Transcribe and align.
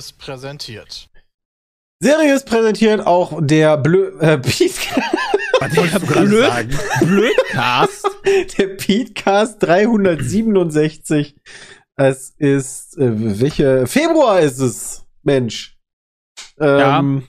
Seriös 0.00 0.12
präsentiert. 0.12 1.10
Seriös 2.02 2.44
präsentiert 2.44 3.06
auch 3.06 3.38
der 3.42 3.76
Blö 3.76 4.18
äh, 4.20 4.38
Pete 4.38 4.70
Was 5.60 5.76
wolltest 5.76 6.02
du 6.02 6.06
gerade 6.06 6.26
Blöd. 6.26 6.46
sagen? 6.46 6.78
Blödcast. 7.00 8.06
der 8.58 8.66
Petecast 8.68 9.62
367. 9.62 11.36
Es 11.96 12.30
ist 12.38 12.96
äh, 12.96 13.40
welche 13.40 13.86
Februar 13.86 14.40
ist 14.40 14.58
es, 14.60 15.04
Mensch. 15.22 15.78
Ähm, 16.58 17.24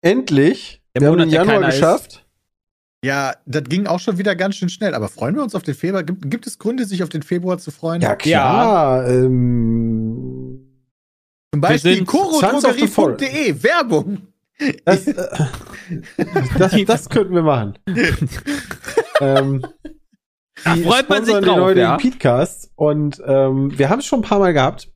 Endlich. 0.00 0.82
Der 0.94 1.02
wir 1.02 1.08
haben 1.08 1.14
Monat, 1.14 1.26
den 1.26 1.30
der 1.30 1.40
Januar 1.40 1.54
keiner 1.54 1.68
ist. 1.68 1.74
geschafft. 1.76 2.26
Ja, 3.04 3.34
das 3.46 3.62
ging 3.64 3.86
auch 3.86 4.00
schon 4.00 4.18
wieder 4.18 4.34
ganz 4.34 4.56
schön 4.56 4.68
schnell. 4.68 4.94
Aber 4.94 5.08
freuen 5.08 5.36
wir 5.36 5.44
uns 5.44 5.54
auf 5.54 5.62
den 5.62 5.76
Februar? 5.76 6.02
Gibt, 6.02 6.28
gibt 6.28 6.48
es 6.48 6.58
Gründe, 6.58 6.84
sich 6.84 7.04
auf 7.04 7.10
den 7.10 7.22
Februar 7.22 7.58
zu 7.58 7.70
freuen? 7.70 8.00
Ja 8.02 8.16
klar. 8.16 9.06
Ähm, 9.08 10.47
Zum 11.52 11.60
Beispiel 11.60 12.04
chorodrogerie.de. 12.04 13.62
Werbung. 13.62 14.22
das, 14.84 15.06
äh, 15.06 15.14
das, 16.58 16.74
das 16.86 17.08
könnten 17.08 17.34
wir 17.34 17.42
machen. 17.42 17.78
ähm, 19.20 19.64
Da 20.64 20.74
die 20.74 20.82
freut 20.82 21.08
man 21.08 21.24
sich 21.24 21.34
drauf, 21.34 21.44
den 21.44 21.60
heutigen 21.60 21.80
ja. 21.80 21.96
Petecast 21.96 22.72
und 22.74 23.22
ähm, 23.24 23.78
wir 23.78 23.88
haben 23.88 24.00
es 24.00 24.06
schon 24.06 24.18
ein 24.20 24.22
paar 24.22 24.40
Mal 24.40 24.52
gehabt. 24.52 24.90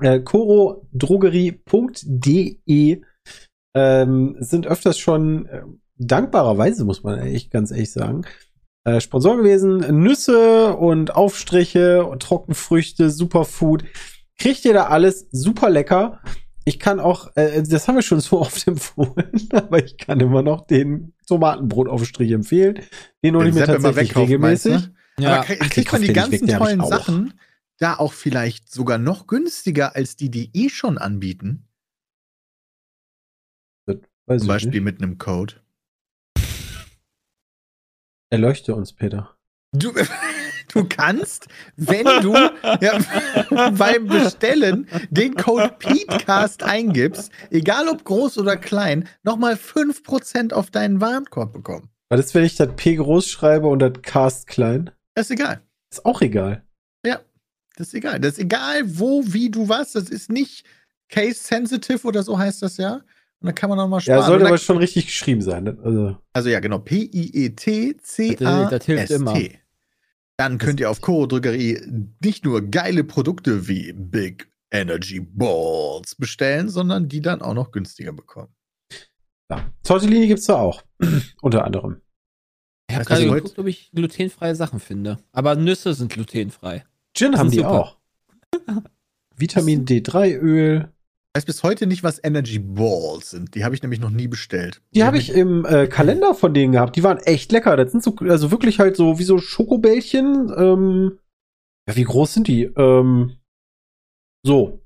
Äh, 0.00 0.20
chorodrogerie.de 0.20 3.02
ähm, 3.76 4.36
sind 4.38 4.66
öfters 4.66 4.98
schon 4.98 5.46
äh, 5.46 5.62
dankbarerweise, 5.96 6.84
muss 6.84 7.02
man 7.02 7.18
echt 7.20 7.50
ganz 7.50 7.70
ehrlich 7.70 7.92
sagen, 7.92 8.26
äh, 8.84 9.00
Sponsor 9.00 9.36
gewesen. 9.36 9.78
Nüsse 10.02 10.76
und 10.76 11.14
Aufstriche 11.14 12.04
und 12.04 12.22
Trockenfrüchte, 12.22 13.10
Superfood. 13.10 13.84
Kriegt 14.38 14.64
ihr 14.64 14.74
da 14.74 14.86
alles 14.86 15.28
super 15.30 15.70
lecker. 15.70 16.20
Ich 16.64 16.78
kann 16.78 16.98
auch, 16.98 17.36
äh, 17.36 17.62
das 17.62 17.86
haben 17.88 17.96
wir 17.96 18.02
schon 18.02 18.20
so 18.20 18.40
oft 18.40 18.66
empfohlen, 18.66 19.48
aber 19.52 19.84
ich 19.84 19.98
kann 19.98 20.20
immer 20.20 20.42
noch 20.42 20.66
den 20.66 21.12
Tomatenbrotaufstrich 21.26 22.32
empfehlen. 22.32 22.80
Den 23.22 23.36
hole 23.36 23.48
ich 23.48 23.54
mir 23.54 23.66
tatsächlich 23.66 24.08
wegkauft, 24.08 24.38
meinst 24.38 24.66
regelmäßig. 24.66 24.90
Ja. 25.18 25.40
Aber 25.40 25.44
kriegt 25.44 25.92
man 25.92 26.02
die 26.02 26.12
ganzen 26.12 26.48
weg, 26.48 26.58
tollen 26.58 26.80
auch. 26.80 26.88
Sachen 26.88 27.34
da 27.78 27.94
auch 27.94 28.12
vielleicht 28.12 28.72
sogar 28.72 28.98
noch 28.98 29.26
günstiger 29.26 29.94
als 29.96 30.16
die, 30.16 30.30
die 30.30 30.50
eh 30.54 30.68
schon 30.68 30.98
anbieten? 30.98 31.68
Weiß 34.26 34.40
Zum 34.40 34.48
Beispiel 34.48 34.80
nicht. 34.80 34.84
mit 34.84 35.02
einem 35.02 35.18
Code. 35.18 35.56
Erleuchte 38.30 38.74
uns, 38.74 38.94
Peter. 38.94 39.36
Du, 39.72 39.92
du 40.74 40.84
kannst, 40.84 41.48
wenn 41.76 42.04
du 42.22 42.34
ja, 42.80 42.98
beim 43.70 44.06
Bestellen 44.06 44.86
den 45.10 45.34
Code 45.34 45.74
PETECAST 45.78 46.62
eingibst, 46.62 47.32
egal 47.50 47.88
ob 47.88 48.04
groß 48.04 48.38
oder 48.38 48.56
klein, 48.56 49.08
nochmal 49.22 49.54
5% 49.54 50.52
auf 50.52 50.70
deinen 50.70 51.00
Warenkorb 51.00 51.52
bekommen. 51.52 51.88
Was 52.10 52.20
ist, 52.20 52.34
wenn 52.34 52.44
ich 52.44 52.56
das 52.56 52.68
P 52.76 52.96
groß 52.96 53.28
schreibe 53.28 53.68
und 53.68 53.78
das 53.78 53.92
Cast 54.02 54.46
klein? 54.46 54.90
Das 55.14 55.26
ist 55.26 55.32
egal. 55.32 55.60
Ist 55.90 56.04
auch 56.04 56.20
egal. 56.20 56.64
Das 57.76 57.88
ist 57.88 57.94
egal. 57.94 58.20
Das 58.20 58.34
ist 58.34 58.38
egal, 58.38 58.82
wo, 58.84 59.22
wie 59.26 59.50
du 59.50 59.68
was. 59.68 59.92
Das 59.92 60.08
ist 60.08 60.30
nicht 60.30 60.64
case 61.08 61.34
sensitive 61.42 62.06
oder 62.06 62.22
so 62.22 62.38
heißt 62.38 62.62
das 62.62 62.76
ja. 62.76 62.94
Und 63.40 63.48
dann 63.48 63.54
kann 63.54 63.68
man 63.68 63.78
nochmal 63.78 64.00
sparen. 64.00 64.20
Ja, 64.20 64.26
sollte 64.26 64.46
aber 64.46 64.58
schon 64.58 64.78
richtig 64.78 65.06
geschrieben 65.06 65.42
sein. 65.42 65.64
ne? 65.64 65.76
Also, 65.82 66.16
also 66.32 66.48
ja, 66.48 66.60
genau. 66.60 66.78
P-I-E-T-C-A-S-T. 66.78 68.36
Das 68.70 68.84
hilft 68.84 69.10
immer. 69.10 69.38
Dann 70.36 70.58
könnt 70.58 70.80
ihr 70.80 70.90
auf 70.90 71.00
Koro 71.00 71.26
Drogerie 71.26 71.80
nicht 72.22 72.44
nur 72.44 72.62
geile 72.62 73.04
Produkte 73.04 73.68
wie 73.68 73.92
Big 73.92 74.50
Energy 74.70 75.20
Balls 75.20 76.16
bestellen, 76.16 76.68
sondern 76.68 77.08
die 77.08 77.20
dann 77.20 77.40
auch 77.42 77.54
noch 77.54 77.70
günstiger 77.70 78.12
bekommen. 78.12 78.52
ja. 79.50 79.70
Tortellini 79.84 80.26
gibt's 80.26 80.46
da 80.46 80.56
auch. 80.56 80.82
Unter 81.42 81.64
anderem. 81.64 82.00
Ich 82.90 82.96
habe 82.96 83.04
gerade 83.04 83.30
geguckt, 83.30 83.58
ob 83.58 83.66
ich 83.66 83.90
glutenfreie 83.92 84.54
Sachen 84.56 84.80
finde. 84.80 85.18
Aber 85.32 85.54
Nüsse 85.54 85.94
sind 85.94 86.12
glutenfrei. 86.12 86.84
Gin 87.16 87.32
Das 87.32 87.40
haben 87.40 87.46
ist 87.46 87.52
die 87.52 87.58
super. 87.58 87.70
auch. 87.70 87.98
Vitamin 89.36 89.84
D3 89.84 90.36
Öl. 90.36 90.88
Ich 90.88 90.93
weiß 91.34 91.44
bis 91.44 91.62
heute 91.62 91.86
nicht, 91.86 92.02
was 92.04 92.20
Energy 92.22 92.58
Balls 92.58 93.30
sind. 93.30 93.54
Die 93.54 93.64
habe 93.64 93.74
ich 93.74 93.82
nämlich 93.82 94.00
noch 94.00 94.10
nie 94.10 94.28
bestellt. 94.28 94.80
Die 94.94 95.02
habe 95.04 95.18
ich 95.18 95.32
im 95.34 95.64
äh, 95.64 95.86
Kalender 95.88 96.34
von 96.34 96.54
denen 96.54 96.72
gehabt. 96.72 96.94
Die 96.96 97.02
waren 97.02 97.18
echt 97.18 97.50
lecker. 97.52 97.76
Das 97.76 97.90
sind 97.90 98.02
so, 98.04 98.14
also 98.20 98.50
wirklich 98.50 98.78
halt 98.78 98.96
so 98.96 99.18
wie 99.18 99.24
so 99.24 99.38
Schokobällchen. 99.38 100.52
Ähm, 100.56 101.18
ja, 101.88 101.96
wie 101.96 102.04
groß 102.04 102.34
sind 102.34 102.48
die? 102.48 102.64
Ähm, 102.76 103.32
so. 104.46 104.80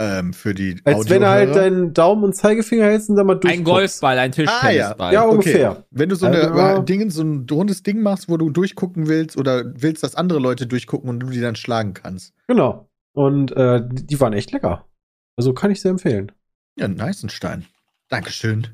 ähm, 0.00 0.32
für 0.32 0.54
die 0.54 0.80
Als 0.84 1.08
wenn 1.08 1.22
du 1.22 1.28
halt 1.28 1.54
deinen 1.54 1.94
Daumen 1.94 2.24
und 2.24 2.34
Zeigefinger 2.34 2.84
hältst 2.86 3.08
und 3.08 3.14
dann 3.16 3.26
mal 3.26 3.36
durch. 3.36 3.52
Ein 3.54 3.62
Golfball, 3.62 4.18
ein 4.18 4.32
Tischtennisball. 4.32 5.10
Ah, 5.10 5.12
Ja, 5.12 5.22
ungefähr. 5.24 5.84
Wenn 5.90 6.08
du 6.08 6.16
so, 6.16 6.26
eine, 6.26 6.50
Also- 6.50 6.82
Ding, 6.82 7.10
so 7.10 7.22
ein 7.22 7.46
rundes 7.48 7.82
Ding 7.84 8.02
machst, 8.02 8.28
wo 8.28 8.36
du 8.38 8.50
durchgucken 8.50 9.06
willst 9.06 9.36
oder 9.36 9.64
willst, 9.80 10.02
dass 10.02 10.16
andere 10.16 10.40
Leute 10.40 10.66
durchgucken 10.66 11.08
und 11.08 11.20
du 11.20 11.28
die 11.30 11.40
dann 11.40 11.54
schlagen 11.54 11.94
kannst. 11.94 12.34
Genau. 12.48 12.88
Und 13.14 13.52
äh, 13.52 13.86
die 13.88 14.06
die 14.06 14.20
waren 14.20 14.32
echt 14.32 14.50
lecker. 14.52 14.88
Also 15.36 15.54
kann 15.54 15.70
ich 15.70 15.80
sehr 15.80 15.90
empfehlen. 15.90 16.32
Ja, 16.76 16.88
Neißenstein. 16.88 17.66
Dankeschön. 18.08 18.68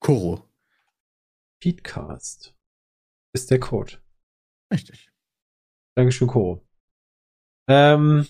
Koro. 0.00 0.44
Petecast 1.60 2.54
ist 3.32 3.50
der 3.50 3.60
Code. 3.60 3.94
Richtig. 4.72 5.10
Dankeschön, 5.96 6.28
Coro. 6.28 6.66
Ähm, 7.68 8.26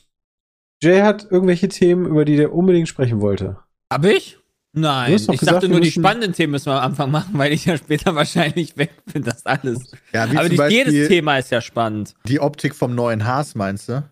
Jay 0.83 1.01
hat 1.01 1.31
irgendwelche 1.31 1.69
Themen, 1.69 2.07
über 2.07 2.25
die 2.25 2.37
der 2.37 2.53
unbedingt 2.53 2.89
sprechen 2.89 3.21
wollte. 3.21 3.59
Hab 3.91 4.05
ich? 4.05 4.39
Nein. 4.73 5.15
Ich 5.15 5.27
gesagt, 5.27 5.53
dachte 5.53 5.69
nur, 5.69 5.81
die 5.81 5.91
spannenden 5.93 6.33
Themen 6.33 6.51
müssen 6.51 6.67
wir 6.67 6.81
am 6.81 6.91
Anfang 6.91 7.11
machen, 7.11 7.39
weil 7.39 7.53
ich 7.53 7.65
ja 7.65 7.77
später 7.77 8.15
wahrscheinlich 8.17 8.77
weg 8.77 8.93
bin. 9.13 9.23
Das 9.23 9.47
alles. 9.47 9.93
Ja, 10.13 10.31
wie 10.31 10.37
Aber 10.37 10.49
nicht 10.49 10.71
jedes 10.71 11.09
Thema 11.09 11.39
ist 11.39 11.51
ja 11.51 11.61
spannend. 11.61 12.15
die 12.27 12.41
Optik 12.41 12.75
vom 12.75 12.95
neuen 12.95 13.25
Haas, 13.25 13.55
meinst 13.55 13.89
du? 13.89 14.09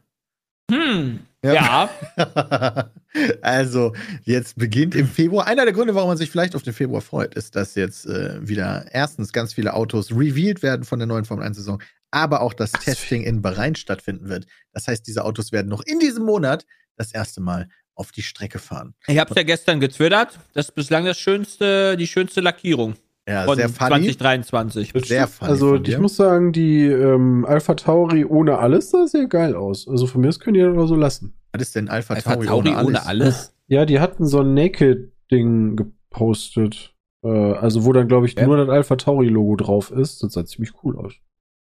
Hm. 0.70 1.20
Ja. 1.44 1.90
Ja. 2.16 2.90
also, 3.42 3.94
jetzt 4.24 4.56
beginnt 4.56 4.94
im 4.94 5.08
Februar. 5.08 5.46
Einer 5.46 5.64
der 5.64 5.74
Gründe, 5.74 5.94
warum 5.94 6.08
man 6.08 6.16
sich 6.16 6.30
vielleicht 6.30 6.54
auf 6.54 6.62
den 6.62 6.72
Februar 6.72 7.00
freut, 7.00 7.34
ist, 7.34 7.56
dass 7.56 7.74
jetzt 7.74 8.06
äh, 8.06 8.46
wieder 8.46 8.86
erstens 8.92 9.32
ganz 9.32 9.54
viele 9.54 9.74
Autos 9.74 10.12
revealed 10.12 10.62
werden 10.62 10.84
von 10.84 10.98
der 11.00 11.06
neuen 11.06 11.24
Formel 11.24 11.44
1-Saison, 11.46 11.82
aber 12.12 12.42
auch 12.42 12.54
das 12.54 12.72
Ach, 12.74 12.82
Testing 12.82 13.24
in 13.24 13.42
Bahrain 13.42 13.74
stattfinden 13.74 14.28
wird. 14.28 14.46
Das 14.72 14.86
heißt, 14.86 15.06
diese 15.06 15.24
Autos 15.24 15.50
werden 15.50 15.68
noch 15.68 15.82
in 15.82 15.98
diesem 15.98 16.24
Monat 16.24 16.64
das 16.96 17.12
erste 17.12 17.40
Mal 17.40 17.68
auf 17.94 18.12
die 18.12 18.22
Strecke 18.22 18.58
fahren. 18.58 18.94
Ich 19.06 19.18
hab's 19.18 19.34
ja 19.34 19.42
gestern 19.42 19.80
getwittert. 19.80 20.38
Das 20.54 20.68
ist 20.68 20.74
bislang 20.74 21.04
das 21.04 21.18
schönste, 21.18 21.96
die 21.96 22.06
schönste 22.06 22.40
Lackierung 22.40 22.94
Ja, 23.28 23.44
von 23.44 23.56
sehr 23.56 23.68
funny. 23.68 24.12
2023. 24.12 24.92
Sehr 25.04 25.28
funny 25.28 25.50
Also 25.50 25.76
ich 25.76 25.98
muss 25.98 26.16
sagen, 26.16 26.52
die 26.52 26.86
ähm, 26.86 27.44
Alpha 27.44 27.74
Tauri 27.74 28.24
ohne 28.24 28.58
alles 28.58 28.90
sah 28.90 29.06
sehr 29.06 29.26
geil 29.26 29.54
aus. 29.54 29.86
Also 29.88 30.06
von 30.08 30.20
mir 30.22 30.28
aus 30.28 30.40
können 30.40 30.54
die 30.54 30.60
das 30.60 30.76
auch 30.76 30.86
so 30.86 30.96
lassen. 30.96 31.34
Was 31.52 31.62
ist 31.62 31.76
denn 31.76 31.88
Alpha, 31.88 32.14
Alpha 32.14 32.34
Tauri, 32.34 32.46
Tauri 32.46 32.68
ohne 32.70 32.76
alles? 32.76 32.86
ohne 32.88 33.06
alles. 33.06 33.54
Ja, 33.68 33.84
die 33.86 34.00
hatten 34.00 34.26
so 34.26 34.40
ein 34.40 34.54
Naked-Ding 34.54 35.76
gepostet. 35.76 36.94
Äh, 37.24 37.28
also 37.28 37.84
wo 37.84 37.92
dann, 37.92 38.08
glaube 38.08 38.26
ich, 38.26 38.34
Ja. 38.34 38.44
nur 38.46 38.56
das 38.56 38.68
Alpha 38.68 38.96
Tauri-Logo 38.96 39.56
drauf 39.56 39.90
ist. 39.92 40.22
Das 40.22 40.32
sah 40.32 40.44
ziemlich 40.44 40.72
cool 40.82 40.96
aus. 40.98 41.12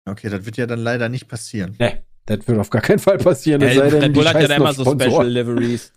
Okay, 0.06 0.30
das 0.30 0.46
wird 0.46 0.56
ja 0.58 0.66
dann 0.66 0.80
leider 0.80 1.10
nicht 1.10 1.28
passieren. 1.28 1.76
Ne, 1.78 2.04
das 2.26 2.48
wird 2.48 2.58
auf 2.58 2.70
gar 2.70 2.82
keinen 2.82 3.00
Fall 3.00 3.18
passieren. 3.18 3.62
es 3.62 3.76
Ja, 3.76 3.82
sei 3.84 3.90
denn, 3.90 4.00
Red 4.04 4.10
die 4.16 4.20
Bull 4.20 4.28
hat 4.30 4.42
ja 4.42 4.56
immer 4.56 4.74
so. 4.74 4.84
Special 4.86 5.28
Liveries. 5.28 5.92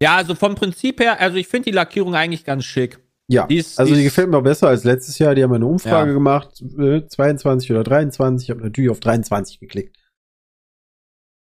Ja, 0.00 0.16
also 0.16 0.34
vom 0.34 0.54
Prinzip 0.54 1.00
her, 1.00 1.20
also 1.20 1.36
ich 1.36 1.46
finde 1.46 1.66
die 1.70 1.76
Lackierung 1.76 2.14
eigentlich 2.14 2.44
ganz 2.44 2.64
schick. 2.64 2.98
Ja, 3.28 3.46
Die 3.46 3.56
ist- 3.58 3.78
also 3.78 3.92
die 3.92 3.98
die 3.98 4.04
gefällt 4.04 4.28
mir 4.30 4.42
besser 4.42 4.68
als 4.68 4.84
letztes 4.84 5.18
Jahr. 5.18 5.34
Die 5.34 5.42
haben 5.42 5.52
eine 5.52 5.66
Umfrage 5.66 6.08
Ja. 6.10 6.14
gemacht, 6.14 6.60
äh, 6.78 7.06
22 7.06 7.70
oder 7.70 7.84
23. 7.84 8.46
Ich 8.46 8.50
habe 8.50 8.62
natürlich 8.62 8.90
auf 8.90 9.00
23 9.00 9.58
geklickt. 9.60 9.96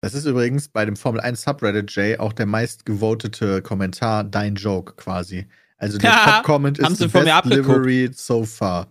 Das 0.03 0.15
ist 0.15 0.27
übrigens 0.27 0.69
bei 0.69 0.85
dem 0.85 0.97
Formel 0.97 1.21
1 1.21 1.43
Subreddit 1.43 1.91
Jay 1.95 2.19
auch 2.19 2.33
der 2.33 2.47
meist 2.47 2.87
gevotete 2.87 3.63
Kommentar, 3.63 4.23
dein 4.25 4.55
Joke 4.55 4.95
quasi. 4.97 5.49
Also 5.77 5.99
der 5.99 6.11
Ja, 6.27 6.37
Top-Comment 6.37 6.79
haben 6.83 6.93
ist 6.93 6.99
sie 6.99 7.09
the 7.09 7.13
best 7.19 7.29
abgeguckt. 7.29 7.67
livery 7.87 8.11
so 8.13 8.45
far. 8.45 8.91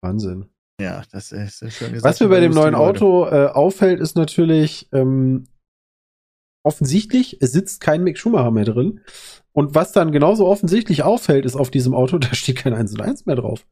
Wahnsinn. 0.00 0.46
Ja, 0.80 1.02
das 1.12 1.32
ist, 1.32 1.62
ist 1.62 1.76
schon. 1.76 1.94
ihr 1.94 2.02
Was 2.02 2.18
mir 2.20 2.28
bei 2.28 2.40
dem 2.40 2.52
neuen 2.52 2.74
Leute. 2.74 3.04
Auto 3.04 3.26
äh, 3.26 3.46
auffällt, 3.46 4.00
ist 4.00 4.16
natürlich 4.16 4.88
ähm, 4.92 5.44
offensichtlich, 6.62 7.38
es 7.40 7.52
sitzt 7.52 7.80
kein 7.80 8.02
Mick 8.04 8.18
Schumacher 8.18 8.50
mehr 8.50 8.64
drin. 8.64 9.00
Und 9.52 9.74
was 9.74 9.92
dann 9.92 10.12
genauso 10.12 10.46
offensichtlich 10.46 11.02
auffällt, 11.02 11.44
ist 11.44 11.56
auf 11.56 11.70
diesem 11.70 11.94
Auto, 11.94 12.18
da 12.18 12.34
steht 12.34 12.56
kein 12.56 12.74
1 12.74 12.92
und 12.94 13.00
1 13.02 13.26
mehr 13.26 13.36
drauf. 13.36 13.66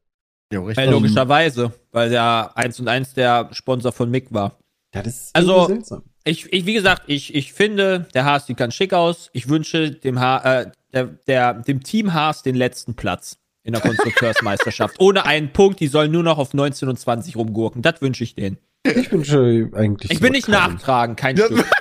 Ja, 0.52 0.60
richtig. 0.60 0.84
Ähm, 0.84 0.92
logischerweise, 0.92 1.72
weil 1.92 2.10
der 2.10 2.50
1 2.56 2.80
und 2.80 2.88
1 2.88 3.14
der 3.14 3.48
Sponsor 3.52 3.92
von 3.92 4.10
Mick 4.10 4.32
war. 4.32 4.58
Ja, 4.94 5.02
das 5.02 5.14
ist 5.26 5.36
Also- 5.36 5.66
seltsam. 5.66 6.02
Ich, 6.24 6.52
ich, 6.52 6.66
wie 6.66 6.74
gesagt, 6.74 7.04
ich, 7.06 7.34
ich 7.34 7.54
finde, 7.54 8.06
der 8.12 8.26
Haas 8.26 8.46
sieht 8.46 8.58
ganz 8.58 8.74
schick 8.74 8.92
aus. 8.92 9.30
Ich 9.32 9.48
wünsche 9.48 9.90
dem, 9.90 10.20
ha 10.20 10.60
äh, 10.60 10.70
der, 10.92 11.04
der, 11.26 11.54
dem 11.54 11.82
Team 11.82 12.12
Haas 12.12 12.42
den 12.42 12.54
letzten 12.56 12.94
Platz 12.94 13.38
in 13.62 13.72
der 13.72 13.80
Konstrukteursmeisterschaft. 13.80 14.96
Ohne 15.00 15.24
einen 15.24 15.50
Punkt, 15.50 15.80
die 15.80 15.86
sollen 15.86 16.12
nur 16.12 16.22
noch 16.22 16.36
auf 16.36 16.52
19 16.52 16.90
und 16.90 16.98
20 17.00 17.36
rumgurken. 17.36 17.80
Das 17.80 18.02
wünsche 18.02 18.22
ich 18.24 18.34
denen. 18.34 18.58
Ich 18.84 19.10
wünsche 19.10 19.70
eigentlich. 19.74 20.10
Ich 20.10 20.20
bin 20.20 20.32
nicht 20.32 20.48
nachtragen, 20.48 21.16
kein 21.16 21.38
Ja. 21.38 21.46
Stück. 21.46 21.64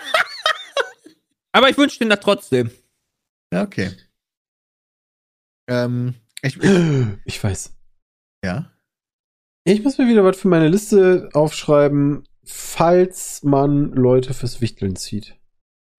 Aber 1.52 1.70
ich 1.70 1.78
wünsche 1.78 2.00
den 2.00 2.10
das 2.10 2.20
trotzdem. 2.20 2.72
Ja, 3.54 3.64
okay. 3.64 3.92
Ähm, 5.68 6.16
ich, 6.42 6.58
ich, 6.62 7.08
Ich 7.26 7.44
weiß. 7.44 7.74
ja. 8.44 8.72
Ich 9.66 9.84
muss 9.84 9.98
mir 9.98 10.08
wieder 10.08 10.24
was 10.24 10.38
für 10.38 10.48
meine 10.48 10.68
Liste 10.70 11.30
aufschreiben, 11.34 12.24
falls 12.44 13.44
man 13.44 13.92
Leute 13.92 14.34
fürs 14.34 14.62
Wichteln 14.62 14.96
zieht. 14.96 15.36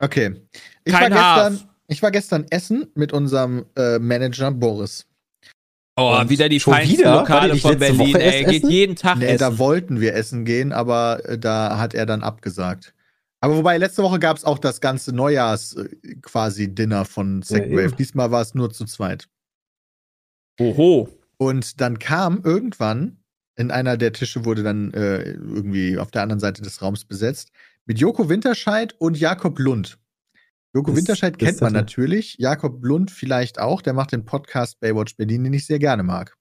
Okay. 0.03 0.41
Ich 0.85 0.93
Kein 0.93 1.13
war 1.15 1.51
gestern, 1.51 1.71
ich 1.87 2.03
war 2.03 2.11
gestern 2.11 2.47
essen 2.51 2.91
mit 2.95 3.13
unserem 3.13 3.67
äh, 3.77 3.99
Manager 3.99 4.51
Boris. 4.51 5.07
Oh, 5.97 6.17
Und 6.19 6.31
wieder 6.31 6.49
die 6.49 6.59
feinsten 6.59 6.99
wieder? 6.99 7.15
Lokale 7.21 7.57
von 7.57 7.79
Berlin. 7.79 8.17
Ey, 8.17 8.45
geht 8.45 8.65
jeden 8.65 8.97
Tag 8.97 9.19
Nee, 9.19 9.27
essen. 9.27 9.39
da 9.39 9.59
wollten 9.59 10.01
wir 10.01 10.15
essen 10.15 10.45
gehen, 10.45 10.73
aber 10.73 11.21
äh, 11.29 11.39
da 11.39 11.79
hat 11.79 11.93
er 11.95 12.07
dann 12.07 12.23
abgesagt. 12.23 12.95
Aber 13.43 13.57
wobei, 13.57 13.79
letzte 13.79 14.03
Woche 14.03 14.19
gab 14.19 14.37
es 14.37 14.45
auch 14.45 14.59
das 14.59 14.81
ganze 14.81 15.15
Neujahrs 15.15 15.75
äh, 15.75 16.17
quasi 16.21 16.75
Dinner 16.75 17.05
von 17.05 17.43
Segwave. 17.43 17.85
eben. 17.85 17.97
Diesmal 17.97 18.31
war 18.31 18.43
es 18.43 18.55
nur 18.55 18.71
zu 18.71 18.85
zweit. 18.85 19.29
Oho. 20.61 21.09
Und 21.39 21.81
dann 21.81 21.99
kam 21.99 22.43
irgendwann, 22.45 23.23
in 23.57 23.71
einer 23.71 23.97
der 23.97 24.13
Tische 24.13 24.45
wurde 24.45 24.63
dann 24.63 24.93
äh, 24.93 25.23
irgendwie 25.33 25.99
auf 25.99 26.11
der 26.11 26.23
anderen 26.23 26.41
Seite 26.41 26.61
des 26.63 26.83
Raums 26.83 27.05
besetzt, 27.07 27.51
mit 27.87 27.99
Joko 27.99 28.29
Winterscheid 28.29 28.95
und 28.99 29.19
Jakob 29.19 29.59
Lund. 29.59 29.99
Joko 30.75 30.91
Das- 30.91 30.99
Winterscheid 30.99 31.35
das 31.41 31.49
kennt 31.49 31.61
man 31.63 31.73
natürlich, 31.73 32.37
Jakob 32.39 32.85
Lund 32.85 33.11
vielleicht 33.11 33.59
auch, 33.59 33.81
der 33.81 33.95
macht 33.95 34.13
den 34.13 34.25
Podcast 34.27 34.79
Baywatch 34.81 35.17
Berlin, 35.17 35.45
den 35.45 35.55
ich 35.55 35.65
sehr 35.67 35.79
gerne 35.79 36.03
mag. 36.03 36.37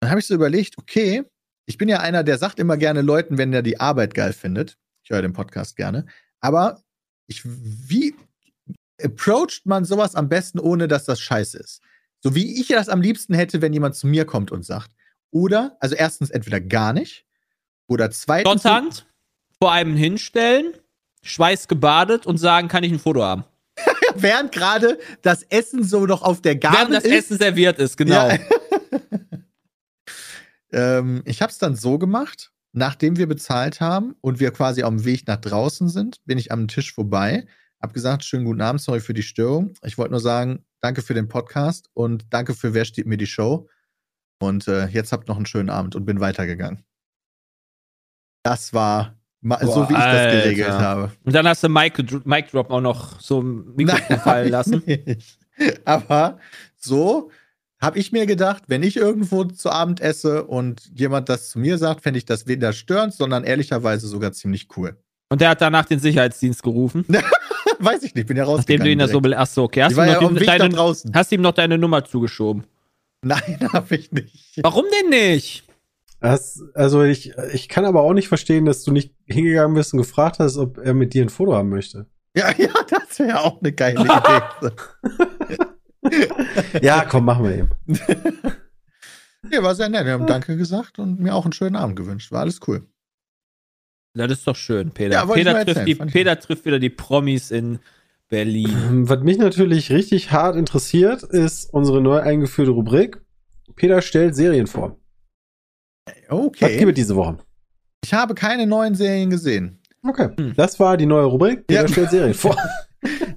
Dann 0.00 0.10
habe 0.10 0.20
ich 0.20 0.26
so 0.26 0.34
überlegt, 0.34 0.78
okay, 0.78 1.24
ich 1.66 1.76
bin 1.76 1.88
ja 1.90 2.00
einer, 2.00 2.24
der 2.24 2.38
sagt 2.38 2.58
immer 2.58 2.78
gerne 2.78 3.02
Leuten, 3.02 3.36
wenn 3.36 3.52
er 3.52 3.62
die 3.62 3.78
Arbeit 3.78 4.14
geil 4.14 4.32
findet. 4.32 4.78
Ich 5.10 5.14
höre 5.16 5.22
den 5.22 5.32
Podcast 5.32 5.74
gerne. 5.74 6.06
Aber 6.40 6.84
ich, 7.26 7.42
wie 7.44 8.14
approacht 9.02 9.62
man 9.64 9.84
sowas 9.84 10.14
am 10.14 10.28
besten, 10.28 10.60
ohne 10.60 10.86
dass 10.86 11.04
das 11.04 11.20
scheiße 11.20 11.58
ist? 11.58 11.80
So 12.20 12.36
wie 12.36 12.60
ich 12.60 12.68
das 12.68 12.88
am 12.88 13.02
liebsten 13.02 13.34
hätte, 13.34 13.60
wenn 13.60 13.72
jemand 13.72 13.96
zu 13.96 14.06
mir 14.06 14.24
kommt 14.24 14.52
und 14.52 14.64
sagt. 14.64 14.92
Oder, 15.32 15.76
also 15.80 15.96
erstens 15.96 16.30
entweder 16.30 16.60
gar 16.60 16.92
nicht. 16.92 17.26
Oder 17.88 18.12
zweitens. 18.12 18.62
Dotternd 18.62 19.06
vor 19.58 19.72
einem 19.72 19.96
hinstellen, 19.96 20.74
schweißgebadet 21.22 22.24
und 22.24 22.38
sagen, 22.38 22.68
kann 22.68 22.84
ich 22.84 22.92
ein 22.92 23.00
Foto 23.00 23.24
haben. 23.24 23.42
Während 24.14 24.52
gerade 24.52 24.96
das 25.22 25.42
Essen 25.42 25.82
so 25.82 26.06
noch 26.06 26.22
auf 26.22 26.40
der 26.40 26.54
Gabel 26.54 26.78
Während 26.78 26.94
das 26.94 27.04
ist. 27.04 27.12
Essen 27.12 27.38
serviert 27.38 27.80
ist, 27.80 27.96
genau. 27.96 28.28
Ja. 28.28 28.38
ähm, 30.98 31.22
ich 31.24 31.42
habe 31.42 31.50
es 31.50 31.58
dann 31.58 31.74
so 31.74 31.98
gemacht, 31.98 32.52
nachdem 32.72 33.16
wir 33.16 33.26
bezahlt 33.26 33.80
haben 33.80 34.14
und 34.20 34.40
wir 34.40 34.50
quasi 34.52 34.82
auf 34.82 34.90
dem 34.90 35.04
Weg 35.04 35.26
nach 35.26 35.36
draußen 35.40 35.88
sind, 35.88 36.24
bin 36.24 36.38
ich 36.38 36.52
am 36.52 36.68
Tisch 36.68 36.92
vorbei, 36.92 37.46
hab 37.80 37.94
gesagt, 37.94 38.24
schönen 38.24 38.44
guten 38.44 38.60
Abend, 38.60 38.80
sorry 38.80 39.00
für 39.00 39.14
die 39.14 39.22
Störung. 39.22 39.72
Ich 39.82 39.96
wollte 39.98 40.12
nur 40.12 40.20
sagen, 40.20 40.64
danke 40.80 41.02
für 41.02 41.14
den 41.14 41.28
Podcast 41.28 41.88
und 41.94 42.26
danke 42.30 42.54
für 42.54 42.74
Wer 42.74 42.84
steht 42.84 43.06
mir 43.06 43.16
die 43.16 43.26
Show. 43.26 43.68
Und 44.42 44.68
äh, 44.68 44.86
jetzt 44.86 45.12
habt 45.12 45.28
noch 45.28 45.36
einen 45.36 45.46
schönen 45.46 45.70
Abend 45.70 45.94
und 45.96 46.04
bin 46.04 46.20
weitergegangen. 46.20 46.84
Das 48.42 48.72
war 48.72 49.18
ma- 49.40 49.58
so, 49.60 49.66
Boah, 49.74 49.88
wie 49.88 49.92
ich 49.92 49.98
das 49.98 50.06
Alter. 50.06 50.42
geregelt 50.42 50.68
habe. 50.70 51.12
Und 51.24 51.34
dann 51.34 51.46
hast 51.46 51.62
du 51.62 51.68
Mic, 51.68 52.02
Mic 52.24 52.50
Drop 52.50 52.70
auch 52.70 52.80
noch 52.80 53.20
so 53.20 53.40
im 53.40 53.74
Mikrofon 53.74 54.18
fallen 54.20 54.48
lassen. 54.50 54.82
Nicht. 54.86 55.38
Aber 55.84 56.38
so 56.76 57.30
habe 57.80 57.98
ich 57.98 58.12
mir 58.12 58.26
gedacht, 58.26 58.64
wenn 58.66 58.82
ich 58.82 58.96
irgendwo 58.96 59.44
zu 59.44 59.70
Abend 59.70 60.00
esse 60.00 60.44
und 60.44 60.90
jemand 60.94 61.28
das 61.28 61.48
zu 61.50 61.58
mir 61.58 61.78
sagt, 61.78 62.02
fände 62.02 62.18
ich 62.18 62.24
das 62.26 62.46
weder 62.46 62.72
störend, 62.72 63.14
sondern 63.14 63.44
ehrlicherweise 63.44 64.06
sogar 64.06 64.32
ziemlich 64.32 64.68
cool. 64.76 64.96
Und 65.30 65.40
der 65.40 65.50
hat 65.50 65.60
danach 65.60 65.86
den 65.86 65.98
Sicherheitsdienst 66.00 66.62
gerufen. 66.62 67.04
Weiß 67.78 68.02
ich 68.02 68.14
nicht, 68.14 68.26
bin 68.26 68.36
ja 68.36 68.42
Nachdem 68.44 68.56
rausgegangen. 68.56 68.84
du 68.84 68.90
ihn 68.92 68.98
da 68.98 69.06
so. 69.08 69.20
direkt. 69.20 69.36
be- 69.36 69.38
Achso, 69.38 69.62
okay. 69.64 69.82
Hast 69.84 69.92
ich 69.92 69.96
du, 69.96 69.98
war 70.00 70.06
ihm 70.06 70.12
ja 70.12 70.14
noch 70.16 70.22
auf 70.22 70.28
dem 70.28 70.34
die, 70.34 70.40
Weg 70.40 70.46
nach 70.48 70.58
deine, 70.58 70.74
draußen. 70.74 71.12
hast 71.14 71.30
du 71.30 71.34
ihm 71.36 71.40
noch 71.42 71.52
deine 71.54 71.78
Nummer 71.78 72.04
zugeschoben? 72.04 72.64
Nein, 73.22 73.58
habe 73.72 73.94
ich 73.96 74.12
nicht. 74.12 74.58
Warum 74.62 74.84
denn 75.00 75.10
nicht? 75.10 75.64
Das, 76.20 76.62
also 76.74 77.02
ich, 77.02 77.32
ich 77.54 77.68
kann 77.70 77.86
aber 77.86 78.02
auch 78.02 78.12
nicht 78.12 78.28
verstehen, 78.28 78.66
dass 78.66 78.82
du 78.84 78.92
nicht 78.92 79.14
hingegangen 79.24 79.74
bist 79.74 79.94
und 79.94 79.98
gefragt 80.00 80.38
hast, 80.38 80.58
ob 80.58 80.76
er 80.78 80.92
mit 80.92 81.14
dir 81.14 81.22
ein 81.24 81.30
Foto 81.30 81.54
haben 81.54 81.70
möchte. 81.70 82.06
Ja, 82.36 82.52
ja, 82.58 82.68
das 82.90 83.18
wäre 83.18 83.40
auch 83.40 83.60
eine 83.60 83.72
geile 83.72 84.00
Idee. 84.02 84.70
Ja, 86.82 87.04
komm, 87.04 87.24
machen 87.24 87.44
wir 87.44 87.56
eben. 87.56 87.70
ja, 89.50 89.62
war 89.62 89.74
sehr 89.74 89.88
nett. 89.88 90.04
Wir 90.06 90.12
haben 90.12 90.26
Danke 90.26 90.56
gesagt 90.56 90.98
und 90.98 91.20
mir 91.20 91.34
auch 91.34 91.44
einen 91.44 91.52
schönen 91.52 91.76
Abend 91.76 91.96
gewünscht. 91.96 92.30
War 92.32 92.40
alles 92.40 92.60
cool. 92.66 92.86
Das 94.14 94.30
ist 94.32 94.46
doch 94.46 94.56
schön, 94.56 94.90
Peter. 94.90 95.14
Ja, 95.14 95.26
Peter, 95.26 95.52
trifft 95.54 95.68
erzählen, 95.68 95.86
die, 95.86 95.94
Peter 96.12 96.38
trifft 96.38 96.64
wieder 96.64 96.78
die 96.80 96.90
Promis 96.90 97.50
in 97.50 97.78
Berlin. 98.28 98.68
Ähm, 98.88 99.08
Was 99.08 99.20
mich 99.20 99.38
natürlich 99.38 99.90
richtig 99.92 100.32
hart 100.32 100.56
interessiert, 100.56 101.22
ist 101.22 101.72
unsere 101.72 102.00
neu 102.00 102.18
eingeführte 102.18 102.72
Rubrik. 102.72 103.20
Peter 103.76 104.02
stellt 104.02 104.34
Serien 104.34 104.66
vor. 104.66 104.96
Was 106.06 106.14
gibt 106.14 106.30
Okay. 106.30 106.84
es 106.88 106.94
diese 106.94 107.14
Woche? 107.16 107.38
Ich 108.04 108.12
habe 108.14 108.34
keine 108.34 108.66
neuen 108.66 108.94
Serien 108.94 109.30
gesehen. 109.30 109.80
Okay, 110.02 110.30
Hm. 110.36 110.54
das 110.56 110.80
war 110.80 110.96
die 110.96 111.06
neue 111.06 111.24
Rubrik. 111.26 111.66
Peter 111.66 111.82
Ja. 111.82 111.88
stellt 111.88 112.10
Serien 112.10 112.34
vor. 112.34 112.56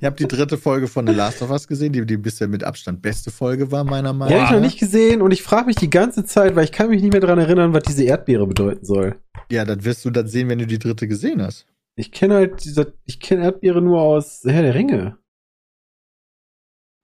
Ich 0.03 0.05
habe 0.05 0.17
die 0.17 0.27
dritte 0.27 0.57
Folge 0.57 0.87
von 0.89 1.07
The 1.07 1.13
Last 1.13 1.41
of 1.41 1.49
Us 1.49 1.65
gesehen, 1.65 1.93
die 1.93 2.05
die 2.05 2.17
bisher 2.17 2.49
mit 2.49 2.61
Abstand 2.65 3.01
beste 3.01 3.31
Folge 3.31 3.71
war, 3.71 3.85
meiner 3.85 4.11
Die 4.11 4.19
Meinung 4.19 4.37
habe 4.37 4.45
ich 4.47 4.51
noch 4.51 4.59
nicht 4.59 4.77
gesehen 4.77 5.21
und 5.21 5.31
ich 5.31 5.41
frage 5.43 5.67
mich 5.67 5.77
die 5.77 5.89
ganze 5.89 6.25
Zeit, 6.25 6.57
weil 6.57 6.65
ich 6.65 6.73
kann 6.73 6.89
mich 6.89 7.01
nicht 7.01 7.13
mehr 7.13 7.21
daran 7.21 7.39
erinnern, 7.39 7.71
was 7.73 7.83
diese 7.83 8.03
Erdbeere 8.03 8.45
bedeuten 8.45 8.83
soll. 8.83 9.15
Ja, 9.49 9.63
das 9.63 9.85
wirst 9.85 10.03
du 10.03 10.09
dann 10.09 10.27
sehen, 10.27 10.49
wenn 10.49 10.59
du 10.59 10.67
die 10.67 10.77
dritte 10.77 11.07
gesehen 11.07 11.41
hast. 11.41 11.67
Ich 11.95 12.11
kenne 12.11 12.33
halt 12.35 12.65
diese, 12.65 12.93
ich 13.05 13.21
kenne 13.21 13.43
Erdbeere 13.45 13.81
nur 13.81 14.01
aus 14.01 14.41
Herr 14.45 14.61
der 14.63 14.75
Ringe. 14.75 15.17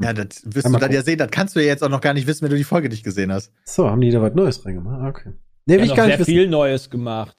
Ja, 0.02 0.12
das 0.12 0.42
wirst 0.44 0.66
Ja, 0.66 0.72
du 0.74 0.78
dann 0.80 0.92
ja 0.92 0.98
gucken. 1.00 1.04
sehen. 1.06 1.18
Das 1.20 1.32
kannst 1.32 1.56
du 1.56 1.62
ja 1.62 1.68
jetzt 1.68 1.84
auch 1.84 1.90
noch 1.90 2.02
gar 2.02 2.14
nicht 2.14 2.28
wissen, 2.28 2.42
wenn 2.44 2.52
du 2.52 2.58
die 2.58 2.66
Folge 2.66 2.90
nicht 2.90 3.06
gesehen 3.06 3.32
hast. 3.32 3.54
So, 3.64 3.90
haben 3.90 4.02
die 4.02 4.12
da 4.12 4.22
was 4.22 4.34
Neues 4.34 4.66
reingemacht? 4.66 5.00
Ah, 5.02 5.08
Okay. 5.08 5.32
Nee, 5.68 5.78
hat 5.80 5.86
ich 5.86 5.96
gar 5.96 6.04
nicht 6.08 6.18
sehr 6.18 6.20
wissen. 6.20 6.32
viel 6.32 6.50
Neues 6.50 6.90
gemacht. 6.90 7.38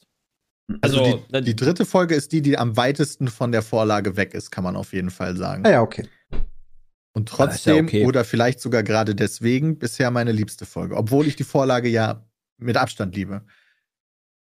Also, 0.81 1.01
Also, 1.01 1.25
die, 1.33 1.43
die 1.43 1.57
dritte 1.57 1.85
Folge 1.85 2.15
ist 2.15 2.33
die, 2.33 2.43
die 2.43 2.59
am 2.59 2.77
weitesten 2.77 3.29
von 3.29 3.53
der 3.53 3.63
Vorlage 3.63 4.17
weg 4.17 4.35
ist, 4.35 4.51
kann 4.51 4.65
man 4.65 4.77
auf 4.77 4.93
jeden 4.93 5.11
Fall 5.11 5.37
sagen. 5.37 5.65
Ah 5.67 5.71
ja, 5.71 5.83
okay. 5.83 6.07
Und 7.13 7.29
ist 7.29 7.39
ja 7.39 7.47
trotzdem, 7.47 7.87
okay. 7.87 8.07
oder 8.07 8.25
vielleicht 8.25 8.61
sogar 8.61 8.83
gerade 8.83 9.15
deswegen, 9.15 9.79
bisher 9.79 10.11
meine 10.11 10.33
liebste 10.33 10.67
Folge. 10.67 10.97
Obwohl 10.97 11.27
ich 11.27 11.37
die 11.37 11.45
Vorlage 11.45 11.89
ja 11.89 12.25
mit 12.59 12.77
Abstand 12.77 13.15
liebe. 13.17 13.43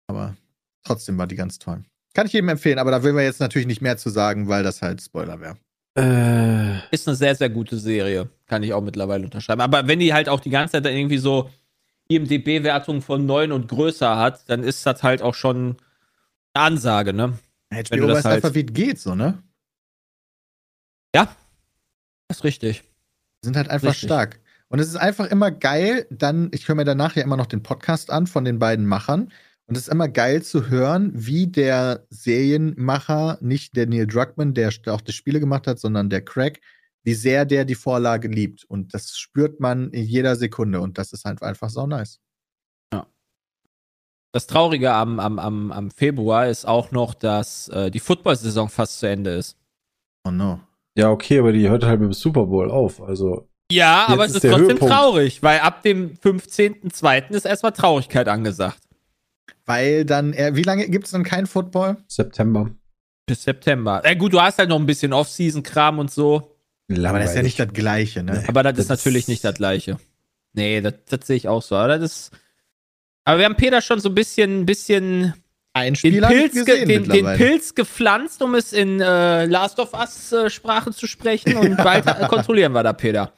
Aber 0.06 0.36
trotzdem 0.84 1.16
war 1.18 1.26
die 1.26 1.36
ganz 1.36 1.58
toll. 1.58 1.82
Kann 2.14 2.26
ich 2.26 2.32
jedem 2.32 2.48
empfehlen, 2.48 2.78
aber 2.78 2.90
da 2.90 3.02
will 3.02 3.12
man 3.12 3.24
jetzt 3.24 3.40
natürlich 3.40 3.68
nicht 3.68 3.80
mehr 3.80 3.96
zu 3.96 4.10
sagen, 4.10 4.48
weil 4.48 4.62
das 4.62 4.82
halt 4.82 5.00
Spoiler 5.00 5.40
wäre. 5.40 5.56
Äh, 5.96 6.78
ist 6.90 7.08
eine 7.08 7.16
sehr, 7.16 7.34
sehr 7.34 7.48
gute 7.48 7.78
Serie. 7.78 8.28
Kann 8.46 8.62
ich 8.62 8.72
auch 8.72 8.82
mittlerweile 8.82 9.24
unterschreiben. 9.24 9.60
Aber 9.60 9.86
wenn 9.86 9.98
die 9.98 10.12
halt 10.12 10.28
auch 10.28 10.40
die 10.40 10.50
ganze 10.50 10.72
Zeit 10.72 10.84
dann 10.84 10.94
irgendwie 10.94 11.18
so 11.18 11.50
IMDB-Wertungen 12.08 13.02
von 13.02 13.26
9 13.26 13.52
und 13.52 13.68
größer 13.68 14.16
hat, 14.16 14.48
dann 14.48 14.62
ist 14.62 14.84
das 14.86 15.02
halt 15.02 15.22
auch 15.22 15.34
schon 15.34 15.76
eine 16.58 16.66
Ansage, 16.66 17.12
ne? 17.12 17.38
Wenn 17.70 17.84
HBO 17.84 17.96
du 17.96 18.06
das 18.08 18.18
weiß 18.18 18.24
halt- 18.24 18.34
einfach, 18.44 18.54
wie 18.54 18.64
es 18.66 18.72
geht, 18.72 18.98
so, 18.98 19.14
ne? 19.14 19.42
Das 22.30 22.38
ist 22.38 22.44
richtig. 22.44 22.84
sind 23.42 23.56
halt 23.56 23.70
einfach 23.70 23.88
Richtig. 23.92 24.08
stark. 24.08 24.40
Und 24.68 24.80
es 24.80 24.88
ist 24.88 24.96
einfach 24.96 25.30
immer 25.30 25.50
geil, 25.50 26.06
dann, 26.10 26.50
ich 26.52 26.68
höre 26.68 26.74
mir 26.74 26.84
danach 26.84 27.16
ja 27.16 27.22
immer 27.22 27.38
noch 27.38 27.46
den 27.46 27.62
Podcast 27.62 28.10
an 28.10 28.26
von 28.26 28.44
den 28.44 28.58
beiden 28.58 28.84
Machern. 28.84 29.32
Und 29.66 29.76
es 29.76 29.84
ist 29.84 29.88
immer 29.88 30.08
geil 30.08 30.42
zu 30.42 30.68
hören, 30.68 31.10
wie 31.14 31.46
der 31.46 32.06
Serienmacher, 32.10 33.38
nicht 33.40 33.76
der 33.76 33.86
Neil 33.86 34.06
Druckmann, 34.06 34.52
der 34.52 34.70
auch 34.88 35.00
die 35.00 35.12
Spiele 35.12 35.40
gemacht 35.40 35.66
hat, 35.66 35.78
sondern 35.78 36.10
der 36.10 36.22
Craig, 36.22 36.60
wie 37.02 37.14
sehr 37.14 37.46
der 37.46 37.64
die 37.64 37.74
Vorlage 37.74 38.28
liebt. 38.28 38.64
Und 38.64 38.92
das 38.92 39.16
spürt 39.16 39.58
man 39.60 39.90
in 39.92 40.04
jeder 40.04 40.36
Sekunde. 40.36 40.80
Und 40.82 40.98
das 40.98 41.12
ist 41.14 41.24
halt 41.24 41.42
einfach 41.42 41.70
so 41.70 41.86
nice. 41.86 42.20
Das 44.32 44.46
Traurige 44.46 44.92
am, 44.92 45.20
am, 45.20 45.38
am, 45.38 45.72
am 45.72 45.90
Februar 45.90 46.48
ist 46.48 46.66
auch 46.66 46.90
noch, 46.90 47.14
dass 47.14 47.68
äh, 47.68 47.90
die 47.90 48.00
Football-Saison 48.00 48.68
fast 48.68 48.98
zu 49.00 49.06
Ende 49.08 49.30
ist. 49.30 49.56
Oh 50.24 50.30
no. 50.30 50.60
ja, 50.96 51.10
okay, 51.10 51.38
aber 51.38 51.52
die 51.52 51.68
hört 51.68 51.84
halt 51.84 52.00
mit 52.00 52.10
dem 52.10 52.12
Super 52.12 52.44
Bowl 52.46 52.70
auf. 52.70 53.00
Also, 53.00 53.48
Ja, 53.72 54.06
aber 54.08 54.26
es 54.26 54.32
ist 54.34 54.44
ist 54.44 54.50
trotzdem 54.50 54.68
Höhepunkt. 54.68 54.92
traurig, 54.92 55.42
weil 55.42 55.60
ab 55.60 55.82
dem 55.82 56.14
15.02. 56.18 57.30
ist 57.30 57.46
erstmal 57.46 57.72
Traurigkeit 57.72 58.28
angesagt. 58.28 58.78
Weil 59.64 60.04
dann, 60.04 60.32
äh, 60.34 60.54
wie 60.54 60.62
lange 60.62 60.88
gibt 60.88 61.06
es 61.06 61.12
dann 61.12 61.24
keinen 61.24 61.46
Football? 61.46 61.96
September. 62.08 62.70
Bis 63.26 63.42
September. 63.44 64.02
Äh, 64.04 64.16
gut, 64.16 64.32
du 64.34 64.40
hast 64.40 64.58
halt 64.58 64.68
noch 64.68 64.78
ein 64.78 64.86
bisschen 64.86 65.12
Off-Season-Kram 65.12 65.98
und 65.98 66.10
so, 66.10 66.56
Aber 66.90 67.18
das 67.18 67.30
ist 67.30 67.36
ja 67.36 67.42
nicht 67.42 67.58
das 67.60 67.72
Gleiche, 67.72 68.22
ne? 68.22 68.44
aber 68.48 68.62
das, 68.62 68.74
Das 68.74 68.84
ist 68.84 68.88
natürlich 68.90 69.28
nicht 69.28 69.44
das 69.44 69.54
Gleiche. 69.54 69.98
Nee, 70.54 70.80
das, 70.80 70.94
das 71.08 71.26
sehe 71.26 71.36
ich 71.36 71.48
auch 71.48 71.62
so. 71.62 71.76
Aber, 71.76 71.98
das 71.98 72.02
ist, 72.02 72.30
aber 73.28 73.40
wir 73.40 73.44
haben 73.44 73.56
Peter 73.56 73.82
schon 73.82 74.00
so 74.00 74.08
ein 74.08 74.14
bisschen, 74.14 74.64
bisschen 74.64 75.34
Ein 75.74 75.92
den, 75.92 76.22
Pilz, 76.22 76.64
den, 76.64 77.04
den. 77.04 77.26
Pilz 77.36 77.74
gepflanzt, 77.74 78.40
um 78.40 78.54
es 78.54 78.72
in 78.72 79.02
äh, 79.02 79.44
Last 79.44 79.78
of 79.78 79.92
Us 79.92 80.32
äh, 80.32 80.48
Sprache 80.48 80.92
zu 80.92 81.06
sprechen 81.06 81.54
und 81.58 81.76
bald 81.76 82.06
kontrollieren 82.28 82.72
wir 82.72 82.82
da, 82.82 82.94
Peter. 82.94 83.34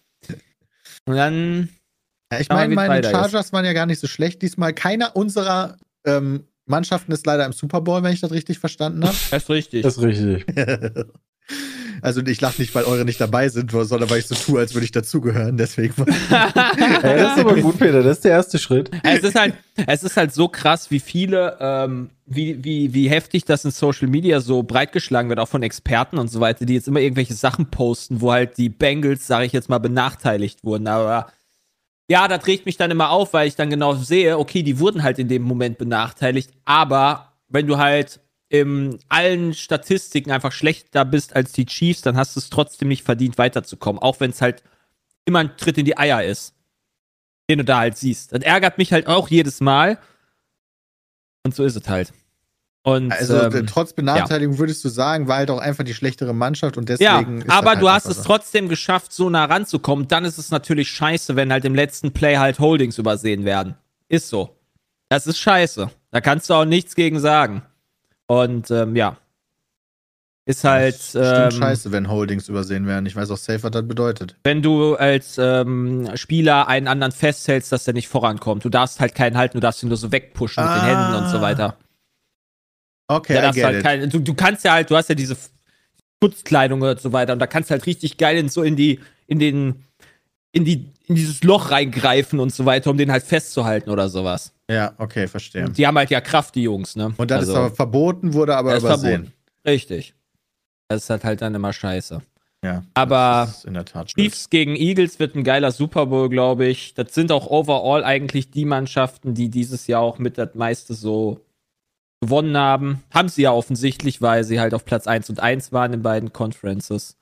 Und 1.07 1.17
dann, 1.17 1.71
Ja, 2.33 2.39
ich 2.39 2.49
meine, 2.49 2.73
meine 2.73 2.95
weiter 2.95 3.11
ist. 3.11 3.17
Chargers 3.17 3.53
waren 3.53 3.65
ja 3.65 3.73
gar 3.73 3.87
nicht 3.87 3.99
so 3.99 4.07
schlecht 4.07 4.43
diesmal. 4.43 4.73
Keiner 4.75 5.17
unserer 5.17 5.77
ähm, 6.07 6.45
Mannschaften 6.67 7.11
ist 7.11 7.27
leider 7.27 7.45
im 7.45 7.53
Super 7.53 7.81
Bowl, 7.81 8.01
wenn 8.05 8.13
ich 8.13 8.21
das 8.21 8.31
richtig 8.31 8.61
verstanden 8.61 9.05
habe. 9.05 9.17
das 9.33 9.43
ist 9.43 9.51
richtig. 9.51 9.83
Das 9.83 9.97
ist 9.97 10.05
richtig. 10.05 10.47
Also 12.03 12.21
ich 12.23 12.41
lache 12.41 12.61
nicht, 12.61 12.75
weil 12.75 12.85
eure 12.85 13.05
nicht 13.05 13.21
dabei 13.21 13.49
sind, 13.49 13.71
sondern 13.71 14.09
weil 14.11 14.19
ich 14.19 14.27
so 14.27 14.35
tue, 14.35 14.61
als 14.61 14.75
würde 14.75 14.85
ich 14.85 14.93
dazugehören. 14.93 15.57
Deswegen. 15.57 15.95
Ey, 16.07 17.19
das 17.19 17.37
ist 17.37 17.41
aber 17.41 17.57
gut, 17.57 17.79
Peter. 17.79 18.03
Das 18.03 18.19
ist 18.19 18.25
der 18.25 18.33
erste 18.33 18.59
Schritt. 18.59 18.91
es 19.03 19.23
ist 19.23 19.39
halt, 19.39 19.55
es 19.87 20.03
ist 20.03 20.17
halt 20.17 20.33
so 20.33 20.49
krass, 20.49 20.91
wie 20.91 21.01
viele, 21.01 21.57
ähm, 21.61 22.11
wie, 22.27 22.63
wie, 22.65 22.95
wie 22.95 23.09
heftig 23.11 23.45
das 23.45 23.65
in 23.65 23.71
Social 23.71 24.09
Media 24.09 24.41
so 24.41 24.63
breitgeschlagen 24.63 25.29
wird, 25.29 25.41
auch 25.41 25.49
von 25.49 25.63
Experten 25.63 26.19
und 26.19 26.29
so 26.29 26.41
weiter, 26.41 26.65
die 26.65 26.75
jetzt 26.75 26.89
immer 26.89 27.01
irgendwelche 27.01 27.35
Sachen 27.35 27.71
posten, 27.71 28.21
wo 28.21 28.33
halt 28.33 28.57
die 28.57 28.69
Bengals, 28.69 29.27
sage 29.27 29.47
ich 29.47 29.53
jetzt 29.53 29.69
mal, 29.69 29.79
benachteiligt 29.79 30.65
wurden. 30.65 30.87
Aber 30.87 31.33
ja, 32.09 32.27
da 32.27 32.37
regt 32.37 32.67
mich 32.67 32.77
dann 32.77 32.91
immer 32.91 33.11
auf, 33.11 33.33
weil 33.35 33.47
ich 33.47 33.55
dann 33.55 33.71
genau 33.71 33.95
sehe, 33.95 34.39
okay, 34.39 34.63
die 34.63 34.81
wurden 34.81 35.03
halt 35.03 35.19
in 35.19 35.29
dem 35.29 35.43
Moment 35.43 35.79
benachteiligt, 35.79 36.51
aber 36.65 37.35
wenn 37.49 37.67
du 37.67 37.79
halt 37.79 38.21
in 38.51 38.99
allen 39.09 39.55
Statistiken 39.55 40.33
einfach 40.33 40.51
schlechter 40.53 41.05
bist 41.05 41.35
als 41.37 41.53
die 41.53 41.67
Chiefs, 41.67 42.03
dann 42.03 42.17
hast 42.17 42.35
du 42.35 42.41
es 42.41 42.51
trotzdem 42.51 42.89
nicht 42.89 43.05
verdient, 43.05 43.39
weiterzukommen. 43.39 44.03
Auch 44.03 44.19
wenn 44.19 44.31
es 44.31 44.43
halt 44.43 44.65
immer 45.25 45.39
ein 45.39 45.57
Tritt 45.57 45.79
in 45.79 45.85
die 45.85 45.97
Eier 45.97 46.25
ist, 46.25 46.53
den 47.49 47.59
du 47.59 47.65
da 47.65 47.79
halt 47.79 47.97
siehst. 47.97 48.33
Das 48.33 48.43
ärgert 48.43 48.77
mich 48.77 48.93
halt 48.93 49.07
auch 49.07 49.29
jedes 49.29 49.61
Mal. 49.61 49.99
Und 51.45 51.55
so 51.55 51.65
ist 51.65 51.77
es 51.77 51.89
halt. 51.89 52.13
Und, 52.83 53.13
Also 53.13 53.41
ähm, 53.41 53.67
trotz 53.69 53.93
Benachteiligung 53.93 54.59
würdest 54.59 54.85
du 54.85 54.89
sagen, 54.89 55.29
war 55.29 55.37
halt 55.37 55.51
auch 55.51 55.59
einfach 55.59 55.85
die 55.85 55.95
schlechtere 55.95 56.33
Mannschaft 56.33 56.77
und 56.77 56.89
ja, 56.99 57.19
deswegen. 57.19 57.43
ist 57.43 57.51
aber 57.51 57.73
das 57.73 57.81
du 57.81 57.89
halt 57.89 58.05
hast 58.05 58.07
es 58.07 58.23
trotzdem 58.23 58.69
geschafft, 58.69 59.13
so 59.13 59.31
nah 59.31 59.45
ranzukommen. 59.45 60.09
Dann 60.09 60.25
ist 60.25 60.39
es 60.39 60.51
natürlich 60.51 60.91
scheiße, 60.91 61.37
wenn 61.37 61.53
halt 61.53 61.65
im 61.65 61.77
letzten 61.77 62.13
Play 62.13 62.39
halt 62.39 62.59
Holdings 62.59 62.99
übersehen 62.99 63.45
werden. 63.45 63.77
Ist 64.09 64.29
so. 64.29 64.57
Das 65.09 65.29
ist 65.29 65.39
scheiße. 65.39 65.91
Da 66.11 66.21
kannst 66.21 66.51
du 66.51 66.55
auch 66.55 66.65
nichts 66.65 66.97
gegen 66.97 67.21
sagen. 67.21 67.63
Und 68.31 68.71
ähm, 68.71 68.95
ja. 68.95 69.17
Ist 70.47 70.63
halt. 70.63 70.95
Das 70.95 71.09
Stimmt 71.11 71.27
ähm, 71.27 71.51
scheiße, 71.51 71.91
wenn 71.91 72.09
Holdings 72.09 72.49
übersehen 72.49 72.87
werden. 72.87 73.05
Ich 73.07 73.17
weiß 73.17 73.29
auch 73.33 73.37
safe, 73.37 73.65
was 73.65 73.73
das 73.73 73.89
bedeutet. 73.89 74.37
wenn 74.45 74.63
du 74.63 74.95
als 74.95 75.37
ähm, 75.37 76.09
Spieler 76.15 76.69
einen 76.69 76.87
anderen 76.87 77.11
festhältst, 77.11 77.73
dass 77.73 77.85
der 77.85 77.95
nicht 77.95 78.07
vorankommt. 78.07 78.65
Du 78.65 78.69
darfst 78.69 79.01
halt 79.01 79.17
keinen 79.17 79.37
halten, 79.37 79.57
du 79.57 79.61
darfst 79.61 79.83
ihn 79.83 79.89
nur 79.89 79.99
so 79.99 80.13
wegpushen 80.13 80.63
mit 80.63 80.73
den 80.73 80.81
Ah. 80.81 80.87
Händen 81.11 81.25
und 81.25 81.31
so 81.31 81.41
weiter. 81.41 81.77
Okay, 83.09 83.35
get 83.53 83.65
halt 83.65 83.83
kein, 83.83 84.09
du, 84.09 84.21
du 84.21 84.35
kannst 84.35 84.65
ja 84.65 84.75
halt, 84.75 84.91
du 84.91 84.97
hast 84.97 85.09
ja 85.09 85.17
diese 85.17 85.37
Schutzkleidung 86.23 86.81
und 86.83 87.01
so 87.01 87.13
weiter 87.13 87.33
und 87.33 87.41
da 87.41 87.49
kannst 87.49 87.71
du 87.71 87.73
halt 87.73 87.87
richtig 87.87 88.17
geil 88.17 88.37
in 88.37 88.49
so 88.49 88.63
in 88.63 88.77
die, 88.77 89.01
in 89.27 89.41
den, 89.41 89.85
in 90.53 90.65
die, 90.65 90.93
in 91.07 91.15
dieses 91.15 91.43
Loch 91.43 91.71
reingreifen 91.71 92.41
und 92.41 92.53
so 92.53 92.65
weiter, 92.65 92.91
um 92.91 92.99
den 92.99 93.11
halt 93.13 93.23
festzuhalten 93.25 93.91
oder 93.91 94.09
sowas. 94.09 94.53
Ja, 94.71 94.93
okay, 94.99 95.27
verstehe. 95.29 95.69
Die 95.71 95.87
haben 95.87 95.97
halt 95.99 96.11
ja 96.11 96.21
Kraft, 96.21 96.55
die 96.55 96.63
Jungs, 96.63 96.97
ne? 96.97 97.13
Und 97.17 97.31
das 97.31 97.41
Also, 97.41 97.53
ist 97.53 97.59
aber 97.59 97.71
verboten, 97.75 98.35
wurde 98.35 98.57
aber 98.57 98.77
übersehen. 98.77 99.01
verboten. 99.27 99.33
Richtig. 99.67 100.15
Das 100.89 101.05
ist 101.05 101.11
halt, 101.11 101.25
halt 101.25 101.43
dann 101.43 101.55
immer 101.55 101.73
scheiße. 101.73 102.21
Ja, 102.63 102.85
Aber. 102.93 103.53
Chiefs 104.05 104.51
gegen 104.51 104.77
Eagles 104.77 105.19
wird 105.19 105.35
ein 105.35 105.45
geiler 105.45 105.73
Super 105.73 106.07
Bowl, 106.07 106.29
glaube 106.29 106.67
ich. 106.67 106.93
Das 106.95 107.15
sind 107.15 107.33
auch 107.33 107.47
overall 107.47 108.05
eigentlich 108.05 108.51
die 108.51 108.67
Mannschaften, 108.67 109.33
die 109.35 109.49
dieses 109.49 109.87
Jahr 109.87 110.03
auch 110.03 110.19
mit 110.19 110.37
das 110.37 110.55
meiste 110.55 110.93
so 110.93 111.41
gewonnen 112.21 112.57
haben. 112.59 113.03
Haben 113.15 113.31
sie 113.31 113.43
ja 113.43 113.53
offensichtlich, 113.53 114.21
weil 114.21 114.45
sie 114.45 114.61
halt 114.61 114.75
auf 114.75 114.85
Platz 114.85 115.07
1 115.07 115.31
und 115.31 115.41
1 115.41 115.73
waren 115.73 115.95
in 115.95 116.03
beiden 116.03 116.35
Conferences. 116.35 117.17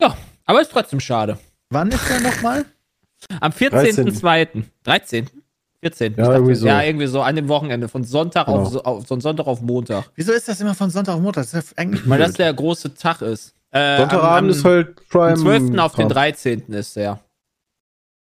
Ja, 0.00 0.16
aber 0.46 0.62
ist 0.62 0.72
trotzdem 0.72 1.00
schade. 1.00 1.38
Wann 1.70 1.90
ist 1.90 2.08
der 2.08 2.20
nochmal? 2.20 2.64
Am 3.40 3.52
14.02. 3.52 4.64
13. 4.84 5.28
14. 5.80 6.04
Ja, 6.04 6.08
Ich 6.10 6.16
dachte, 6.16 6.32
irgendwie 6.34 6.54
so. 6.54 6.66
ja, 6.66 6.82
irgendwie 6.82 7.06
so 7.06 7.20
an 7.22 7.36
dem 7.36 7.48
Wochenende, 7.48 7.88
von 7.88 8.04
Sonntag 8.04 8.46
Genau. 8.46 8.58
auf, 8.62 8.76
auf 8.84 9.06
von 9.06 9.20
Sonntag 9.20 9.46
auf 9.46 9.60
Montag. 9.60 10.10
Wieso 10.14 10.32
ist 10.32 10.48
das 10.48 10.60
immer 10.60 10.74
von 10.74 10.90
Sonntag 10.90 11.14
auf 11.14 11.20
Montag? 11.20 11.42
Das 11.44 11.54
ist 11.54 11.70
ja 11.70 11.76
eigentlich 11.82 12.08
Weil 12.08 12.18
das 12.18 12.32
der 12.34 12.52
große 12.52 12.94
Tag 12.94 13.22
ist. 13.22 13.54
Äh, 13.70 13.98
Sonntagabend 13.98 14.24
am, 14.38 14.44
am, 14.44 14.48
ist 14.50 14.64
halt 14.64 15.08
Prime. 15.08 15.32
am 15.34 15.36
12. 15.38 15.78
auf 15.78 15.94
den 15.94 16.08
Kram. 16.08 16.08
13. 16.08 16.60
ist 16.72 16.96
der. 16.96 17.20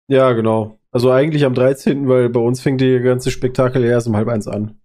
Ja, 0.08 0.32
genau. 0.34 0.80
Also 0.92 1.12
eigentlich 1.12 1.44
am 1.46 1.54
13., 1.54 2.08
weil 2.08 2.30
bei 2.30 2.39
uns 2.39 2.62
fängt 2.62 2.80
die 2.80 3.00
ganze 3.00 3.30
Spektakel 3.32 3.84
erst 3.84 4.08
um 4.08 4.15
halb 4.15 4.27
eins 4.30 4.48
an. 4.48 4.80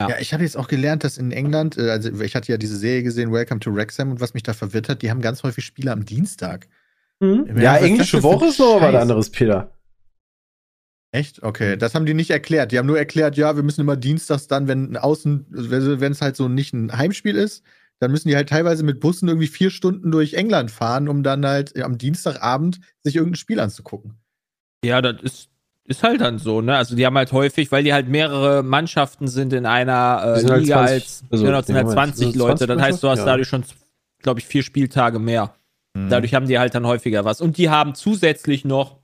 Ja. 0.00 0.10
Ja, 0.10 0.16
ich 0.18 0.32
habe 0.34 0.42
jetzt 0.42 0.56
auch 0.58 0.68
gelernt, 0.68 1.04
dass 1.04 1.16
in 1.16 1.32
England, 1.32 1.78
äh, 1.78 1.90
also 1.90 2.10
ich 2.20 2.34
hatte 2.36 2.50
ja 2.52 2.58
diese 2.58 2.76
Serie 2.76 3.02
gesehen, 3.02 3.32
Welcome 3.32 3.60
to 3.60 3.74
Wrexham, 3.74 4.10
und 4.10 4.20
was 4.20 4.34
mich 4.34 4.42
da 4.42 4.52
verwirrt 4.52 4.88
hat, 4.88 5.02
die 5.02 5.10
haben 5.10 5.20
ganz 5.22 5.42
häufig 5.42 5.64
Spiele 5.64 5.92
am 5.92 6.04
Dienstag. 6.04 6.66
Ja, 7.24 7.62
Ja, 7.62 7.76
englische 7.76 8.22
Woche 8.22 8.46
ist 8.46 8.58
noch 8.58 8.80
was 8.80 8.94
anderes, 8.94 9.30
Peter. 9.30 9.70
Echt? 11.12 11.44
Okay, 11.44 11.76
das 11.76 11.94
haben 11.94 12.06
die 12.06 12.14
nicht 12.14 12.30
erklärt. 12.30 12.72
Die 12.72 12.78
haben 12.78 12.86
nur 12.86 12.98
erklärt, 12.98 13.36
ja, 13.36 13.54
wir 13.54 13.62
müssen 13.62 13.82
immer 13.82 13.96
dienstags 13.96 14.48
dann, 14.48 14.66
wenn 14.66 14.92
ein 14.92 14.96
Außen, 14.96 15.46
wenn 15.48 16.10
es 16.10 16.20
halt 16.20 16.34
so 16.34 16.48
nicht 16.48 16.72
ein 16.74 16.92
Heimspiel 16.92 17.36
ist, 17.36 17.62
dann 18.00 18.10
müssen 18.10 18.28
die 18.28 18.34
halt 18.34 18.48
teilweise 18.48 18.82
mit 18.82 18.98
Bussen 18.98 19.28
irgendwie 19.28 19.46
vier 19.46 19.70
Stunden 19.70 20.10
durch 20.10 20.34
England 20.34 20.72
fahren, 20.72 21.08
um 21.08 21.22
dann 21.22 21.46
halt 21.46 21.80
am 21.80 21.98
Dienstagabend 21.98 22.80
sich 23.02 23.14
irgendein 23.14 23.36
Spiel 23.36 23.60
anzugucken. 23.60 24.18
Ja, 24.84 25.00
das 25.00 25.22
ist, 25.22 25.48
ist 25.84 26.02
halt 26.02 26.20
dann 26.20 26.38
so, 26.38 26.60
ne? 26.60 26.76
Also 26.76 26.96
die 26.96 27.06
haben 27.06 27.16
halt 27.16 27.30
häufig, 27.30 27.70
weil 27.70 27.84
die 27.84 27.92
halt 27.92 28.08
mehrere 28.08 28.64
Mannschaften 28.64 29.28
sind 29.28 29.52
in 29.52 29.66
einer 29.66 30.34
äh, 30.36 30.40
sind 30.40 30.50
halt 30.50 30.62
Liga 30.62 30.78
20 30.78 30.94
als 30.94 31.24
also, 31.30 31.44
genau, 31.44 31.62
sind 31.62 31.76
halt 31.76 31.86
haben 31.86 31.96
halt 31.96 32.16
20 32.16 32.32
so 32.32 32.38
Leute. 32.38 32.66
20 32.66 32.66
Das 32.66 32.82
heißt, 32.82 33.02
du 33.02 33.08
hast 33.08 33.18
ja. 33.20 33.24
dadurch 33.24 33.48
schon, 33.48 33.64
glaube 34.20 34.40
ich, 34.40 34.46
vier 34.46 34.64
Spieltage 34.64 35.20
mehr. 35.20 35.54
Mhm. 35.94 36.08
Dadurch 36.08 36.34
haben 36.34 36.46
die 36.46 36.58
halt 36.58 36.74
dann 36.74 36.86
häufiger 36.86 37.24
was. 37.24 37.40
Und 37.40 37.56
die 37.56 37.70
haben 37.70 37.94
zusätzlich 37.94 38.64
noch 38.64 39.00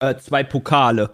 äh, 0.00 0.16
zwei 0.16 0.42
Pokale, 0.42 1.10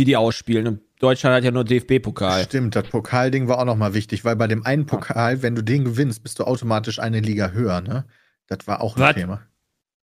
die 0.00 0.04
die 0.04 0.16
ausspielen. 0.16 0.66
Und 0.66 0.80
Deutschland 1.00 1.36
hat 1.36 1.44
ja 1.44 1.50
nur 1.50 1.64
DFB-Pokal. 1.64 2.44
Stimmt, 2.44 2.74
das 2.76 2.88
Pokalding 2.88 3.48
war 3.48 3.58
auch 3.58 3.64
nochmal 3.64 3.94
wichtig, 3.94 4.24
weil 4.24 4.36
bei 4.36 4.46
dem 4.46 4.64
einen 4.64 4.86
Pokal, 4.86 5.42
wenn 5.42 5.54
du 5.54 5.62
den 5.62 5.84
gewinnst, 5.84 6.22
bist 6.22 6.38
du 6.38 6.44
automatisch 6.44 6.98
eine 6.98 7.20
Liga 7.20 7.50
höher, 7.50 7.80
ne? 7.80 8.04
Das 8.46 8.66
war 8.66 8.80
auch 8.80 8.96
ein 8.96 9.02
Was? 9.02 9.14
Thema. 9.14 9.42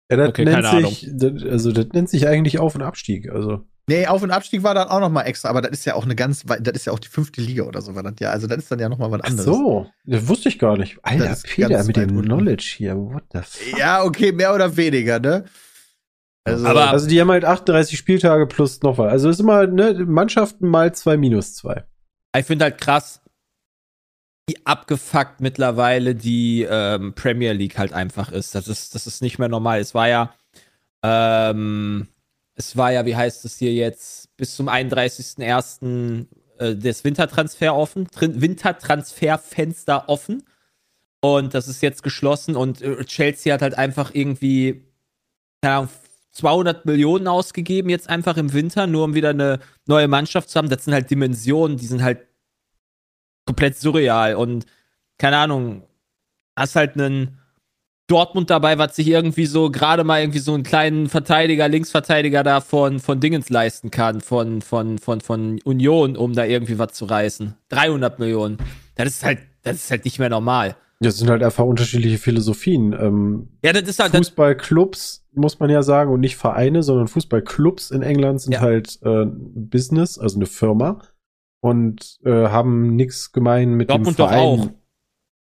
Ja, 0.09 0.17
das 0.17 0.29
Okay, 0.29 0.45
nennt 0.45 0.63
keine 0.63 0.87
sich, 0.87 1.09
das, 1.11 1.43
also 1.43 1.71
das 1.71 1.87
nennt 1.87 2.09
sich 2.09 2.27
eigentlich 2.27 2.59
Auf- 2.59 2.75
und 2.75 2.81
Abstieg. 2.81 3.29
Also 3.29 3.65
Nee, 3.89 4.05
Auf- 4.07 4.21
und 4.21 4.31
Abstieg 4.31 4.63
war 4.63 4.75
dann 4.75 4.89
auch 4.89 4.99
nochmal 4.99 5.27
extra, 5.27 5.47
aber 5.49 5.61
das 5.61 5.71
ist 5.71 5.85
ja 5.85 5.93
auch 5.95 6.03
eine 6.03 6.15
ganz, 6.15 6.43
das 6.45 6.75
ist 6.75 6.85
ja 6.85 6.91
auch 6.93 6.99
die 6.99 7.07
fünfte 7.07 7.39
Liga 7.39 7.63
oder 7.63 7.81
so, 7.81 7.95
war 7.95 8.03
das 8.03 8.15
ja. 8.19 8.31
Also 8.31 8.45
das 8.45 8.57
ist 8.57 8.71
dann 8.71 8.79
ja 8.79 8.89
nochmal 8.89 9.11
was 9.11 9.21
Ach 9.23 9.29
anderes. 9.29 9.45
so, 9.45 9.89
das 10.03 10.27
wusste 10.27 10.49
ich 10.49 10.59
gar 10.59 10.75
nicht. 10.77 10.97
Alter, 11.03 11.25
Das 11.25 11.37
ist 11.43 11.47
Peter 11.47 11.69
ganz 11.69 11.87
mit 11.87 11.95
dem 11.95 12.09
unten. 12.17 12.23
Knowledge 12.25 12.73
hier. 12.77 12.97
What 12.97 13.23
the 13.31 13.39
fuck? 13.43 13.79
Ja, 13.79 14.03
okay, 14.03 14.33
mehr 14.33 14.53
oder 14.53 14.75
weniger, 14.75 15.19
ne? 15.19 15.45
Also, 16.43 16.65
Aber- 16.67 16.89
Also 16.89 17.07
die 17.07 17.19
haben 17.21 17.31
halt 17.31 17.45
38 17.45 17.97
Spieltage 17.97 18.45
plus 18.47 18.81
noch 18.81 18.97
was. 18.97 19.09
Also 19.11 19.29
ist 19.29 19.39
immer 19.39 19.67
ne, 19.67 19.93
Mannschaften 20.05 20.67
mal 20.67 20.93
2 20.93 21.15
minus 21.15 21.55
2. 21.55 21.85
Ich 22.37 22.45
finde 22.45 22.65
halt 22.65 22.79
krass, 22.81 23.21
wie 24.49 24.65
abgefuckt 24.65 25.39
mittlerweile 25.39 26.13
die 26.13 26.67
ähm, 26.69 27.13
Premier 27.15 27.53
League 27.53 27.77
halt 27.77 27.93
einfach 27.93 28.31
ist. 28.33 28.53
Das 28.53 28.67
ist, 28.67 28.95
das 28.95 29.07
ist 29.07 29.21
nicht 29.21 29.39
mehr 29.39 29.49
normal. 29.49 29.79
Es 29.79 29.93
war 29.93 30.07
ja, 30.09 30.33
ähm, 31.03 32.07
es 32.57 32.75
war 32.75 32.91
ja, 32.91 33.05
wie 33.05 33.15
heißt 33.15 33.45
es 33.45 33.57
hier 33.57 33.71
jetzt, 33.71 34.35
bis 34.35 34.55
zum 34.55 34.67
31.01. 34.67 36.25
Äh, 36.57 36.75
das 36.75 37.03
Wintertransfer 37.03 37.75
offen, 37.75 38.07
Wintertransferfenster 38.19 40.09
offen. 40.09 40.43
Und 41.21 41.53
das 41.53 41.67
ist 41.67 41.81
jetzt 41.81 42.03
geschlossen 42.03 42.55
und 42.55 42.81
äh, 42.81 43.03
Chelsea 43.05 43.53
hat 43.53 43.61
halt 43.61 43.75
einfach 43.75 44.11
irgendwie, 44.13 44.85
keine 45.61 45.75
Ahnung, 45.75 45.89
200 46.31 46.85
Millionen 46.85 47.27
ausgegeben 47.27 47.89
jetzt 47.89 48.09
einfach 48.09 48.37
im 48.37 48.53
Winter, 48.53 48.85
nur 48.85 49.05
um 49.05 49.15
wieder 49.15 49.29
eine 49.29 49.59
neue 49.87 50.07
Mannschaft 50.07 50.49
zu 50.49 50.57
haben. 50.57 50.69
Das 50.69 50.85
sind 50.85 50.93
halt 50.93 51.09
Dimensionen, 51.09 51.77
die 51.77 51.87
sind 51.87 52.03
halt 52.03 52.27
komplett 53.45 53.77
surreal 53.77 54.35
und 54.35 54.65
keine 55.17 55.37
Ahnung, 55.37 55.87
hast 56.55 56.75
halt 56.75 56.93
einen 56.95 57.39
Dortmund 58.07 58.49
dabei, 58.49 58.77
was 58.77 58.95
sich 58.95 59.07
irgendwie 59.09 59.45
so 59.45 59.69
gerade 59.69 60.03
mal 60.05 60.21
irgendwie 60.21 60.39
so 60.39 60.53
einen 60.53 60.63
kleinen 60.63 61.09
Verteidiger, 61.09 61.67
Linksverteidiger 61.67 62.41
da 62.43 62.61
von, 62.61 62.99
von 62.99 63.19
Dingens 63.19 63.49
leisten 63.49 63.91
kann, 63.91 64.21
von, 64.21 64.61
von, 64.61 64.97
von, 64.97 65.19
von 65.21 65.59
Union, 65.65 66.15
um 66.15 66.33
da 66.33 66.45
irgendwie 66.45 66.79
was 66.79 66.93
zu 66.93 67.05
reißen. 67.05 67.55
300 67.69 68.17
Millionen. 68.19 68.57
Das 68.95 69.07
ist 69.09 69.25
halt, 69.25 69.39
das 69.63 69.75
ist 69.75 69.91
halt 69.91 70.05
nicht 70.05 70.19
mehr 70.19 70.29
normal. 70.29 70.75
Das 70.99 71.17
sind 71.17 71.29
halt 71.29 71.43
einfach 71.43 71.65
unterschiedliche 71.65 72.17
Philosophien. 72.17 72.93
Ähm, 72.93 73.49
Ja, 73.63 73.73
das 73.73 73.83
ist 73.83 73.99
halt, 73.99 74.15
Fußballclubs, 74.15 75.25
muss 75.33 75.59
man 75.59 75.69
ja 75.69 75.83
sagen, 75.83 76.11
und 76.11 76.21
nicht 76.21 76.37
Vereine, 76.37 76.81
sondern 76.83 77.07
Fußballclubs 77.07 77.91
in 77.91 78.01
England 78.01 78.41
sind 78.41 78.53
Ja. 78.53 78.61
halt 78.61 78.97
äh, 79.03 79.23
ein 79.25 79.69
Business, 79.69 80.17
also 80.17 80.37
eine 80.37 80.45
Firma. 80.47 81.01
Und 81.59 82.17
äh, 82.23 82.31
haben 82.47 82.95
nichts 82.95 83.31
gemein 83.31 83.73
mit 83.73 83.89
Dortmund 83.89 84.17
dem 84.17 84.21
doch 84.23 84.29
Verein. 84.29 84.39
auch. 84.39 84.69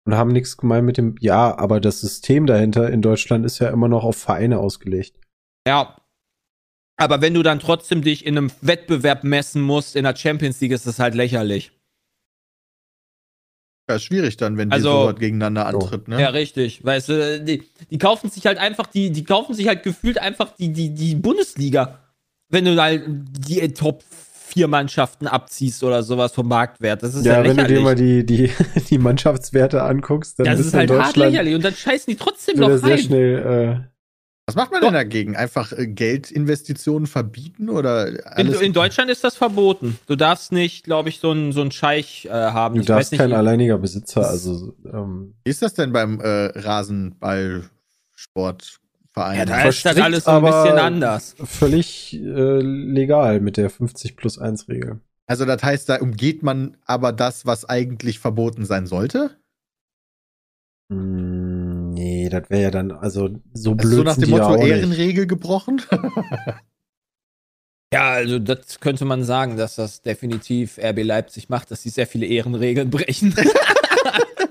Und 0.08 0.16
haben 0.16 0.32
nichts 0.32 0.56
gemein 0.56 0.86
mit 0.86 0.96
dem, 0.96 1.16
ja, 1.20 1.58
aber 1.58 1.82
das 1.82 2.00
System 2.00 2.46
dahinter 2.46 2.90
in 2.90 3.02
Deutschland 3.02 3.46
ist 3.46 3.60
ja 3.60 3.68
immer 3.70 3.90
noch 3.90 4.06
auf 4.06 4.16
Vereine 4.16 4.58
ausgelegt. 4.58 5.20
Ja. 5.68 5.98
Aber 6.96 7.20
wenn 7.20 7.34
du 7.34 7.44
dann 7.44 7.60
trotzdem 7.60 8.02
dich 8.02 8.26
in 8.26 8.38
einem 8.38 8.50
Wettbewerb 8.62 9.26
messen 9.26 9.62
musst 9.62 9.98
in 9.98 10.06
der 10.06 10.16
Champions 10.16 10.62
League, 10.62 10.72
ist 10.72 10.88
das 10.88 11.00
halt 11.00 11.14
lächerlich. 11.14 11.74
ja, 13.90 13.96
ist 13.98 14.04
schwierig 14.04 14.38
dann, 14.38 14.56
wenn 14.58 14.70
die 14.70 14.76
Also- 14.76 15.08
so 15.10 15.14
gegeneinander 15.14 15.66
antritt, 15.66 16.08
ne? 16.08 16.22
Ja, 16.22 16.30
richtig. 16.30 16.84
Weißt 16.86 17.10
du, 17.10 17.42
die, 17.44 17.64
die 17.92 17.98
kaufen 17.98 18.30
sich 18.30 18.46
halt 18.46 18.58
einfach, 18.60 18.88
die, 18.88 19.12
die 19.12 19.26
kaufen 19.26 19.56
sich 19.56 19.68
halt 19.68 19.84
gefühlt 19.84 20.20
einfach 20.20 20.56
die, 20.56 20.72
die, 20.72 20.94
die 20.94 21.16
Bundesliga. 21.16 22.00
Wenn 22.50 22.64
du 22.64 22.82
halt 22.82 23.04
die 23.08 23.60
Top 23.74 24.04
vier 24.58 24.68
Mannschaften 24.68 25.28
abziehst 25.28 25.84
oder 25.84 26.02
sowas 26.02 26.32
vom 26.34 26.48
Marktwert. 26.48 27.04
Das 27.04 27.14
ist 27.14 27.26
ja, 27.26 27.44
Ja, 27.44 27.44
wenn 27.44 27.58
du 27.58 27.68
dir 27.68 27.82
mal 27.82 27.94
die, 27.94 28.26
die, 28.26 28.50
die 28.90 28.98
Mannschaftswerte 28.98 29.84
anguckst, 29.84 30.40
dann 30.40 30.48
ja, 30.48 30.56
das 30.56 30.66
ist 30.66 30.74
halt 30.74 30.90
hart 30.90 31.16
lächerlich. 31.16 31.54
Und 31.54 31.64
dann 31.64 31.76
scheißen 31.76 32.12
die 32.12 32.18
trotzdem 32.18 32.60
noch 32.60 32.76
sehr 32.78 32.90
rein. 32.90 32.98
schnell. 32.98 33.88
Was 34.48 34.56
macht 34.56 34.72
man 34.72 34.82
denn 34.82 34.94
dagegen? 34.94 35.36
Einfach 35.36 35.74
äh, 35.74 35.86
Geldinvestitionen 35.86 37.06
verbieten 37.06 37.70
oder 37.70 38.08
In, 38.08 38.48
alles? 38.48 38.62
in 38.62 38.74
Deutschland 38.74 39.12
ist 39.12 39.24
das 39.24 39.36
verboten. 39.36 40.00
Du 40.08 40.16
darfst 40.16 40.52
nicht, 40.54 40.86
glaube 40.86 41.10
ich, 41.10 41.20
so 41.20 41.32
einen 41.32 41.52
so 41.52 41.62
einen 41.62 41.72
Scheich 41.72 42.26
äh, 42.26 42.30
haben. 42.32 42.76
Äh, 42.76 42.78
du 42.78 42.82
ich 42.82 42.88
darfst 42.88 43.12
weiß 43.12 43.20
kein 43.20 43.34
alleiniger 43.34 43.78
Besitzer, 43.78 44.28
also 44.28 44.74
ähm, 44.92 45.36
Wie 45.44 45.52
ist 45.52 45.62
das 45.62 45.74
denn 45.74 45.92
beim 45.92 46.20
äh, 46.22 46.48
Rasenballsportverein? 49.18 49.38
ja, 49.38 49.46
da 49.46 49.70
ist 49.70 49.86
das 49.86 49.98
alles 49.98 50.24
so 50.26 50.32
ein 50.32 50.44
bisschen 50.44 50.78
anders. 50.80 51.36
völlig 51.44 52.14
äh, 52.14 52.60
legal 52.62 53.40
mit 53.40 53.58
der 53.58 53.70
50 53.70 54.16
plus 54.16 54.38
1 54.40 54.68
Regel. 54.70 55.00
also 55.26 55.46
das 55.46 55.64
heißt, 55.64 55.90
da 55.90 55.98
umgeht 55.98 56.44
man 56.44 56.78
aber 56.86 57.12
das, 57.12 57.46
was 57.46 57.66
eigentlich 57.66 58.20
verboten 58.20 58.66
sein 58.66 58.88
sollte? 58.88 59.38
Hm, 60.92 61.90
nee, 61.92 62.30
das 62.30 62.50
wäre 62.50 62.64
ja 62.64 62.72
dann, 62.72 62.92
also 62.92 63.28
so 63.54 63.72
Also 63.72 63.76
blöd 63.76 63.94
so 63.94 64.04
nach 64.04 64.18
dem 64.18 64.30
Motto 64.30 64.46
auch 64.46 64.58
nicht. 64.58 64.68
Ehrenregel 64.70 65.28
gebrochen? 65.28 65.82
Ja, 67.94 68.12
also 68.12 68.38
das 68.38 68.82
könnte 68.82 69.06
man 69.06 69.24
sagen, 69.24 69.56
dass 69.56 69.76
das 69.76 70.02
definitiv 70.02 70.78
RB 70.78 71.04
Leipzig 71.04 71.48
macht, 71.48 71.72
dass 71.72 71.84
sie 71.84 71.90
sehr 71.90 72.06
viele 72.06 72.26
Ehrenregeln 72.26 72.90
brechen. 72.90 73.34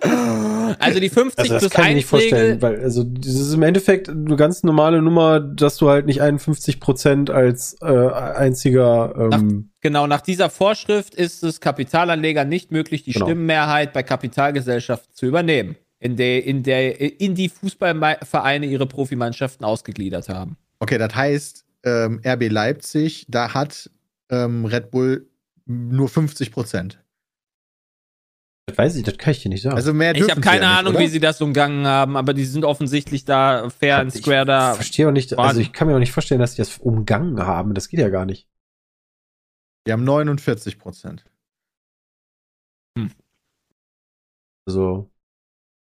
also 0.79 1.01
die 1.01 1.11
50% 1.11 1.33
Also 1.37 1.53
das 1.55 1.61
plus 1.61 1.73
kann 1.73 1.85
ich 1.85 1.89
mir 1.89 1.91
1 1.91 1.95
nicht 1.95 2.09
vorstellen, 2.09 2.63
weil 2.63 2.81
also 2.81 3.05
das 3.05 3.35
ist 3.35 3.55
im 3.55 3.63
Endeffekt 3.63 4.09
eine 4.09 4.37
ganz 4.37 4.63
normale 4.63 5.03
Nummer, 5.03 5.41
dass 5.41 5.77
du 5.77 5.89
halt 5.89 6.07
nicht 6.07 6.21
51 6.21 6.81
Prozent 6.81 7.31
als 7.31 7.77
äh, 7.83 7.87
einziger 7.87 9.31
ähm, 9.33 9.71
Genau, 9.81 10.07
nach 10.09 10.21
dieser 10.21 10.51
Vorschrift 10.51 11.15
ist 11.15 11.45
es 11.45 11.61
Kapitalanleger 11.61 12.45
nicht 12.45 12.73
möglich, 12.73 13.05
die 13.05 13.13
Genau. 13.13 13.27
Stimmenmehrheit 13.27 13.93
bei 13.93 14.03
Kapitalgesellschaften 14.03 15.15
zu 15.15 15.27
übernehmen, 15.27 15.77
in 16.01 16.17
der, 16.17 16.45
in 16.45 16.63
der, 16.65 17.21
in 17.21 17.35
die 17.37 17.49
Fußballvereine 17.49 18.67
ihre 18.67 18.87
Profimannschaften 18.87 19.65
ausgegliedert 19.65 20.29
haben. 20.29 20.57
Okay, 20.81 20.99
das 20.99 21.15
heißt, 21.15 21.65
ähm, 21.85 22.21
RB 22.27 22.51
Leipzig, 22.51 23.27
da 23.29 23.55
hat 23.55 23.89
ähm, 24.31 24.65
Red 24.65 24.91
Bull 24.91 25.29
nur 25.67 26.09
50 26.09 26.51
Prozent. 26.51 26.99
Das 28.67 28.77
weiß 28.79 28.97
ich, 28.97 29.05
das 29.05 29.17
kann 29.17 29.31
ich 29.33 29.43
dir 29.43 29.49
nicht 29.49 29.63
sagen. 29.63 29.77
Also 29.77 29.95
mehr 29.95 30.11
Ich 30.13 30.19
dürfen 30.19 30.31
habe 30.33 30.41
sie 30.41 30.49
keine 30.49 30.63
ja 30.63 30.69
nicht, 30.71 30.79
Ahnung, 30.81 30.95
oder? 30.95 31.01
wie 31.05 31.09
sie 31.09 31.21
das 31.21 31.41
umgangen 31.41 31.87
haben, 31.87 32.17
aber 32.17 32.35
die 32.35 32.45
sind 32.45 32.65
offensichtlich 32.65 33.25
da 33.25 33.71
fair 33.71 33.99
and 33.99 34.13
ich 34.15 34.23
square 34.23 34.45
da. 34.45 34.75
verstehe 34.75 35.07
auch 35.09 35.13
nicht, 35.13 35.39
also 35.39 35.61
ich 35.61 35.73
kann 35.73 35.87
mir 35.87 35.95
auch 35.95 36.01
nicht 36.01 36.11
vorstellen, 36.13 36.41
dass 36.41 36.53
die 36.57 36.63
das 36.63 36.79
umgangen 36.79 37.41
haben. 37.47 37.75
Das 37.75 37.89
geht 37.89 38.01
ja 38.01 38.09
gar 38.09 38.27
nicht. 38.27 38.49
Die 39.87 39.93
haben 39.93 40.03
49 40.03 40.79
Prozent. 40.81 41.25
Also 44.67 45.09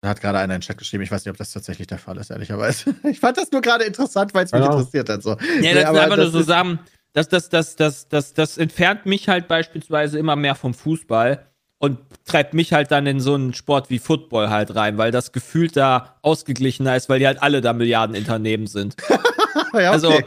Da 0.02 0.10
hat 0.10 0.20
gerade 0.20 0.40
einer 0.40 0.56
in 0.56 0.60
den 0.60 0.66
Chat 0.66 0.78
geschrieben. 0.78 1.04
Ich 1.04 1.12
weiß 1.12 1.24
nicht, 1.24 1.32
ob 1.32 1.38
das 1.38 1.52
tatsächlich 1.54 1.88
der 1.88 2.00
Fall 2.00 2.18
ist, 2.18 2.32
ehrlicherweise. 2.32 2.94
Ich 3.06 3.22
fand 3.22 3.38
das 3.38 3.50
nur 3.52 3.62
gerade 3.62 3.86
interessant, 3.86 4.34
weil 4.34 4.44
es 4.44 4.52
mich 4.52 4.60
Ja. 4.62 4.66
interessiert 4.74 5.08
hat. 5.08 5.24
So. 5.24 5.30
Ja, 5.32 5.38
Nee, 5.62 5.74
das 5.74 5.84
ist 5.84 5.90
aber 5.90 6.02
einfach 6.02 6.18
nur 6.18 6.26
das 6.26 6.34
so 6.34 6.40
ist- 6.42 6.48
Sachen, 6.48 6.80
das, 7.14 7.30
das, 7.30 7.48
das, 7.48 7.78
das, 7.78 8.10
das, 8.10 8.34
das 8.34 8.58
entfernt 8.58 9.06
mich 9.06 9.30
halt 9.30 9.48
beispielsweise 9.48 10.20
immer 10.20 10.36
mehr 10.36 10.56
vom 10.56 10.74
Fußball 10.74 11.50
und 11.84 12.00
treibt 12.24 12.54
mich 12.54 12.72
halt 12.72 12.92
dann 12.92 13.06
in 13.06 13.20
so 13.20 13.34
einen 13.34 13.54
Sport 13.54 13.90
wie 13.90 14.00
Football 14.00 14.50
halt 14.50 14.74
rein, 14.74 14.98
weil 14.98 15.12
das 15.12 15.34
gefühlt 15.34 15.76
da 15.76 16.16
ausgeglichener 16.22 16.96
ist, 16.96 17.10
weil 17.10 17.20
die 17.20 17.28
halt 17.28 17.44
alle 17.44 17.60
da 17.60 17.74
Milliardenunternehmen 17.74 18.68
sind. 18.68 18.96
ja, 19.74 19.92
Also, 19.92 20.08
okay. 20.08 20.24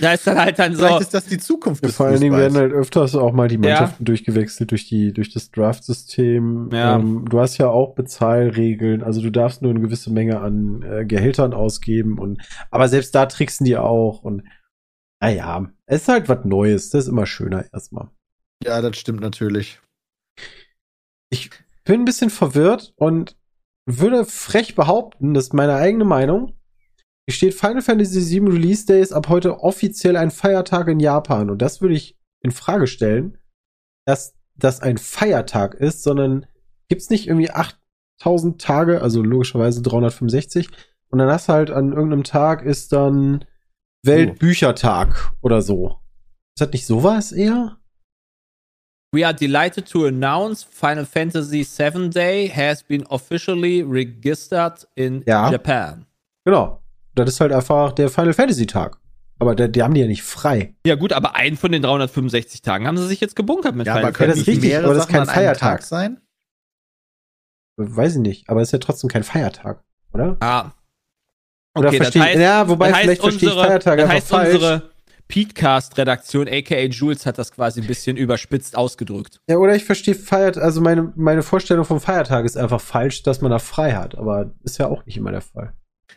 da 0.00 0.14
ist 0.14 0.26
dann 0.26 0.38
halt 0.38 0.58
dann 0.58 0.74
so. 0.74 0.78
Vielleicht 0.86 1.00
ist 1.02 1.12
das 1.12 1.26
die 1.26 1.36
Zukunft 1.36 1.82
Ja, 1.82 1.88
des 1.88 1.96
vor 1.96 2.06
allen 2.06 2.20
Dingen 2.22 2.38
werden 2.38 2.56
halt 2.56 2.72
öfters 2.72 3.14
auch 3.16 3.32
mal 3.34 3.48
die 3.48 3.56
Ja. 3.56 3.60
Mannschaften 3.60 4.06
durchgewechselt 4.06 4.70
durch 4.70 4.88
die 4.88 5.12
durch 5.12 5.30
das 5.30 5.50
Draft-System. 5.50 6.70
Ja. 6.72 6.96
Ähm, 6.96 7.26
du 7.28 7.38
hast 7.38 7.58
ja 7.58 7.68
auch 7.68 7.94
Bezahlregeln, 7.94 9.02
also 9.02 9.20
du 9.20 9.28
darfst 9.30 9.60
nur 9.60 9.72
eine 9.72 9.80
gewisse 9.80 10.10
Menge 10.10 10.40
an 10.40 10.82
äh, 10.82 11.04
Gehältern 11.04 11.52
ausgeben 11.52 12.18
und 12.18 12.40
aber 12.70 12.88
selbst 12.88 13.14
da 13.14 13.26
tricksen 13.26 13.66
die 13.66 13.76
auch 13.76 14.22
und 14.22 14.44
naja, 15.20 15.68
es 15.84 16.02
ist 16.02 16.08
halt 16.08 16.30
was 16.30 16.46
Neues, 16.46 16.88
das 16.88 17.04
ist 17.04 17.10
immer 17.10 17.26
schöner 17.26 17.66
erstmal. 17.74 18.08
ja, 18.64 18.80
das 18.80 18.96
stimmt 18.96 19.20
natürlich. 19.20 19.80
Ich 21.30 21.50
bin 21.84 22.00
ein 22.00 22.04
bisschen 22.04 22.30
verwirrt 22.30 22.92
und 22.96 23.36
würde 23.86 24.24
frech 24.24 24.74
behaupten, 24.74 25.34
das 25.34 25.44
ist 25.44 25.54
meine 25.54 25.74
eigene 25.74 26.04
Meinung. 26.04 26.56
Hier 27.26 27.34
steht 27.34 27.54
Final 27.54 27.82
Fantasy 27.82 28.40
VII 28.40 28.50
Release 28.50 28.86
Day 28.86 29.00
ist 29.00 29.12
ab 29.12 29.28
heute 29.28 29.60
offiziell 29.60 30.16
ein 30.16 30.30
Feiertag 30.30 30.88
in 30.88 31.00
Japan. 31.00 31.50
Und 31.50 31.62
das 31.62 31.80
würde 31.80 31.94
ich 31.94 32.16
in 32.42 32.50
Frage 32.50 32.86
stellen, 32.86 33.38
dass 34.06 34.34
das 34.56 34.80
ein 34.80 34.98
Feiertag 34.98 35.74
ist, 35.74 36.02
sondern 36.02 36.46
gibt's 36.88 37.10
nicht 37.10 37.26
irgendwie 37.26 37.50
8000 37.50 38.60
Tage, 38.60 39.00
also 39.00 39.22
logischerweise 39.22 39.82
365. 39.82 40.68
Und 41.08 41.18
dann 41.18 41.30
hast 41.30 41.48
du 41.48 41.54
halt 41.54 41.70
an 41.70 41.92
irgendeinem 41.92 42.24
Tag 42.24 42.62
ist 42.62 42.92
dann 42.92 43.44
Weltbüchertag 44.04 45.32
oder 45.40 45.62
so. 45.62 46.00
Ist 46.56 46.60
das 46.60 46.72
nicht 46.72 46.86
sowas 46.86 47.32
eher? 47.32 47.78
We 49.14 49.24
are 49.24 49.34
delighted 49.34 49.88
to 49.90 50.06
announce 50.06 50.64
Final 50.68 51.04
Fantasy 51.06 51.64
VII 51.64 52.10
Day 52.10 52.48
has 52.48 52.82
been 52.82 53.04
officially 53.08 53.82
registered 53.82 54.86
in 54.96 55.22
Ja. 55.26 55.50
Japan. 55.50 56.06
Genau. 56.44 56.82
Das 57.14 57.28
ist 57.30 57.40
halt 57.40 57.52
einfach 57.52 57.92
der 57.92 58.08
Final 58.10 58.32
Fantasy 58.34 58.66
Tag. 58.66 58.98
Aber 59.38 59.54
der, 59.54 59.68
die 59.68 59.82
haben 59.82 59.94
die 59.94 60.00
ja 60.00 60.06
nicht 60.06 60.22
frei. 60.22 60.74
Ja 60.86 60.94
gut, 60.96 61.12
aber 61.12 61.36
einen 61.36 61.56
von 61.56 61.70
den 61.70 61.82
365 61.82 62.62
Tagen 62.62 62.86
haben 62.86 62.96
sie 62.96 63.06
sich 63.06 63.20
jetzt 63.20 63.36
gebunkert 63.36 63.74
mit 63.76 63.86
Ja, 63.86 63.94
Final 63.94 64.08
aber 64.10 64.16
können 64.16 64.30
das 64.30 64.46
richtig, 64.46 64.62
mehrere 64.64 64.84
aber 64.86 64.94
das 64.94 65.04
ist 65.06 65.12
Sachen 65.12 65.26
kein 65.26 65.34
Feiertag. 65.34 65.80
Tag 65.80 65.82
sein? 65.82 66.20
Weiß 67.76 68.14
ich 68.14 68.20
nicht. 68.20 68.48
Aber 68.48 68.62
ist 68.62 68.72
ja 68.72 68.78
trotzdem 68.78 69.10
kein 69.10 69.22
Feiertag, 69.24 69.82
oder? 70.12 70.36
Ah. 70.40 70.70
Oder 71.76 71.88
Okay, 71.88 71.98
das 71.98 72.06
verstehe 72.08 72.22
heißt, 72.22 72.38
ja, 72.40 72.68
wobei 72.68 72.90
das 72.90 72.98
vielleicht 72.98 73.20
verstehe 73.22 73.48
ich 73.48 73.54
unsere- 73.54 73.66
Feiertag 73.68 73.96
das 73.98 74.04
einfach 74.04 74.14
heißt, 74.14 74.28
falsch. 74.28 74.54
unsere 74.54 74.90
Peatcast-Redaktion, 75.28 76.48
aka 76.48 76.86
Jules, 76.86 77.26
hat 77.26 77.38
das 77.38 77.52
quasi 77.52 77.80
ein 77.80 77.86
bisschen 77.86 78.16
überspitzt 78.16 78.76
ausgedrückt. 78.76 79.40
Ja, 79.48 79.56
oder 79.56 79.74
ich 79.74 79.84
verstehe 79.84 80.14
Feiert, 80.14 80.58
also 80.58 80.80
meine, 80.80 81.12
meine 81.16 81.42
Vorstellung 81.42 81.84
vom 81.84 82.00
Feiertag 82.00 82.44
ist 82.44 82.56
einfach 82.56 82.80
falsch, 82.80 83.22
dass 83.22 83.40
man 83.40 83.50
da 83.50 83.58
frei 83.58 83.92
hat. 83.92 84.16
Aber 84.16 84.52
ist 84.62 84.78
ja 84.78 84.86
auch 84.86 85.06
nicht 85.06 85.16
immer 85.16 85.32
der 85.32 85.40
Fall. 85.40 85.72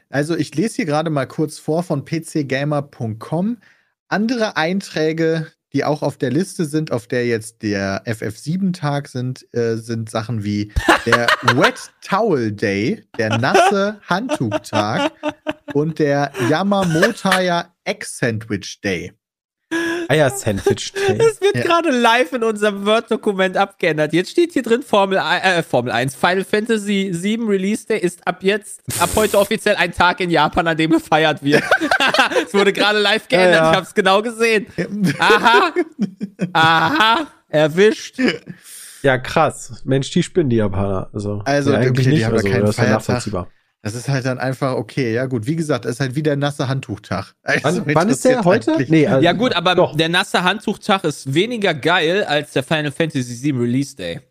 Also 0.10 0.36
ich 0.36 0.56
lese 0.56 0.78
hier 0.78 0.86
gerade 0.86 1.10
mal 1.10 1.26
kurz 1.26 1.60
vor 1.60 1.84
von 1.84 2.06
pcgamer.com. 2.06 3.58
Andere 4.10 4.56
Einträge, 4.56 5.48
die 5.73 5.84
auch 5.84 6.01
auf 6.01 6.17
der 6.17 6.32
Liste 6.32 6.65
sind, 6.65 6.91
auf 6.91 7.08
der 7.08 7.25
jetzt 7.25 7.62
der 7.62 8.03
FF7-Tag 8.06 9.08
sind, 9.08 9.45
äh, 9.53 9.75
sind 9.75 10.10
Sachen 10.10 10.43
wie 10.43 10.71
der 11.06 11.27
Wet 11.56 11.91
Towel 12.01 12.51
Day, 12.51 13.03
der 13.17 13.38
nasse 13.38 13.99
Handtuchtag 14.08 15.12
und 15.73 15.99
der 15.99 16.32
Yamamotaya 16.49 17.73
Egg 17.84 18.06
Sandwich 18.06 18.80
Day. 18.82 19.13
Eier-Sandwich 20.10 20.93
Day. 20.93 21.17
Es 21.19 21.41
wird 21.41 21.56
Ja. 21.58 21.62
gerade 21.63 21.89
live 21.91 22.32
in 22.34 22.43
unserem 22.43 22.86
Word-Dokument 22.86 23.58
abgeändert. 23.58 24.13
Jetzt 24.13 24.32
steht 24.32 24.53
hier 24.53 24.63
drin 24.63 24.82
Formel, 24.84 25.17
äh, 25.17 25.62
Formel 25.63 25.91
1. 25.91 26.15
Final 26.15 26.45
Fantasy 26.45 27.10
7 27.12 27.47
Release 27.47 27.86
Day 27.86 27.99
ist 27.99 28.25
ab 28.25 28.43
jetzt, 28.43 28.82
ab 28.99 29.10
heute 29.15 29.38
offiziell 29.38 29.75
ein 29.75 29.91
Tag 29.91 30.19
in 30.21 30.30
Japan, 30.30 30.67
an 30.67 30.77
dem 30.77 30.91
gefeiert 30.91 31.43
wird. 31.43 31.63
es 32.47 32.53
wurde 32.53 32.71
gerade 32.71 32.99
live 32.99 33.27
geändert. 33.27 33.56
Ja, 33.56 33.63
ja. 33.65 33.69
Ich 33.71 33.75
habe 33.75 33.86
es 33.86 33.93
genau 33.93 34.21
gesehen. 34.21 34.67
Aha. 35.19 35.73
Aha. 36.53 37.27
Erwischt. 37.49 38.19
Ja, 39.03 39.17
krass. 39.17 39.82
Mensch, 39.86 40.10
die 40.12 40.23
spinnen 40.23 40.49
die 40.49 40.58
Japaner. 40.58 41.10
Also, 41.13 41.41
Also, 41.45 41.71
ja, 41.71 41.77
eigentlich 41.77 41.91
okay, 41.91 42.03
die 42.03 42.10
nicht. 42.15 42.25
haben 42.25 42.32
da 42.32 42.38
Also, 42.38 42.49
keinen 42.49 42.62
das 42.62 42.69
ist 42.71 42.77
ja 42.84 42.89
nachvollziehbar. 42.89 43.47
Das 43.93 44.02
ist 44.02 44.10
halt 44.10 44.26
dann 44.26 44.38
einfach 44.39 44.73
okay. 44.76 45.13
Ja 45.13 45.26
gut, 45.26 45.45
wie 45.47 45.56
gesagt, 45.56 45.86
es 45.86 45.91
ist 45.93 46.00
halt 46.00 46.15
wieder 46.15 46.36
nasse 46.36 46.67
Handtuchtag. 46.67 47.34
Also, 47.43 47.86
Wann, 47.86 47.95
wann 47.95 48.10
ist 48.10 48.23
der 48.26 48.43
heute? 48.43 48.73
eigentlich- 48.73 48.89
Nee, 48.89 49.08
also, 49.08 49.23
Ja 49.23 49.34
gut, 49.34 49.54
aber 49.54 49.76
Doch. 49.76 49.95
der 49.95 50.10
nasse 50.10 50.43
Handtuchtag 50.43 51.04
ist 51.04 51.34
weniger 51.34 51.73
geil 51.73 52.23
als 52.23 52.54
der 52.54 52.63
Final 52.63 52.91
Fantasy 52.91 53.21
7 53.34 53.60
Release 53.60 53.95
Day. 53.95 54.21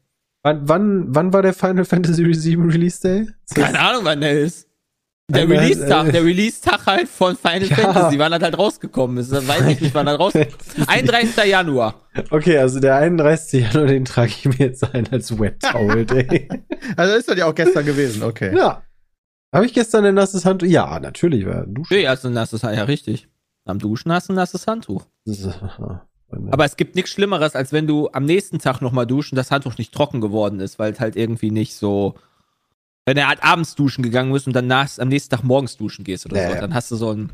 Wann, 0.43 0.69
wann, 0.69 1.07
wann 1.15 1.33
war 1.33 1.43
der 1.43 1.55
Final 1.55 1.85
Fantasy 1.85 2.33
7 2.33 2.71
Release 2.71 3.01
Day? 3.01 3.27
Keine 3.55 3.79
Ahnung, 3.81 4.05
wann 4.05 4.21
der 4.21 4.39
ist. 4.41 4.67
Der 5.29 5.49
Release-Tag, 5.49 6.07
äh, 6.07 6.13
der 6.13 6.25
Release-Tag 6.25 6.87
halt 6.87 7.09
von 7.09 7.37
Final 7.37 7.65
Ja. 7.69 7.75
Fantasy, 7.75 8.17
wann 8.21 8.33
er 8.33 8.39
halt 8.39 8.57
rausgekommen 8.57 9.17
ist. 9.17 9.33
Das 9.33 9.49
weiß 9.49 9.67
ich 9.67 9.81
nicht, 9.81 9.93
wann 9.93 10.07
er 10.07 10.15
rausgekommen 10.15 10.55
ist. 10.77 10.89
31. 10.89 11.45
Januar. 11.47 11.97
Okay, 12.31 12.59
also 12.59 12.79
der 12.79 12.95
31. 12.95 13.65
Januar, 13.65 13.89
den 13.89 14.05
trage 14.05 14.29
ich 14.31 14.45
mir 14.45 14.55
jetzt 14.69 14.95
ein 14.95 15.09
als 15.11 15.37
Wet 15.37 15.61
Towel 15.63 16.07
Day. 16.07 16.49
Also 16.97 17.17
ist 17.17 17.29
das 17.29 17.37
ja 17.37 17.47
auch 17.47 17.55
gestern 17.57 17.85
gewesen, 17.85 18.23
okay. 18.23 18.57
ja. 18.57 18.81
Habe 19.55 19.67
ich 19.67 19.73
gestern 19.75 20.05
ein 20.05 20.15
nasses 20.15 20.45
Handtuch? 20.45 20.69
Ja, 20.69 20.99
natürlich. 21.01 21.47
War 21.47 21.67
Duschen. 21.67 21.97
Nee, 21.97 22.07
also 22.07 22.29
ein 22.29 22.35
nasses 22.35 22.63
Handtuch, 22.63 22.79
ja 22.79 22.85
richtig. 22.85 23.29
Am 23.65 23.79
Duschen 23.79 24.13
hast 24.13 24.29
du 24.29 24.33
ein 24.33 24.37
nasses 24.37 24.67
Handtuch. 24.67 25.07
Aber 26.51 26.65
es 26.65 26.77
gibt 26.77 26.95
nichts 26.95 27.11
Schlimmeres, 27.11 27.55
als 27.55 27.73
wenn 27.73 27.87
du 27.87 28.09
am 28.13 28.25
nächsten 28.25 28.59
Tag 28.59 28.81
nochmal 28.81 29.07
duschen, 29.07 29.37
das 29.37 29.51
Handtuch 29.51 29.79
nicht 29.79 29.93
trocken 29.93 30.21
geworden 30.21 30.61
ist, 30.61 30.79
weil 30.79 30.93
es 30.93 31.01
halt 31.01 31.17
irgendwie 31.17 31.51
nicht 31.51 31.75
so. 31.75 32.15
Wenn 33.05 33.17
er 33.17 33.29
halt 33.29 33.45
abends 33.45 33.77
duschen 33.77 34.03
gegangen 34.03 34.35
ist 34.35 34.49
und 34.49 34.53
dann 34.53 34.67
nach, 34.67 34.99
am 34.99 35.09
nächsten 35.09 35.31
Tag 35.31 35.45
morgens 35.45 35.77
duschen 35.77 36.05
gehst 36.05 36.27
oder 36.27 36.39
Ja, 36.43 36.49
so, 36.49 36.55
ja. 36.55 36.61
dann 36.61 36.75
hast 36.75 36.91
du 36.91 36.97
so 36.97 37.13
ein, 37.13 37.31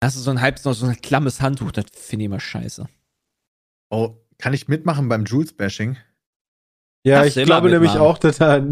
hast 0.00 0.16
du 0.16 0.20
so 0.20 0.30
ein 0.30 0.40
halb 0.40 0.60
so 0.60 0.70
ein 0.70 1.00
klammes 1.00 1.40
Handtuch, 1.40 1.72
das 1.72 1.86
finde 1.92 2.22
ich 2.22 2.26
immer 2.26 2.38
scheiße. 2.38 2.88
Oh, 3.90 4.16
kann 4.38 4.54
ich 4.54 4.68
mitmachen 4.68 5.08
beim 5.08 5.24
Jules-Bashing? 5.24 5.96
Ja, 7.04 7.24
ich 7.24 7.34
glaube 7.34 7.68
nämlich 7.68 7.90
auch, 7.92 8.18
dass 8.18 8.38
da. 8.38 8.56
ja, 8.56 8.64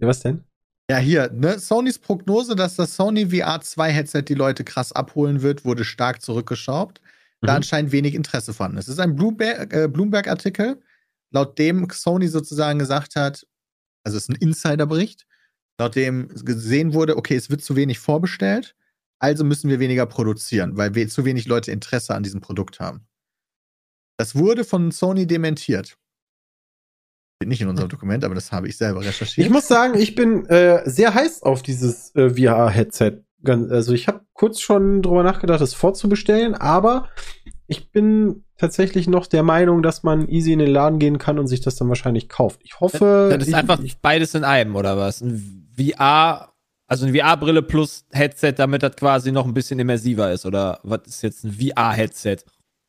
was 0.00 0.20
denn? 0.20 0.42
Ja, 0.90 0.98
hier, 0.98 1.30
ne? 1.32 1.58
Sonys 1.58 1.98
Prognose, 1.98 2.54
dass 2.56 2.76
das 2.76 2.94
Sony 2.96 3.30
VR 3.30 3.60
2 3.60 3.90
Headset 3.90 4.22
die 4.28 4.34
Leute 4.34 4.64
krass 4.64 4.92
abholen 4.92 5.40
wird, 5.40 5.64
wurde 5.64 5.82
stark 5.84 6.20
zurückgeschraubt, 6.20 7.00
da 7.40 7.52
Mhm. 7.52 7.56
anscheinend 7.56 7.92
wenig 7.92 8.14
Interesse 8.14 8.52
vorhanden 8.52 8.78
ist. 8.78 8.88
Es 8.88 8.94
ist 8.94 9.00
ein 9.00 9.12
äh, 9.18 9.88
Bloomberg-Artikel, 9.88 10.82
laut 11.32 11.58
dem 11.58 11.88
Sony 11.90 12.28
sozusagen 12.28 12.78
gesagt 12.78 13.16
hat, 13.16 13.46
also 14.04 14.18
es 14.18 14.24
ist 14.24 14.28
ein 14.28 14.36
Insiderbericht, 14.36 15.26
laut 15.80 15.96
dem 15.96 16.28
gesehen 16.28 16.92
wurde, 16.92 17.16
okay, 17.16 17.36
es 17.36 17.48
wird 17.48 17.62
zu 17.62 17.76
wenig 17.76 17.98
vorbestellt, 17.98 18.76
also 19.20 19.42
müssen 19.42 19.70
wir 19.70 19.80
weniger 19.80 20.04
produzieren, 20.04 20.76
weil 20.76 20.94
wir 20.94 21.08
zu 21.08 21.24
wenig 21.24 21.46
Leute 21.46 21.72
Interesse 21.72 22.14
an 22.14 22.22
diesem 22.22 22.42
Produkt 22.42 22.78
haben. 22.80 23.06
Das 24.18 24.34
wurde 24.34 24.64
von 24.64 24.90
Sony 24.92 25.26
dementiert. 25.26 25.96
Steht 27.44 27.50
nicht 27.50 27.60
in 27.60 27.68
unserem 27.68 27.90
Dokument, 27.90 28.24
aber 28.24 28.34
das 28.34 28.52
habe 28.52 28.68
ich 28.68 28.78
selber 28.78 29.00
recherchiert. 29.00 29.46
Ich 29.46 29.52
muss 29.52 29.68
sagen, 29.68 29.98
ich 29.98 30.14
bin 30.14 30.46
äh, 30.46 30.80
sehr 30.88 31.12
heiß 31.12 31.42
auf 31.42 31.62
dieses 31.62 32.14
äh, 32.14 32.30
VR-Headset. 32.30 33.18
Also 33.44 33.92
ich 33.92 34.08
habe 34.08 34.22
kurz 34.32 34.60
schon 34.60 35.02
drüber 35.02 35.22
nachgedacht, 35.22 35.60
es 35.60 35.74
vorzubestellen, 35.74 36.54
aber 36.54 37.10
ich 37.66 37.90
bin 37.90 38.44
tatsächlich 38.56 39.08
noch 39.08 39.26
der 39.26 39.42
Meinung, 39.42 39.82
dass 39.82 40.02
man 40.02 40.26
easy 40.26 40.54
in 40.54 40.58
den 40.58 40.70
Laden 40.70 40.98
gehen 40.98 41.18
kann 41.18 41.38
und 41.38 41.46
sich 41.46 41.60
das 41.60 41.76
dann 41.76 41.88
wahrscheinlich 41.88 42.30
kauft. 42.30 42.60
Ich 42.64 42.80
hoffe, 42.80 43.28
Das 43.30 43.42
ist 43.42 43.48
ich, 43.48 43.54
einfach 43.54 43.78
ich, 43.80 43.98
beides 43.98 44.34
in 44.34 44.44
einem, 44.44 44.74
oder 44.74 44.96
was? 44.96 45.20
Ein 45.20 45.68
VR, 45.76 46.54
also 46.86 47.04
eine 47.04 47.18
VR-Brille 47.18 47.60
plus 47.60 48.06
Headset, 48.10 48.54
damit 48.56 48.82
das 48.82 48.96
quasi 48.96 49.32
noch 49.32 49.44
ein 49.44 49.52
bisschen 49.52 49.78
immersiver 49.78 50.32
ist, 50.32 50.46
oder 50.46 50.80
was 50.82 51.00
ist 51.06 51.22
jetzt 51.22 51.44
ein 51.44 51.52
VR-Headset? 51.52 52.38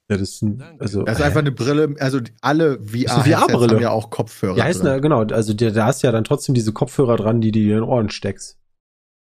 Ja, 0.10 0.18
das 0.18 0.22
ist 0.22 0.42
ein, 0.44 0.62
also 0.80 1.04
Das 1.04 1.18
ist 1.20 1.24
einfach 1.24 1.40
eine 1.40 1.52
Brille, 1.52 1.96
also 2.00 2.20
alle 2.42 2.78
VR-Brille. 2.80 3.76
haben 3.76 3.82
ja 3.82 3.90
auch 3.90 4.10
Kopfhörer. 4.12 4.58
ja, 4.58 4.64
heißt 4.66 4.82
drin. 4.82 4.88
eine, 4.90 5.02
genau, 5.02 5.24
also 5.24 5.54
der, 5.54 5.72
da 5.72 5.86
hast 5.88 6.04
ja 6.04 6.12
dann 6.12 6.24
trotzdem 6.24 6.54
diese 6.54 6.74
Kopfhörer 6.74 7.18
dran, 7.18 7.42
die 7.42 7.52
du 7.52 7.60
dir 7.60 7.78
in 7.78 7.82
den 7.82 7.90
Ohren 7.90 8.10
steckst. 8.10 8.60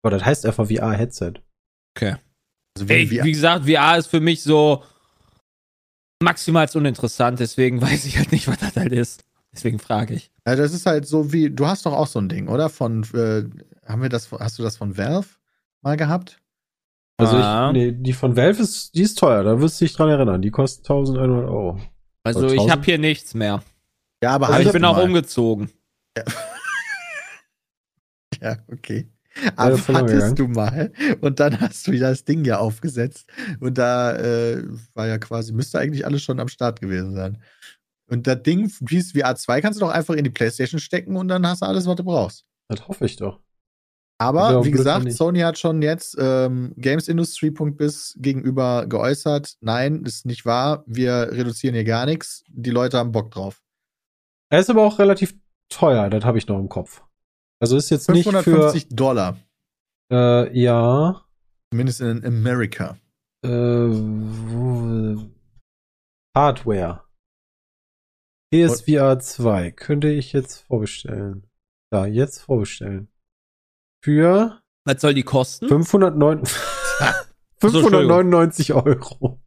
Aber 0.04 0.12
das 0.12 0.24
heißt 0.24 0.46
einfach 0.46 0.68
VR-Headset. 0.68 1.34
Okay. 1.98 2.18
also 2.78 2.88
wie, 2.90 2.94
Ey, 2.94 3.08
VR 3.08 3.24
wie 3.24 3.32
gesagt, 3.32 3.66
VR 3.66 3.98
ist 3.98 4.08
für 4.08 4.20
mich 4.20 4.44
so 4.44 4.84
maximal 6.22 6.70
uninteressant, 6.74 7.40
deswegen 7.40 7.82
weiß 7.82 8.06
ich 8.06 8.18
halt 8.18 8.32
nicht, 8.32 8.48
was 8.48 8.60
das 8.60 8.76
halt 8.76 8.92
ist. 8.92 9.24
Deswegen 9.54 9.80
frage 9.80 10.14
ich. 10.16 10.32
ja, 10.46 10.56
das 10.56 10.74
ist 10.74 10.86
halt 10.86 11.08
so 11.08 11.32
wie, 11.32 11.50
du 11.50 11.66
hast 11.66 11.86
doch 11.86 11.94
auch 11.94 12.08
so 12.08 12.20
ein 12.20 12.28
Ding, 12.30 12.50
oder? 12.50 12.70
Von, 12.70 13.04
äh, 13.14 13.46
haben 13.88 14.02
wir 14.02 14.10
das, 14.10 14.30
hast 14.32 14.60
du 14.60 14.64
das 14.64 14.76
von 14.78 14.98
Valve 14.98 15.30
mal 15.82 15.96
gehabt? 15.96 16.42
Also 17.18 17.38
Ah. 17.38 17.68
ich, 17.70 17.74
nee, 17.74 17.92
die 17.94 18.14
von 18.14 18.36
Valve 18.36 18.62
ist, 18.62 18.94
die 18.96 19.02
ist 19.04 19.18
teuer, 19.18 19.44
da 19.44 19.60
wirst 19.62 19.80
du 19.80 19.86
dich 19.86 19.94
dran 19.94 20.10
erinnern. 20.10 20.42
Die 20.42 20.52
kostet 20.52 20.86
1100 20.90 21.50
Euro. 21.50 21.80
Also 22.24 22.40
Oder 22.40 22.48
ich 22.50 22.54
1000? 22.60 22.72
habe 22.72 22.84
hier 22.86 22.98
nichts 22.98 23.34
mehr. 23.34 23.64
Ja, 24.24 24.32
aber 24.32 24.48
Aber 24.50 24.60
ich 24.62 24.72
bin 24.72 24.82
du 24.82 24.88
auch 24.90 24.98
mal. 24.98 25.04
umgezogen. 25.06 25.70
Ja, 28.42 28.58
okay. 28.72 29.10
Aber 29.58 29.78
verloren 29.78 30.06
hattest 30.06 30.40
du 30.40 30.48
mal 30.48 30.94
und 31.20 31.42
dann 31.42 31.60
hast 31.60 31.86
du 31.88 31.92
ja 31.92 32.10
das 32.10 32.24
Ding 32.24 32.46
ja 32.46 32.58
aufgesetzt 32.60 33.30
und 33.60 33.78
da 33.78 34.16
äh, 34.16 34.64
war 34.94 35.08
ja 35.08 35.18
quasi, 35.18 35.52
müsste 35.52 35.78
eigentlich 35.80 36.06
alles 36.06 36.24
schon 36.24 36.40
am 36.40 36.48
Start 36.48 36.80
gewesen 36.80 37.14
sein. 37.16 37.42
Und 38.08 38.28
das 38.28 38.44
Ding, 38.44 38.72
dieses 38.82 39.12
VR 39.12 39.36
2 39.36 39.60
kannst 39.62 39.80
du 39.82 39.86
doch 39.86 39.92
einfach 39.92 40.14
in 40.14 40.24
die 40.24 40.30
Playstation 40.30 40.80
stecken 40.80 41.18
und 41.18 41.28
dann 41.28 41.46
hast 41.46 41.62
du 41.62 41.66
alles, 41.66 41.86
was 41.86 41.96
du 41.98 42.04
brauchst. 42.06 42.46
Das 42.70 42.88
hoffe 42.88 43.06
ich 43.06 43.18
doch. 43.18 43.42
Aber 44.18 44.52
Ja, 44.52 44.60
wie 44.64 44.70
blöd, 44.70 44.78
gesagt, 44.78 45.06
nicht. 45.06 45.18
Sony 45.18 45.40
hat 45.40 45.58
schon 45.58 45.82
jetzt 45.82 46.16
ähm, 46.20 46.74
Gamesindustry.biz 46.78 48.18
gegenüber 48.20 48.86
geäußert, 48.88 49.58
nein, 49.60 50.04
ist 50.06 50.26
nicht 50.26 50.46
wahr, 50.46 50.84
wir 50.88 51.32
reduzieren 51.32 51.76
hier 51.76 51.84
gar 51.84 52.06
nichts, 52.06 52.44
die 52.48 52.70
Leute 52.70 52.98
haben 52.98 53.12
Bock 53.12 53.32
drauf. 53.32 53.62
Er 54.50 54.60
ist 54.60 54.70
aber 54.70 54.84
auch 54.84 55.00
relativ 55.00 55.36
teuer, 55.70 56.10
das 56.10 56.24
habe 56.24 56.38
ich 56.38 56.48
noch 56.48 56.60
im 56.60 56.70
Kopf. 56.70 57.04
Also 57.60 57.76
ist 57.76 57.90
jetzt 57.90 58.10
nicht 58.10 58.24
für 58.26 58.32
550 58.44 58.90
Dollar, 58.96 59.38
äh, 60.12 60.58
ja 60.58 61.22
zumindest 61.72 62.00
in 62.02 62.24
Amerika. 62.24 62.98
äh, 63.44 65.16
Hardware. 66.36 67.04
PSVR 68.54 69.20
2 69.20 69.72
könnte 69.72 70.10
ich 70.10 70.32
jetzt 70.32 70.62
vorbestellen. 70.68 71.48
Da, 71.92 72.06
jetzt 72.06 72.40
vorbestellen. 72.42 73.10
Für 74.06 74.60
Was 74.84 75.02
soll 75.02 75.16
die 75.16 75.24
kosten? 75.24 75.68
509 75.68 76.44
599 77.60 78.72
Euro. 78.76 79.40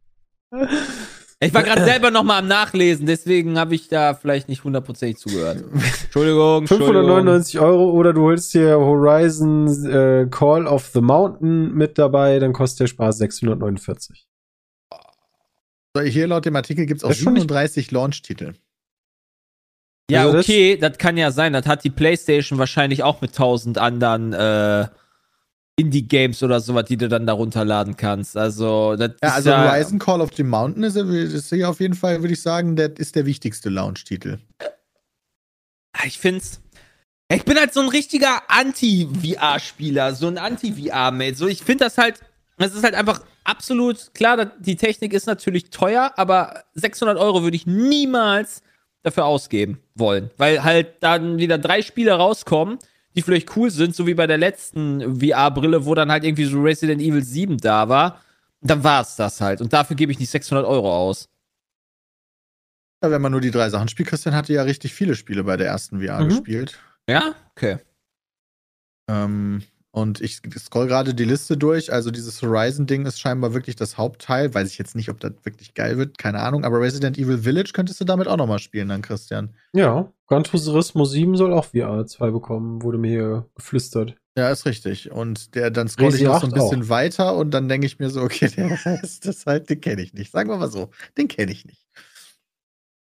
Ich 1.39 1.53
war 1.53 1.63
gerade 1.63 1.85
selber 1.85 2.11
noch 2.11 2.23
mal 2.23 2.39
am 2.39 2.47
Nachlesen, 2.49 3.05
deswegen 3.05 3.57
habe 3.57 3.73
ich 3.73 3.87
da 3.87 4.13
vielleicht 4.15 4.49
nicht 4.49 4.65
hundertprozentig 4.65 5.17
zugehört. 5.17 5.61
Entschuldigung, 5.61 6.63
Entschuldigung. 6.63 6.67
599 6.67 7.59
Euro 7.61 7.91
oder 7.91 8.11
du 8.11 8.23
holst 8.23 8.53
dir 8.53 8.77
Horizon 8.77 9.67
äh, 9.89 10.27
Call 10.29 10.67
of 10.67 10.87
the 10.93 10.99
Mountain 10.99 11.73
mit 11.73 11.97
dabei, 11.97 12.39
dann 12.39 12.51
kostet 12.51 12.81
der 12.81 12.87
Spaß 12.87 13.17
649. 13.19 14.27
So, 15.95 16.01
hier 16.03 16.27
laut 16.27 16.43
dem 16.43 16.57
Artikel 16.57 16.85
gibt 16.85 16.99
es 16.99 17.03
auch 17.05 17.09
Das 17.09 17.17
ist 17.19 17.23
schon 17.23 17.31
nicht- 17.33 17.43
37 17.43 17.91
Launch-Titel. 17.91 18.55
Ja, 20.09 20.21
Also 20.23 20.33
das- 20.37 20.45
okay, 20.45 20.77
das 20.77 20.97
kann 20.97 21.17
ja 21.17 21.31
sein. 21.31 21.53
Das 21.53 21.65
hat 21.65 21.83
die 21.83 21.89
PlayStation 21.89 22.57
wahrscheinlich 22.59 23.03
auch 23.03 23.21
mit 23.21 23.35
tausend 23.35 23.77
anderen 23.77 24.33
äh, 24.33 24.87
Indie-Games 25.77 26.43
oder 26.43 26.59
sowas, 26.59 26.85
die 26.85 26.97
du 26.97 27.07
dann 27.07 27.25
da 27.25 27.33
runterladen 27.33 27.95
kannst. 27.95 28.35
Also, 28.35 28.95
das 28.97 29.11
Ja, 29.23 29.29
also 29.33 29.49
ja, 29.49 29.71
Horizon 29.71 29.97
Call 29.99 30.19
of 30.21 30.31
the 30.35 30.43
Mountain 30.43 30.83
ist, 30.83 30.95
ist 30.97 31.49
hier 31.49 31.69
auf 31.69 31.79
jeden 31.79 31.93
Fall, 31.93 32.21
würde 32.21 32.33
ich 32.33 32.41
sagen, 32.41 32.75
der 32.75 32.97
ist 32.99 33.15
der 33.15 33.25
wichtigste 33.25 33.69
Launch-Titel. 33.69 34.39
Ah, 35.93 36.05
Ich 36.05 36.19
find's. 36.19 36.59
Ich 37.31 37.45
bin 37.45 37.57
halt 37.57 37.73
so 37.73 37.79
ein 37.81 37.89
richtiger 37.89 38.41
Anti-VR-Spieler, 38.49 40.15
so 40.15 40.27
ein 40.27 40.37
Anti-VR-Mate. 40.37 41.35
So, 41.35 41.47
ich 41.47 41.61
finde 41.63 41.85
das 41.85 41.97
halt, 41.97 42.19
es 42.57 42.73
ist 42.73 42.83
halt 42.83 42.95
einfach 42.95 43.21
absolut 43.43 44.13
klar, 44.15 44.45
die 44.59 44.75
Technik 44.75 45.13
ist 45.13 45.27
natürlich 45.27 45.69
teuer, 45.69 46.11
aber 46.17 46.63
600 46.73 47.17
Euro 47.17 47.43
würde 47.43 47.55
ich 47.55 47.67
niemals 47.67 48.61
dafür 49.03 49.25
ausgeben 49.25 49.79
wollen, 49.95 50.29
weil 50.37 50.63
halt 50.63 51.01
dann 51.01 51.37
wieder 51.37 51.57
drei 51.57 51.81
Spiele 51.81 52.13
rauskommen, 52.13 52.79
die 53.15 53.21
vielleicht 53.21 53.55
cool 53.55 53.71
sind, 53.71 53.95
so 53.95 54.05
wie 54.07 54.13
bei 54.13 54.27
der 54.27 54.37
letzten 54.37 55.19
VR-Brille, 55.19 55.85
wo 55.85 55.95
dann 55.95 56.11
halt 56.11 56.23
irgendwie 56.23 56.45
so 56.45 56.61
Resident 56.61 57.01
Evil 57.01 57.23
7 57.23 57.57
da 57.57 57.89
war. 57.89 58.21
Dann 58.61 58.83
war's 58.83 59.15
das 59.15 59.39
halt. 59.41 59.61
Und 59.61 59.71
dafür 59.73 59.95
gebe 59.95 60.11
ich 60.11 60.19
nicht 60.19 60.29
600 60.29 60.65
Euro 60.65 60.93
aus. 60.95 61.29
Ja, 63.01 63.09
wenn 63.11 63.21
man 63.21 63.31
nur 63.31 63.39
die 63.41 63.51
drei 63.51 63.69
Sachen 63.69 63.87
spielt, 63.87 64.09
Christian 64.09 64.35
hatte 64.35 64.51
ja 64.53 64.63
richtig 64.63 64.93
viele 64.93 65.15
Spiele 65.15 65.45
bei 65.45 65.55
der 65.55 65.67
ersten 65.67 66.01
VR 66.05 66.21
Mhm. 66.21 66.29
gespielt. 66.29 66.77
Ja? 67.09 67.33
Okay. 67.55 67.77
Ähm, 69.09 69.63
und 69.91 70.21
ich 70.21 70.41
scroll 70.59 70.87
gerade 70.87 71.13
die 71.15 71.25
Liste 71.25 71.57
durch. 71.57 71.91
Also 71.91 72.11
dieses 72.11 72.41
Horizon-Ding 72.41 73.05
ist 73.07 73.19
scheinbar 73.19 73.53
wirklich 73.53 73.75
das 73.75 73.97
Hauptteil. 73.97 74.53
Weiß 74.53 74.69
ich 74.69 74.77
jetzt 74.77 74.95
nicht, 74.95 75.09
ob 75.09 75.19
das 75.19 75.33
wirklich 75.43 75.73
geil 75.73 75.97
wird. 75.97 76.17
Keine 76.19 76.39
Ahnung. 76.41 76.63
Aber 76.63 76.79
Resident 76.79 77.17
Evil 77.17 77.39
Village 77.39 77.71
könntest 77.73 77.99
du 77.99 78.05
damit 78.05 78.27
auch 78.27 78.37
nochmal 78.37 78.59
spielen, 78.59 78.89
dann, 78.89 79.01
Christian. 79.01 79.55
Ja, 79.73 80.11
Gran 80.27 80.43
Turismo 80.43 81.05
7 81.05 81.35
soll 81.35 81.53
auch 81.53 81.65
VR 81.65 82.05
2 82.05 82.29
bekommen, 82.29 82.83
wurde 82.83 82.99
mir 82.99 83.09
hier 83.09 83.45
geflüstert. 83.55 84.15
Ja, 84.37 84.51
ist 84.51 84.65
richtig. 84.67 85.11
Und 85.11 85.55
der, 85.55 85.71
dann 85.71 85.87
scroll 85.87 86.13
ich 86.13 86.21
noch 86.21 86.39
so 86.39 86.47
ein 86.47 86.53
8 86.53 86.59
bisschen 86.59 86.89
weiter 86.89 87.35
und 87.35 87.51
dann 87.51 87.67
denke 87.67 87.87
ich 87.87 87.97
mir 87.97 88.11
so, 88.11 88.21
okay, 88.21 88.47
der 88.55 88.69
Rest 88.85 89.25
ist 89.25 89.47
halt, 89.47 89.69
den 89.71 89.81
kenne 89.81 90.03
ich 90.03 90.13
nicht. 90.13 90.31
Sagen 90.31 90.49
wir 90.49 90.57
mal 90.57 90.71
so, 90.71 90.91
den 91.17 91.27
kenne 91.27 91.51
ich 91.51 91.65
nicht. 91.65 91.83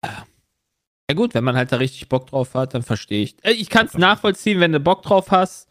Ja 0.05 1.15
gut, 1.15 1.33
wenn 1.33 1.43
man 1.43 1.55
halt 1.55 1.71
da 1.71 1.77
richtig 1.77 2.07
Bock 2.07 2.27
drauf 2.27 2.53
hat, 2.53 2.73
dann 2.73 2.83
verstehe 2.83 3.23
ich. 3.23 3.35
Äh, 3.43 3.51
Ich 3.51 3.69
kann 3.69 3.87
es 3.87 3.97
nachvollziehen, 3.97 4.59
wenn 4.59 4.71
du 4.71 4.79
Bock 4.79 5.01
drauf 5.01 5.31
hast. 5.31 5.68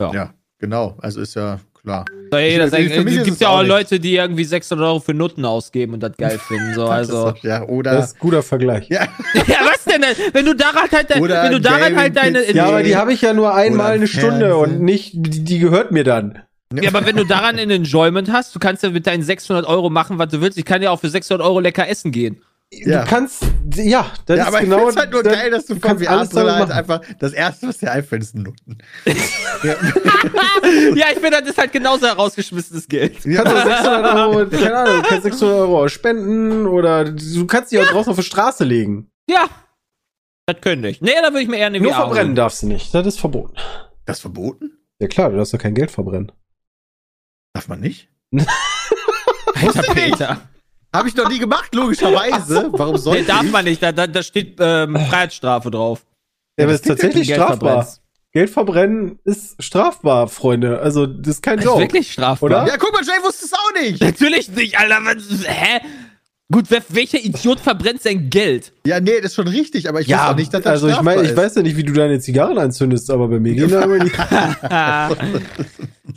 Ja. 0.00 0.12
Ja, 0.12 0.34
genau. 0.58 0.96
Also 1.00 1.20
ist 1.20 1.34
ja 1.36 1.60
klar. 1.82 2.04
Soll 2.30 2.40
ja 2.40 2.46
jeder 2.46 2.66
Ich- 2.78 3.04
mich 3.04 3.16
es 3.16 3.24
gibt 3.24 3.34
es 3.34 3.40
ja 3.40 3.48
auch 3.48 3.60
nicht. 3.60 3.68
Leute, 3.68 4.00
die 4.00 4.16
irgendwie 4.16 4.44
600 4.44 4.86
Euro 4.86 5.00
für 5.00 5.14
Nutten 5.14 5.44
ausgeben 5.44 5.94
und 5.94 6.00
das 6.00 6.16
geil 6.16 6.38
finden. 6.48 6.74
So, 6.74 6.86
also. 6.86 7.32
ja, 7.42 7.62
oder. 7.66 7.92
Das 7.92 8.06
ist 8.08 8.16
ein 8.16 8.20
guter 8.20 8.42
Vergleich. 8.42 8.88
ja, 8.88 9.02
ja, 9.34 9.56
was 9.64 9.84
denn? 9.84 10.02
Wenn 10.32 10.44
du 10.46 10.54
daran 10.54 10.88
halt, 10.90 11.10
de- 11.10 11.20
wenn 11.20 11.52
du 11.52 11.60
daran 11.60 11.96
halt 11.96 12.16
deine. 12.16 12.50
Ja, 12.52 12.66
aber 12.66 12.82
die 12.82 12.96
habe 12.96 13.12
ich 13.12 13.20
ja 13.22 13.32
nur 13.32 13.54
einmal 13.54 13.92
eine 13.92 14.06
Stunde 14.06 14.48
Fernsehen. 14.50 14.76
und 14.76 14.82
nicht, 14.82 15.12
die, 15.14 15.44
die 15.44 15.58
gehört 15.58 15.90
mir 15.92 16.04
dann. 16.04 16.38
ja, 16.80 16.88
aber 16.90 17.04
wenn 17.06 17.16
du 17.16 17.24
daran 17.24 17.58
ein 17.58 17.70
Enjoyment 17.70 18.30
hast, 18.30 18.54
du 18.54 18.58
kannst 18.60 18.82
ja 18.84 18.90
mit 18.90 19.06
deinen 19.06 19.22
600 19.24 19.66
Euro 19.66 19.90
machen, 19.90 20.18
was 20.18 20.28
du 20.28 20.40
willst. 20.40 20.56
Ich 20.58 20.64
kann 20.64 20.82
ja 20.82 20.90
auch 20.90 21.00
für 21.00 21.08
600 21.10 21.44
Euro 21.44 21.58
lecker 21.60 21.88
essen 21.88 22.12
gehen. 22.12 22.42
Ja. 22.72 23.02
Du 23.02 23.08
kannst, 23.10 23.42
ja, 23.74 24.12
das 24.26 24.36
ja, 24.38 24.42
ist 24.44 24.48
aber 24.48 24.60
genau. 24.60 24.88
ich 24.90 24.96
halt 24.96 25.10
nur 25.10 25.22
das- 25.24 25.32
geil, 25.34 25.50
dass 25.50 25.66
du 25.66 25.74
von 25.74 25.80
kannst 25.80 26.06
alles 26.06 26.28
VR-Brille 26.30 26.46
damit 26.52 26.68
halt 26.68 26.78
einfach, 26.90 27.00
das 27.18 27.32
erste, 27.32 27.66
was 27.68 27.78
dir 27.78 27.90
einfällt, 27.90 28.22
ist 28.22 28.36
ein 28.36 28.42
Nutten. 28.44 28.78
ja, 30.94 31.06
ich 31.12 31.18
finde, 31.18 31.40
das 31.40 31.48
ist 31.50 31.58
halt 31.58 31.72
genauso 31.72 32.06
herausgeschmissenes 32.06 32.86
Geld. 32.88 33.24
Du 33.24 33.34
kannst 33.34 33.52
auch 33.52 33.64
600 33.64 34.14
Euro, 34.14 34.46
keine 34.50 34.76
Ahnung, 34.76 35.02
du 35.02 35.08
kannst 35.08 35.22
600 35.24 35.56
Euro 35.58 35.88
spenden 35.88 36.66
oder 36.66 37.04
du 37.10 37.46
kannst 37.46 37.72
die 37.72 37.78
auch 37.80 37.86
draußen 37.86 38.10
auf 38.10 38.18
die 38.18 38.24
Straße 38.24 38.64
legen. 38.64 39.10
Ja. 39.28 39.48
Das 40.46 40.60
könnte 40.60 40.88
ich. 40.88 41.00
Nee, 41.00 41.10
da 41.22 41.28
würde 41.30 41.42
ich 41.42 41.48
mir 41.48 41.56
eher 41.58 41.66
eine 41.66 41.80
Nur 41.80 41.90
VR 41.92 42.00
verbrennen 42.02 42.26
holen. 42.28 42.36
darfst 42.36 42.62
du 42.62 42.66
nicht. 42.68 42.94
Das 42.94 43.06
ist 43.06 43.18
verboten. 43.20 43.54
Das 44.04 44.18
ist 44.18 44.22
verboten? 44.22 44.78
Ja 45.00 45.08
klar, 45.08 45.30
du 45.30 45.36
darfst 45.36 45.54
doch 45.54 45.58
kein 45.58 45.74
Geld 45.74 45.90
verbrennen. 45.90 46.30
Darf 47.52 47.68
man 47.68 47.80
nicht? 47.80 48.08
Alter 49.54 49.92
Peter. 49.94 50.40
Habe 50.92 51.08
ich 51.08 51.14
noch 51.16 51.28
nie 51.28 51.38
gemacht, 51.38 51.74
logischerweise. 51.74 52.68
Warum 52.72 52.94
Nee, 52.94 53.00
sollte 53.00 53.24
darf 53.24 53.44
ich? 53.44 53.52
man 53.52 53.64
nicht, 53.64 53.82
da, 53.82 53.92
da, 53.92 54.06
da 54.06 54.22
steht 54.22 54.56
ähm, 54.60 54.96
Freiheitsstrafe 54.96 55.70
drauf. 55.70 56.02
Ja, 56.58 56.64
aber 56.64 56.72
es 56.74 56.80
ist 56.80 56.88
tatsächlich 56.88 57.28
Geld 57.28 57.38
strafbar. 57.40 57.58
verbrennst. 57.70 58.00
Geld 58.32 58.50
verbrennen 58.50 59.18
ist 59.24 59.60
strafbar, 59.62 60.28
Freunde. 60.28 60.80
Also, 60.80 61.06
das 61.06 61.36
ist 61.36 61.42
kein 61.42 61.56
Das 61.56 61.66
ist 61.66 61.78
wirklich 61.78 62.12
strafbar. 62.12 62.46
Oder? 62.46 62.66
Ja, 62.66 62.76
guck 62.76 62.92
mal, 62.92 63.02
Jay 63.02 63.22
wusste 63.24 63.44
es 63.46 63.52
auch 63.52 63.72
nicht. 63.80 64.00
Natürlich 64.02 64.48
nicht, 64.50 64.78
Alter. 64.78 64.98
Was, 65.04 65.46
hä? 65.48 65.80
Gut, 66.52 66.64
welcher 66.88 67.18
Idiot 67.18 67.60
verbrennt 67.60 68.02
sein 68.02 68.28
Geld? 68.28 68.72
Ja, 68.84 68.98
nee, 68.98 69.16
das 69.20 69.26
ist 69.26 69.34
schon 69.36 69.46
richtig, 69.46 69.88
aber 69.88 70.00
ich 70.00 70.08
Ja, 70.08 70.16
wusste 70.18 70.30
auch 70.32 70.36
nicht, 70.36 70.52
dass 70.54 70.62
das 70.62 70.72
also 70.72 70.88
ich 70.88 71.00
meine, 71.02 71.22
ich 71.22 71.36
weiß 71.36 71.54
ja 71.54 71.62
nicht, 71.62 71.76
wie 71.76 71.84
du 71.84 71.92
deine 71.92 72.18
Zigarren 72.18 72.58
anzündest, 72.58 73.08
aber 73.10 73.28
bei 73.28 73.38
mir 73.38 73.54
gehen 73.56 73.70
da 73.70 73.82
immer 73.82 73.98
die. 74.00 74.10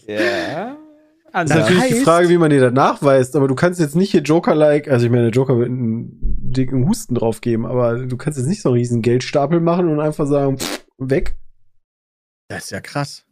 ja. 0.12 0.76
Das 1.34 1.50
ist 1.50 1.56
natürlich 1.56 1.84
die 1.88 1.94
heißt- 1.96 2.04
Frage, 2.04 2.30
wie 2.30 2.38
man 2.38 2.50
dir 2.52 2.62
das 2.62 2.74
nachweist, 2.74 3.36
aber 3.36 3.48
du 3.48 3.56
kannst 3.56 3.80
jetzt 3.80 3.96
nicht 3.96 4.12
hier 4.12 4.22
Joker-like, 4.22 4.88
also 4.88 5.06
ich 5.06 5.12
meine, 5.12 5.24
der 5.24 5.32
Joker 5.32 5.58
wird 5.58 5.70
einen 5.70 6.10
dicken 6.22 6.88
Husten 6.88 7.16
drauf 7.16 7.42
geben, 7.42 7.66
aber 7.66 8.06
du 8.06 8.18
kannst 8.18 8.38
jetzt 8.38 8.48
nicht 8.48 8.62
so 8.62 8.70
einen 8.70 8.78
riesen 8.78 9.02
Geldstapel 9.02 9.60
machen 9.60 9.90
und 9.90 10.00
einfach 10.00 10.28
sagen, 10.28 10.60
pff, 10.60 10.86
weg. 11.00 11.36
Das 12.50 12.66
ist 12.66 12.70
ja 12.72 12.82
krass. 12.82 13.26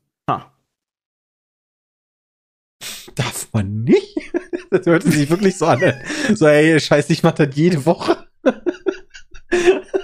Darf 3.15 3.47
man 3.53 3.83
nicht? 3.83 4.17
Das 4.73 4.85
hörte 4.85 5.11
sich 5.11 5.29
wirklich 5.29 5.57
so 5.57 5.65
an. 5.65 5.81
So, 6.33 6.47
ey, 6.47 6.79
scheiße, 6.79 7.11
ich 7.11 7.23
mach 7.23 7.33
das 7.33 7.49
jede 7.55 7.85
Woche. 7.85 8.25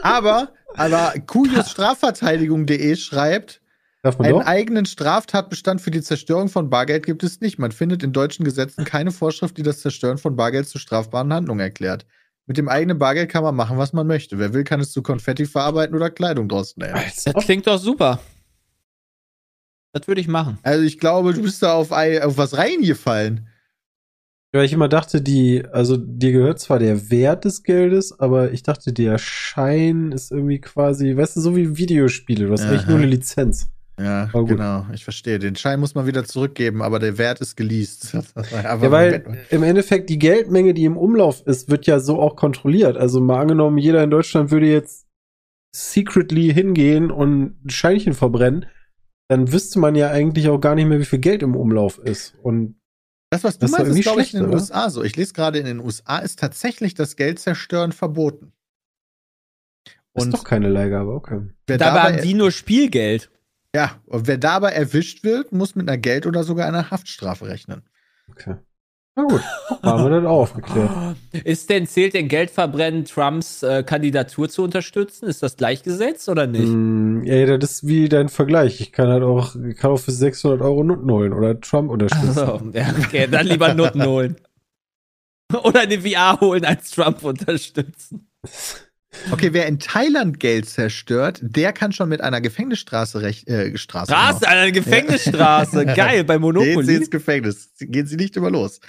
Aber, 0.01 0.49
aber 0.75 1.13
kujusstrafverteidigung.de 1.25 2.97
schreibt, 2.97 3.61
einen 4.03 4.31
doch? 4.31 4.45
eigenen 4.45 4.85
Straftatbestand 4.85 5.81
für 5.81 5.91
die 5.91 6.01
Zerstörung 6.01 6.49
von 6.49 6.69
Bargeld 6.69 7.05
gibt 7.05 7.23
es 7.23 7.41
nicht. 7.41 7.59
Man 7.59 7.71
findet 7.71 8.03
in 8.03 8.13
deutschen 8.13 8.45
Gesetzen 8.45 8.85
keine 8.85 9.11
Vorschrift, 9.11 9.57
die 9.57 9.63
das 9.63 9.81
Zerstören 9.81 10.17
von 10.17 10.35
Bargeld 10.35 10.67
zu 10.67 10.79
strafbaren 10.79 11.33
Handlungen 11.33 11.59
erklärt. 11.59 12.05
Mit 12.45 12.57
dem 12.57 12.69
eigenen 12.69 12.97
Bargeld 12.97 13.29
kann 13.29 13.43
man 13.43 13.55
machen, 13.55 13.77
was 13.77 13.91
man 13.91 14.07
möchte. 14.07 14.39
Wer 14.39 14.53
will, 14.53 14.63
kann 14.63 14.79
es 14.79 14.91
zu 14.91 15.01
Konfetti 15.01 15.45
verarbeiten 15.45 15.95
oder 15.95 16.09
Kleidung 16.09 16.47
draus 16.47 16.77
nähen. 16.77 16.93
Als 16.93 17.25
Das 17.25 17.43
klingt 17.43 17.67
doch 17.67 17.77
super. 17.77 18.19
Das 19.91 20.07
würde 20.07 20.21
ich 20.21 20.27
machen. 20.27 20.57
Also 20.63 20.83
ich 20.83 20.99
glaube, 20.99 21.33
du 21.33 21.41
bist 21.41 21.61
da 21.61 21.73
auf, 21.73 21.91
auf 21.91 22.37
was 22.37 22.57
reingefallen. 22.57 23.49
Ja, 24.53 24.63
ich 24.63 24.71
immer 24.71 24.87
dachte, 24.87 25.21
die, 25.21 25.65
also 25.71 25.97
dir 25.97 26.31
gehört 26.31 26.59
zwar 26.59 26.79
der 26.79 27.11
Wert 27.11 27.43
des 27.43 27.63
Geldes, 27.63 28.17
aber 28.17 28.53
ich 28.53 28.63
dachte, 28.63 28.93
der 28.93 29.17
Schein 29.17 30.13
ist 30.13 30.31
irgendwie 30.31 30.61
quasi, 30.61 31.17
weißt 31.17 31.35
du, 31.35 31.41
so 31.41 31.55
wie 31.55 31.77
Videospiele. 31.77 32.47
Du 32.47 32.53
hast 32.53 32.61
Aha. 32.61 32.69
eigentlich 32.69 32.87
nur 32.87 32.97
eine 32.97 33.07
Lizenz. 33.07 33.69
Ja, 33.99 34.25
genau. 34.25 34.85
Ich 34.93 35.03
verstehe. 35.03 35.39
Den 35.39 35.55
Schein 35.55 35.79
muss 35.79 35.95
man 35.95 36.05
wieder 36.05 36.23
zurückgeben, 36.23 36.83
aber 36.83 36.99
der 36.99 37.17
Wert 37.17 37.41
ist 37.41 37.55
geleast. 37.55 38.15
Ja, 38.51 38.91
weil 38.91 39.45
im 39.49 39.63
Endeffekt 39.63 40.09
die 40.09 40.19
Geldmenge, 40.19 40.73
die 40.73 40.85
im 40.85 40.97
Umlauf 40.97 41.41
ist, 41.45 41.69
wird 41.69 41.87
ja 41.87 41.99
so 41.99 42.19
auch 42.21 42.35
kontrolliert. 42.35 42.95
Also 42.95 43.19
mal 43.19 43.41
angenommen, 43.41 43.77
jeder 43.77 44.03
in 44.03 44.11
Deutschland 44.11 44.51
würde 44.51 44.67
jetzt 44.67 45.07
secretly 45.75 46.53
hingehen 46.53 47.11
und 47.11 47.65
ein 47.65 47.69
Scheinchen 47.69 48.13
verbrennen, 48.13 48.67
dann 49.29 49.51
wüsste 49.51 49.79
man 49.79 49.95
ja 49.95 50.09
eigentlich 50.09 50.47
auch 50.49 50.59
gar 50.59 50.75
nicht 50.75 50.87
mehr, 50.87 50.99
wie 50.99 51.05
viel 51.05 51.19
Geld 51.19 51.41
im 51.41 51.55
Umlauf 51.55 51.97
ist. 51.97 52.35
Und 52.41 52.79
Das, 53.31 53.43
was 53.43 53.57
du 53.57 53.61
Das 53.65 53.71
ist 53.71 53.77
meinst, 53.77 53.97
ist, 53.97 54.03
glaube 54.03 54.21
ich, 54.21 54.33
in 54.33 54.41
den 54.41 54.49
oder? 54.49 54.57
USA 54.57 54.89
so. 54.89 55.03
Ich 55.03 55.15
lese 55.15 55.33
gerade, 55.33 55.59
in 55.59 55.65
den 55.65 55.79
USA 55.79 56.19
ist 56.19 56.39
tatsächlich 56.39 56.93
das 56.93 57.15
Geld 57.15 57.39
zerstören 57.39 57.91
verboten. 57.91 58.53
ist 60.13 60.23
Und 60.25 60.33
doch 60.33 60.43
keine 60.43 60.69
Leihgabe, 60.69 61.11
okay. 61.11 61.41
Dabei 61.65 61.77
dabei, 61.77 61.99
haben 61.99 62.21
die 62.21 62.33
nur 62.35 62.51
Spielgeld. 62.51 63.31
Ja, 63.77 63.91
und 64.07 64.25
wer 64.25 64.39
dabei 64.39 64.71
erwischt 64.71 65.23
wird, 65.23 65.51
muss 65.51 65.75
mit 65.75 65.87
einer 65.87 65.99
Geld- 65.99 66.25
oder 66.25 66.43
sogar 66.43 66.67
einer 66.67 66.89
Haftstrafe 66.89 67.47
rechnen. 67.47 67.83
okay. 68.27 68.55
Na 69.15 69.23
gut, 69.23 69.41
haben 69.83 70.03
wir 70.03 70.09
dann 70.09 70.25
auch 70.25 70.41
aufgeklärt. 70.41 70.91
Ist 71.31 71.69
denn, 71.69 71.85
zählt 71.85 72.15
denn 72.15 72.27
Geldverbrennen 72.27 73.05
Trumps 73.05 73.61
äh, 73.61 73.83
Kandidatur 73.83 74.49
zu 74.49 74.63
unterstützen? 74.63 75.27
Ist 75.27 75.43
das 75.43 75.57
gleichgesetzt 75.57 76.27
oder 76.27 76.47
nicht? 76.47 76.67
Mm, 76.67 77.23
ja, 77.23 77.57
das 77.57 77.71
ist 77.71 77.87
wie 77.87 78.09
dein 78.09 78.29
Vergleich. 78.29 78.81
Ich 78.81 78.91
kann 78.91 79.09
halt 79.09 79.23
auch, 79.23 79.55
ich 79.55 79.77
kann 79.77 79.91
auch 79.91 79.99
für 79.99 80.11
600 80.11 80.61
Euro 80.61 80.83
Nutten 80.83 81.11
holen 81.11 81.33
oder 81.33 81.59
Trump 81.59 81.91
unterstützen. 81.91 82.33
So, 82.33 82.61
ja, 82.73 82.93
okay, 82.99 83.27
dann 83.27 83.45
lieber 83.45 83.75
Nutten 83.75 84.03
holen. 84.05 84.37
Oder 85.63 85.81
eine 85.81 86.01
VR 86.01 86.39
holen 86.41 86.65
als 86.65 86.91
Trump 86.91 87.23
unterstützen. 87.23 88.27
Okay, 89.31 89.49
wer 89.53 89.65
in 89.67 89.79
Thailand 89.79 90.39
Geld 90.39 90.67
zerstört, 90.69 91.39
der 91.41 91.73
kann 91.73 91.91
schon 91.91 92.09
mit 92.09 92.21
einer 92.21 92.41
Gefängnisstraße 92.41 93.21
rech 93.21 93.45
äh, 93.47 93.77
Straße. 93.77 94.11
Straße, 94.11 94.47
eine 94.47 94.71
Gefängnisstraße. 94.71 95.85
Geil, 95.95 96.23
bei 96.23 96.35
Gehen 96.37 96.41
Sie 96.53 96.59
Monopoly. 96.59 96.95
ins 96.95 97.09
Gefängnis. 97.09 97.71
Gehen 97.79 98.07
Sie 98.07 98.15
nicht 98.15 98.35
immer 98.37 98.49
los. 98.51 98.79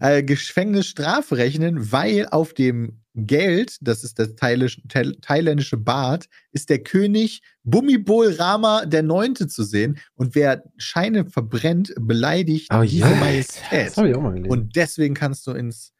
Äh, 0.00 0.22
Gefängnisstrafe 0.22 1.36
rechnen, 1.36 1.92
weil 1.92 2.26
auf 2.30 2.54
dem 2.54 3.00
Geld, 3.14 3.78
das 3.80 4.04
ist 4.04 4.18
das 4.20 4.36
thailändische, 4.36 4.86
thail 4.86 5.16
thailändische 5.20 5.76
Bad, 5.76 6.28
ist 6.52 6.70
der 6.70 6.78
König 6.78 7.42
Bumibol 7.64 8.32
Rama 8.34 8.84
der 8.86 9.02
Neunte 9.02 9.48
zu 9.48 9.64
sehen. 9.64 9.98
Und 10.14 10.36
wer 10.36 10.62
Scheine 10.76 11.24
verbrennt, 11.26 11.92
beleidigt 11.98 12.68
Oh, 12.72 12.82
ja. 12.82 13.08
Majestät. 13.16 13.88
Das 13.88 13.96
habe 13.96 14.10
ich 14.10 14.14
auch 14.14 14.22
mal 14.22 14.30
gelesen. 14.34 14.50
Und 14.50 14.76
deswegen 14.76 15.14
kannst 15.14 15.46
du 15.48 15.50
ins, 15.52 15.92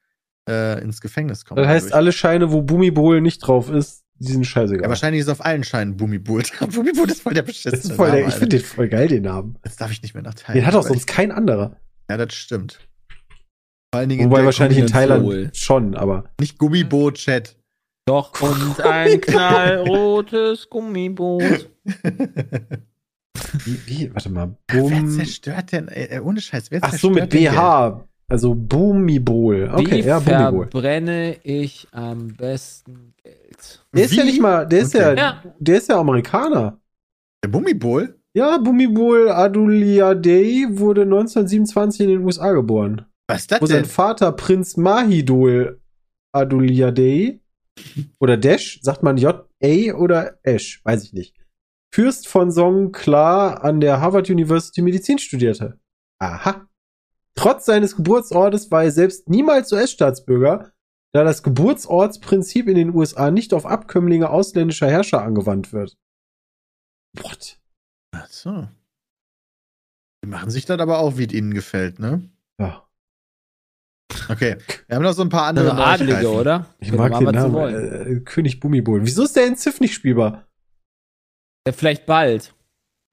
äh, 0.48 0.80
ins 0.80 1.00
Gefängnis 1.00 1.44
kommen. 1.44 1.62
das 1.62 1.68
heißt, 1.68 1.86
dadurch. 1.86 1.96
alle 1.96 2.12
Scheine, 2.12 2.52
wo 2.52 2.62
Bumibol 2.62 3.20
nicht 3.20 3.38
drauf 3.38 3.70
ist, 3.70 4.04
die 4.20 4.32
sind 4.32 4.44
scheißegal. 4.44 4.82
ja, 4.82 4.88
wahrscheinlich 4.88 5.20
ist 5.20 5.28
auf 5.28 5.44
allen 5.44 5.62
Scheinen 5.62 5.96
Bumibol 5.96 6.42
drauf. 6.58 6.70
Bumibol 6.74 7.08
ist 7.08 7.22
voll 7.22 7.34
der 7.34 7.42
beschissene 7.42 7.76
das 7.76 7.84
ist 7.84 7.92
voll 7.92 8.10
der, 8.10 8.20
Name, 8.20 8.32
ich 8.32 8.34
finde 8.34 8.56
den 8.56 8.64
voll 8.64 8.88
geil, 8.88 9.08
den 9.08 9.22
Namen. 9.22 9.56
Jetzt 9.64 9.80
darf 9.80 9.92
ich 9.92 10.02
nicht 10.02 10.14
mehr 10.14 10.22
nach 10.22 10.34
Thailand. 10.34 10.56
Den 10.56 10.66
hat 10.66 10.74
auch 10.74 10.86
sonst 10.86 11.06
kein 11.06 11.30
anderer. 11.30 11.76
Ja, 12.10 12.16
das 12.16 12.34
stimmt. 12.34 12.80
Vor 13.92 14.00
allen 14.00 14.08
Dingen 14.08 14.22
in 14.22 14.30
Wobei 14.30 14.38
der 14.38 14.46
wahrscheinlich 14.46 14.78
in. 14.78 14.86
Thailand 14.86 15.56
schon, 15.56 15.94
aber. 15.94 16.24
Nicht 16.40 16.58
Gummiboot-Chat. 16.58 17.56
Doch, 18.06 18.40
und 18.40 18.80
ein 18.80 19.20
knallrotes 19.20 20.70
Gummiboot. 20.70 21.68
Wie, 23.64 23.86
wie 23.86 24.14
warte 24.14 24.30
mal. 24.30 24.56
Wer 24.68 24.80
Bum. 24.80 25.10
zerstört 25.10 25.72
denn, 25.72 25.88
äh, 25.88 26.16
äh, 26.16 26.20
ohne 26.20 26.40
Scheiß, 26.40 26.70
wer 26.70 26.80
Ach 26.82 26.90
zerstört 26.90 27.14
so, 27.14 27.20
mit? 27.20 27.30
BH. 27.30 28.08
Also 28.30 28.54
Bumibol. 28.54 29.70
Okay, 29.72 30.02
Wie 30.04 30.06
ja, 30.06 30.18
Bumibol. 30.18 30.68
verbrenne 30.70 31.36
ich 31.42 31.88
am 31.92 32.28
besten 32.36 33.14
Geld? 33.22 33.84
Der 33.94 34.04
ist 34.04 34.14
ja 34.14 34.22
Wie? 34.22 34.26
nicht 34.26 34.40
mal, 34.40 34.66
der 34.66 34.80
ist 34.80 34.94
Okay. 34.94 35.04
ja, 35.04 35.14
Ja. 35.14 35.42
der 35.58 35.78
ist 35.78 35.88
ja 35.88 35.98
Amerikaner. 35.98 36.78
Der 37.42 37.48
Bummibol? 37.48 38.20
Ja, 38.34 38.58
Bumibol 38.58 39.30
Aduliadei 39.30 40.66
wurde 40.70 41.02
1927 41.02 42.00
in 42.02 42.08
den 42.10 42.24
USA 42.24 42.52
geboren. 42.52 43.06
Was 43.28 43.40
ist 43.42 43.52
das 43.52 43.62
Wo 43.62 43.66
sein 43.66 43.82
denn? 43.82 43.84
Vater 43.86 44.32
Prinz 44.32 44.76
Mahidol 44.76 45.80
Aduliadei 46.34 47.40
oder 48.20 48.36
Desh, 48.36 48.80
sagt 48.82 49.02
man 49.02 49.16
J-A 49.16 49.94
oder 49.94 50.38
Esch, 50.42 50.84
weiß 50.84 51.04
ich 51.04 51.12
nicht. 51.14 51.34
Fürst 51.94 52.28
von 52.28 52.50
Songkla 52.52 53.54
an 53.54 53.80
der 53.80 54.00
Harvard 54.00 54.28
University 54.28 54.82
Medizin 54.82 55.18
studierte. 55.18 55.78
Aha. 56.20 56.67
Trotz 57.38 57.66
seines 57.66 57.94
Geburtsortes 57.94 58.70
war 58.72 58.82
er 58.82 58.90
selbst 58.90 59.28
niemals 59.28 59.72
US-Staatsbürger, 59.72 60.72
da 61.12 61.22
das 61.22 61.44
Geburtsortsprinzip 61.44 62.66
in 62.66 62.74
den 62.74 62.92
USA 62.92 63.30
nicht 63.30 63.54
auf 63.54 63.64
Abkömmlinge 63.64 64.28
ausländischer 64.28 64.90
Herrscher 64.90 65.22
angewandt 65.22 65.72
wird. 65.72 65.96
What? 67.16 67.60
Ach 68.10 68.26
so. 68.26 68.68
Die 70.24 70.28
machen 70.28 70.50
sich 70.50 70.64
das 70.64 70.80
aber 70.80 70.98
auch, 70.98 71.16
wie 71.16 71.26
es 71.26 71.32
ihnen 71.32 71.54
gefällt, 71.54 72.00
ne? 72.00 72.28
Ja. 72.58 72.88
Okay. 74.28 74.56
Wir 74.88 74.96
haben 74.96 75.04
noch 75.04 75.12
so 75.12 75.22
ein 75.22 75.28
paar 75.28 75.46
andere 75.46 75.70
Also 75.70 75.82
Adlige, 76.04 76.28
oder? 76.32 76.74
Ich 76.80 76.90
mag 76.92 77.16
den 77.16 77.30
Namen. 77.30 77.52
wollen. 77.54 78.16
Äh, 78.16 78.20
König 78.22 78.58
Bumibol. 78.58 79.06
Wieso 79.06 79.22
ist 79.22 79.36
der 79.36 79.46
in 79.46 79.56
Ziff 79.56 79.78
nicht 79.78 79.94
spielbar? 79.94 80.48
Ja, 81.68 81.72
vielleicht 81.72 82.04
bald. 82.04 82.52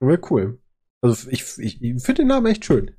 Wäre 0.00 0.20
cool. 0.30 0.60
Also 1.00 1.30
ich, 1.30 1.44
ich, 1.58 1.80
ich 1.80 2.02
finde 2.02 2.22
den 2.22 2.26
Namen 2.26 2.46
echt 2.46 2.64
schön. 2.64 2.90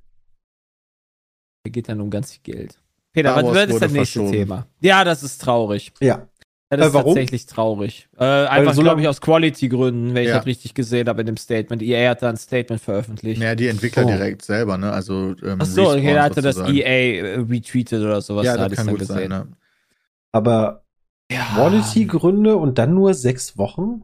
Hier 1.68 1.72
geht 1.74 1.90
dann 1.90 2.00
um 2.00 2.10
ganz 2.10 2.32
viel 2.32 2.54
Geld. 2.56 2.78
Peter, 3.12 3.32
Star 3.34 3.44
was 3.44 3.54
wird 3.54 3.70
das 3.82 3.92
nächste 3.92 4.20
verschoben. 4.20 4.32
Thema? 4.32 4.68
Ja, 4.80 5.04
das 5.04 5.22
ist 5.22 5.42
traurig. 5.42 5.92
Ja. 6.00 6.28
Ja, 6.72 6.78
das 6.78 6.88
Äh, 6.92 6.94
warum? 6.94 7.10
ist 7.10 7.16
tatsächlich 7.16 7.46
traurig. 7.46 8.08
Äh, 8.18 8.24
einfach, 8.24 8.74
so 8.74 8.82
glaube 8.84 9.02
ich, 9.02 9.08
aus 9.10 9.20
Quality-Gründen, 9.20 10.14
wenn 10.16 10.24
ich 10.24 10.30
Ja. 10.30 10.38
das 10.38 10.46
richtig 10.46 10.74
gesehen 10.76 11.10
habe 11.10 11.20
in 11.22 11.28
dem 11.28 11.36
Statement. 11.36 11.82
EA 11.82 12.10
hat 12.12 12.22
da 12.22 12.30
ein 12.30 12.38
Statement 12.38 12.82
veröffentlicht. 12.82 13.42
Ja, 13.42 13.54
die 13.56 13.68
Entwickler 13.68 14.06
Oh. 14.06 14.08
direkt 14.08 14.44
selber, 14.46 14.78
ne? 14.78 14.92
Also, 14.94 15.36
ähm, 15.44 15.58
Ach 15.60 15.66
so, 15.66 15.90
okay, 15.92 16.14
da 16.14 16.24
hatte 16.24 16.42
das. 16.42 16.58
EA 16.58 16.86
äh, 16.86 17.36
retweetet 17.40 18.02
oder 18.02 18.22
sowas. 18.22 18.46
Ja, 18.46 18.54
da 18.56 18.58
das 18.58 18.64
hatte 18.66 18.74
ich 18.76 18.78
kann 18.88 18.98
gut 18.98 19.06
sein, 19.08 19.28
ne? 19.30 19.48
Aber 20.32 20.84
Ja. 21.30 21.44
Quality-Gründe 21.56 22.56
und 22.56 22.78
dann 22.78 22.94
nur 22.94 23.14
sechs 23.14 23.58
Wochen? 23.58 24.04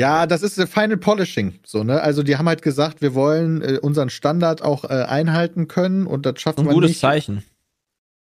Ja, 0.00 0.26
das 0.26 0.42
ist 0.42 0.56
äh, 0.58 0.66
Final 0.66 0.96
Polishing, 0.96 1.58
so, 1.62 1.84
ne? 1.84 2.00
Also, 2.00 2.22
die 2.22 2.38
haben 2.38 2.48
halt 2.48 2.62
gesagt, 2.62 3.02
wir 3.02 3.14
wollen 3.14 3.60
äh, 3.60 3.78
unseren 3.82 4.08
Standard 4.08 4.62
auch 4.62 4.84
äh, 4.84 4.88
einhalten 4.88 5.68
können 5.68 6.06
und 6.06 6.24
das 6.24 6.40
schafft 6.40 6.58
Ein 6.58 6.64
man 6.64 6.74
gutes 6.74 6.92
nicht. 6.92 7.00
Zeichen. 7.00 7.44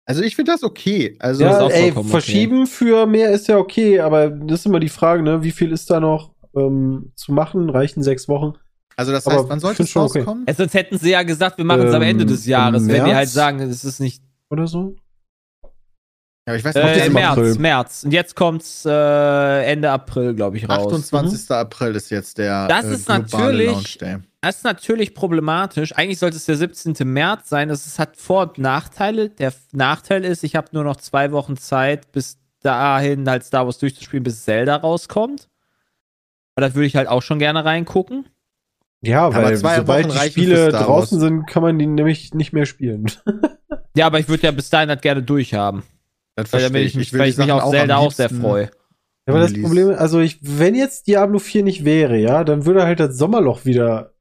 Also, 0.05 0.23
ich 0.23 0.35
finde 0.35 0.51
das 0.51 0.65
okay. 0.65 1.15
Also, 1.21 1.45
ist 1.45 1.51
Ja, 1.53 1.69
ey, 1.69 1.93
verschieben 1.93 2.67
für 2.67 3.07
mehr 3.07 3.31
ist 3.31 3.47
ja 3.47 3.59
okay, 3.59 4.01
aber 4.01 4.29
das 4.29 4.61
ist 4.61 4.67
immer 4.67 4.81
die 4.81 4.89
Frage, 4.89 5.23
ne? 5.23 5.45
Wie 5.45 5.53
viel 5.53 5.71
ist 5.71 5.89
da 5.89 6.01
noch 6.01 6.33
ähm, 6.57 7.13
zu 7.15 7.33
machen? 7.33 7.71
Reichen 7.71 8.03
sechs 8.03 8.27
Wochen? 8.27 8.55
also 8.97 9.13
das 9.13 9.27
aber 9.27 9.37
heißt, 9.37 9.49
wann 9.49 9.59
ich 9.59 9.63
sollte 9.63 9.83
es 9.85 9.91
schon 9.91 10.03
okay. 10.03 10.19
rauskommen? 10.19 10.47
Äh, 10.49 10.55
sonst 10.55 10.75
hätten 10.75 10.99
sie 10.99 11.11
ja 11.11 11.23
gesagt, 11.23 11.59
wir 11.59 11.65
machen 11.65 11.87
es 11.87 11.95
am 11.95 12.03
Ähm, 12.03 12.09
Ende 12.09 12.27
des 12.27 12.45
im 12.45 12.51
Jahres, 12.51 12.83
wenn 12.89 12.95
die 12.97 13.01
März? 13.03 13.15
halt 13.15 13.29
sagen, 13.29 13.61
es 13.61 13.85
ist 13.85 14.01
nicht. 14.01 14.21
Oder 14.51 14.67
so? 14.67 14.97
Ja, 16.49 16.55
ich 16.57 16.65
weiß 16.65 16.75
nicht, 16.75 16.85
Äh, 16.85 17.09
März, 17.11 17.39
April. 17.39 17.55
März. 17.59 18.05
Und 18.05 18.11
jetzt 18.13 18.35
kommt's 18.35 18.85
äh, 18.85 19.65
Ende 19.65 19.91
April, 19.91 20.35
glaube 20.35 20.57
ich, 20.57 20.69
raus. 20.69 20.93
28. 20.93 21.51
April 21.53 21.95
ist 21.95 22.11
jetzt 22.11 22.39
der 22.39 22.67
Das 22.67 22.85
äh, 22.85 22.95
ist 22.95 23.07
globale 23.07 23.23
natürlich- 23.23 23.67
Launch 23.71 23.99
Day. 23.99 24.17
Das 24.41 24.57
ist 24.57 24.65
natürlich 24.65 25.15
problematisch. 25.15 25.93
Eigentlich 25.97 26.19
sollte 26.19 26.37
es 26.37 26.47
der 26.47 26.57
17. 26.57 26.95
März 27.05 27.49
sein. 27.49 27.69
Das 27.69 27.87
ist, 27.87 28.01
hat 28.01 28.17
Vor- 28.17 28.43
und 28.43 28.59
Nachteile. 28.59 29.29
Der 29.29 29.53
Nachteil 29.71 30.25
ist, 30.25 30.43
ich 30.43 30.57
habe 30.57 30.67
nur 30.73 30.83
noch 30.83 30.97
zwei 30.97 31.31
Wochen 31.31 31.57
Zeit, 31.57 32.11
bis 32.11 32.39
dahin 32.61 33.29
halt 33.31 33.45
Star 33.45 33.67
Wars 33.67 33.79
durchzuspielen, 33.79 34.25
bis 34.25 34.43
Zelda 34.45 34.75
rauskommt. 34.75 35.49
Aber 36.57 36.67
das 36.67 36.75
würde 36.75 36.87
ich 36.87 36.97
halt 36.97 37.07
auch 37.07 37.23
schon 37.23 37.39
gerne 37.39 37.65
reingucken. 37.65 38.27
Ja, 39.01 39.33
weil 39.33 39.57
zwei 39.59 39.77
sobald 39.77 40.09
Wochen 40.09 40.19
die 40.19 40.29
Spiele 40.31 40.71
draußen 40.71 41.21
sind, 41.21 41.47
kann 41.47 41.63
man 41.63 41.79
die 41.79 41.87
nämlich 41.87 42.35
nicht 42.35 42.53
mehr 42.53 42.67
spielen. 42.67 43.07
Ja, 43.97 44.07
aber 44.07 44.19
ich 44.19 44.29
würde 44.29 44.43
ja 44.45 44.51
bis 44.51 44.71
dahin 44.71 44.89
halt 44.89 45.03
gerne 45.03 45.23
durchhaben. 45.23 45.85
Das 46.35 46.53
Weil, 46.53 46.61
verstehe 46.61 46.69
damit 46.71 46.83
ich. 46.83 46.93
ich 46.93 46.97
mich, 46.97 47.13
will 47.13 47.21
weil 47.21 47.29
ich 47.31 47.37
mich 47.37 47.53
auf 47.53 47.71
Zelda 47.71 47.97
auch 47.97 48.13
sehr 48.13 48.29
freue. 48.31 48.65
Ja, 48.65 48.71
aber 49.35 49.41
das. 49.41 49.53
Problem, 49.53 49.91
also 49.91 50.21
ich, 50.21 50.39
wenn 50.41 50.75
jetzt 50.75 51.07
Diablo 51.07 51.39
4 51.39 51.63
nicht 51.63 51.85
wäre, 51.85 52.17
ja, 52.17 52.43
dann 52.45 52.65
würde 52.67 52.85
halt 52.85 53.01
das 53.01 53.17
Sommerloch 53.17 53.65
wieder 53.65 54.15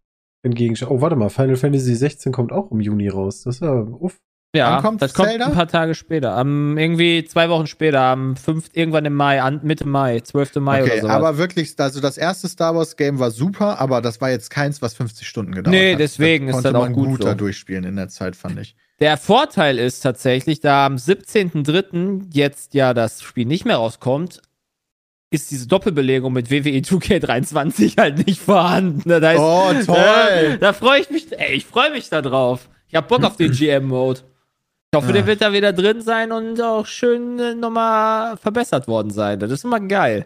entgegenschauen. 0.43 0.91
Oh, 0.95 1.01
warte 1.01 1.15
mal, 1.15 1.29
Final 1.29 1.55
Fantasy 1.55 1.95
16 1.95 2.31
kommt 2.31 2.51
auch 2.51 2.71
im 2.71 2.79
Juni 2.81 3.07
raus. 3.09 3.43
Das 3.43 3.55
ist 3.55 3.61
ja, 3.61 3.73
uff. 3.73 4.19
Ja, 4.53 4.75
Wann 4.75 4.81
kommt 4.83 5.01
das 5.01 5.13
kommt 5.13 5.29
Zelda? 5.29 5.45
ein 5.45 5.53
paar 5.53 5.67
Tage 5.69 5.95
später. 5.95 6.35
Am, 6.35 6.77
irgendwie 6.77 7.23
zwei 7.23 7.47
Wochen 7.49 7.67
später, 7.67 8.01
am 8.01 8.35
5, 8.35 8.71
irgendwann 8.73 9.05
im 9.05 9.13
Mai, 9.13 9.41
an, 9.41 9.61
Mitte 9.63 9.87
Mai, 9.87 10.19
12. 10.19 10.55
Mai 10.55 10.81
Okay, 10.83 10.91
oder 10.93 11.01
so. 11.03 11.07
aber 11.07 11.37
wirklich, 11.37 11.73
also 11.79 12.01
das 12.01 12.17
erste 12.17 12.49
Star 12.49 12.75
Wars 12.75 12.97
Game 12.97 13.17
war 13.17 13.31
super, 13.31 13.79
aber 13.79 14.01
das 14.01 14.19
war 14.19 14.29
jetzt 14.29 14.49
keins, 14.49 14.81
was 14.81 14.93
50 14.95 15.25
Stunden 15.25 15.53
gedauert 15.53 15.73
Nee, 15.73 15.93
hat. 15.93 16.01
deswegen 16.01 16.49
ist 16.49 16.55
konnte 16.55 16.73
das 16.73 16.75
auch 16.75 16.83
man 16.83 16.91
gut 16.93 17.07
guter 17.11 17.29
so. 17.29 17.35
durchspielen 17.35 17.85
in 17.85 17.95
der 17.95 18.09
Zeit, 18.09 18.35
fand 18.35 18.59
ich. 18.59 18.75
Der 19.01 19.17
Vorteil 19.17 19.79
ist 19.79 20.01
tatsächlich, 20.01 20.59
da 20.59 20.85
am 20.85 20.95
17.03. 20.95 22.27
jetzt 22.31 22.73
ja 22.75 22.93
das 22.93 23.21
Spiel 23.21 23.45
nicht 23.45 23.65
mehr 23.65 23.77
rauskommt, 23.77 24.41
ist 25.31 25.49
diese 25.49 25.67
Doppelbelegung 25.67 26.31
mit 26.33 26.51
E 26.51 26.63
WWE 26.63 26.77
2K23 26.81 27.97
halt 27.97 28.25
nicht 28.27 28.41
vorhanden. 28.41 29.09
Da 29.09 29.31
ist, 29.31 29.39
Oh, 29.39 29.73
toll! 29.85 29.95
Da, 30.51 30.57
da 30.57 30.73
freue 30.73 31.01
ich 31.01 31.09
mich, 31.09 31.27
ey, 31.37 31.53
ich 31.55 31.65
freue 31.65 31.91
mich 31.91 32.09
da 32.09 32.21
drauf. 32.21 32.69
Ich 32.89 32.95
hab 32.95 33.07
Bock 33.07 33.23
auf 33.23 33.37
den 33.37 33.51
GM-Mode. 33.51 34.19
Ich 34.93 34.97
hoffe, 34.97 35.13
der 35.13 35.23
Ah. 35.23 35.27
wird 35.27 35.41
da 35.41 35.53
wieder 35.53 35.71
drin 35.73 36.01
sein 36.01 36.31
und 36.33 36.61
auch 36.61 36.85
schön 36.85 37.39
äh, 37.39 37.55
nochmal 37.55 38.35
verbessert 38.37 38.87
worden 38.89 39.09
sein. 39.09 39.39
Das 39.39 39.49
ist 39.49 39.63
immer 39.63 39.79
geil. 39.79 40.25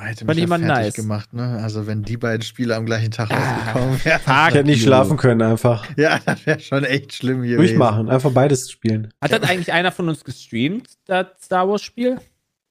Hätte 0.00 0.24
mich 0.24 0.38
ich 0.38 0.48
ja 0.48 0.58
nice. 0.58 0.94
gemacht, 0.94 1.32
ne? 1.32 1.60
Also 1.62 1.86
wenn 1.86 2.02
die 2.02 2.16
beiden 2.16 2.42
Spiele 2.42 2.76
am 2.76 2.86
gleichen 2.86 3.10
Tag 3.10 3.30
Ah, 3.30 3.34
rausgekommen 3.72 4.04
wären. 4.04 4.20
Fuck 4.20 4.34
Ich 4.48 4.54
hätte 4.54 4.64
nicht 4.64 4.82
schlafen 4.82 5.16
können, 5.16 5.42
einfach. 5.42 5.86
Ja, 5.96 6.18
das 6.24 6.46
wäre 6.46 6.60
schon 6.60 6.84
echt 6.84 7.12
schlimm 7.14 7.42
gewesen. 7.42 7.56
Durchmachen, 7.58 8.08
einfach 8.08 8.30
beides 8.32 8.70
spielen. 8.70 9.12
Hat 9.22 9.32
das 9.32 9.42
eigentlich 9.42 9.72
einer 9.72 9.92
von 9.92 10.08
uns 10.08 10.24
gestreamt, 10.24 10.88
das 11.06 11.26
Star 11.42 11.68
Wars-Spiel? 11.68 12.18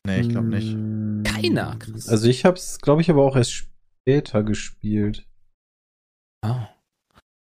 Nee, 0.05 0.21
ich 0.21 0.29
glaube 0.29 0.47
nicht. 0.47 0.73
Mm, 0.75 1.23
Keiner, 1.23 1.75
Chris. 1.79 2.07
Also 2.07 2.27
ich 2.27 2.45
hab's, 2.45 2.79
glaube 2.79 3.01
ich, 3.01 3.09
aber 3.09 3.23
auch 3.23 3.35
erst 3.35 3.51
später 3.51 4.43
gespielt. 4.43 5.25
Oh. 6.45 6.55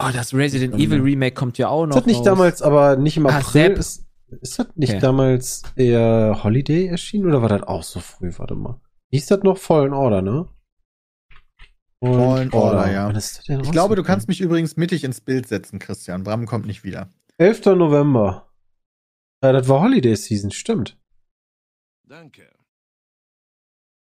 Oh, 0.03 0.09
das 0.13 0.35
Resident 0.35 0.75
Ähm, 0.75 0.81
Evil 0.81 1.01
Remake 1.01 1.35
kommt 1.35 1.59
ja 1.59 1.69
auch 1.69 1.87
noch. 1.87 1.97
Ist 1.97 2.03
das 2.03 2.07
nicht 2.07 2.19
raus. 2.19 2.25
damals, 2.25 2.63
aber 2.63 2.97
nicht 2.97 3.17
im 3.17 3.27
Ah, 3.27 3.39
April? 3.39 3.73
Ist, 3.73 4.05
ist 4.43 4.59
das 4.59 4.67
nicht 4.77 4.91
Okay. 4.91 4.99
damals 5.01 5.63
eher 5.77 6.41
Holiday 6.43 6.87
erschienen 6.87 7.27
oder 7.27 7.43
war 7.43 7.49
das 7.49 7.63
auch 7.63 7.83
so 7.83 8.01
früh? 8.01 8.31
Warte 8.37 8.55
mal. 8.55 8.81
Hieß 9.13 9.27
das 9.27 9.43
noch 9.43 9.59
Fallen 9.59 9.93
Order, 9.93 10.23
ne? 10.23 10.49
Fallen 12.03 12.53
Order, 12.53 12.91
ja. 12.91 13.13
Das 13.13 13.43
denn 13.45 13.61
Ich 13.61 13.71
glaube, 13.71 13.97
du 13.97 14.03
kannst 14.03 14.29
mich 14.29 14.41
übrigens 14.41 14.77
mittig 14.77 15.05
ins 15.05 15.21
Bild 15.21 15.49
setzen, 15.49 15.79
Christian. 15.79 16.25
Bram 16.25 16.47
kommt 16.47 16.67
nicht 16.67 16.85
wieder. 16.85 17.11
11. 17.39 17.67
November. 17.67 18.53
Ja, 19.43 19.53
das 19.53 19.69
war 19.69 19.83
Holiday 19.83 20.15
Season, 20.17 20.51
stimmt. 20.51 20.99
Danke. 22.05 22.51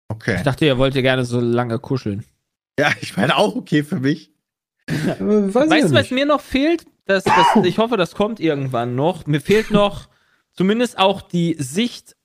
Okay. 0.09 0.37
Ich 0.37 0.43
dachte, 0.43 0.65
ihr 0.67 0.79
wollt 0.79 0.95
ja 0.95 1.03
gerne 1.03 1.25
so 1.25 1.41
lange 1.41 1.79
kuscheln. 1.79 2.25
Ja, 2.79 2.93
ich 3.01 3.17
meine 3.17 3.37
auch 3.37 3.55
okay 3.55 3.83
für 3.83 4.01
mich. 4.01 4.35
Weiß 4.89 5.55
weißt 5.55 5.91
du, 5.91 5.95
was 5.95 6.03
nicht. 6.03 6.13
mir 6.13 6.27
noch 6.27 6.41
fehlt? 6.41 6.87
Das, 7.05 7.25
das, 7.25 7.65
ich 7.65 7.79
hoffe, 7.79 7.97
das 7.97 8.15
kommt 8.15 8.41
irgendwann 8.41 8.95
noch. 8.95 9.27
Mir 9.27 9.41
fehlt 9.41 9.71
noch 9.71 10.09
zumindest 10.53 10.99
auch 10.99 11.23
die 11.23 11.57
Sicht, 11.59 12.17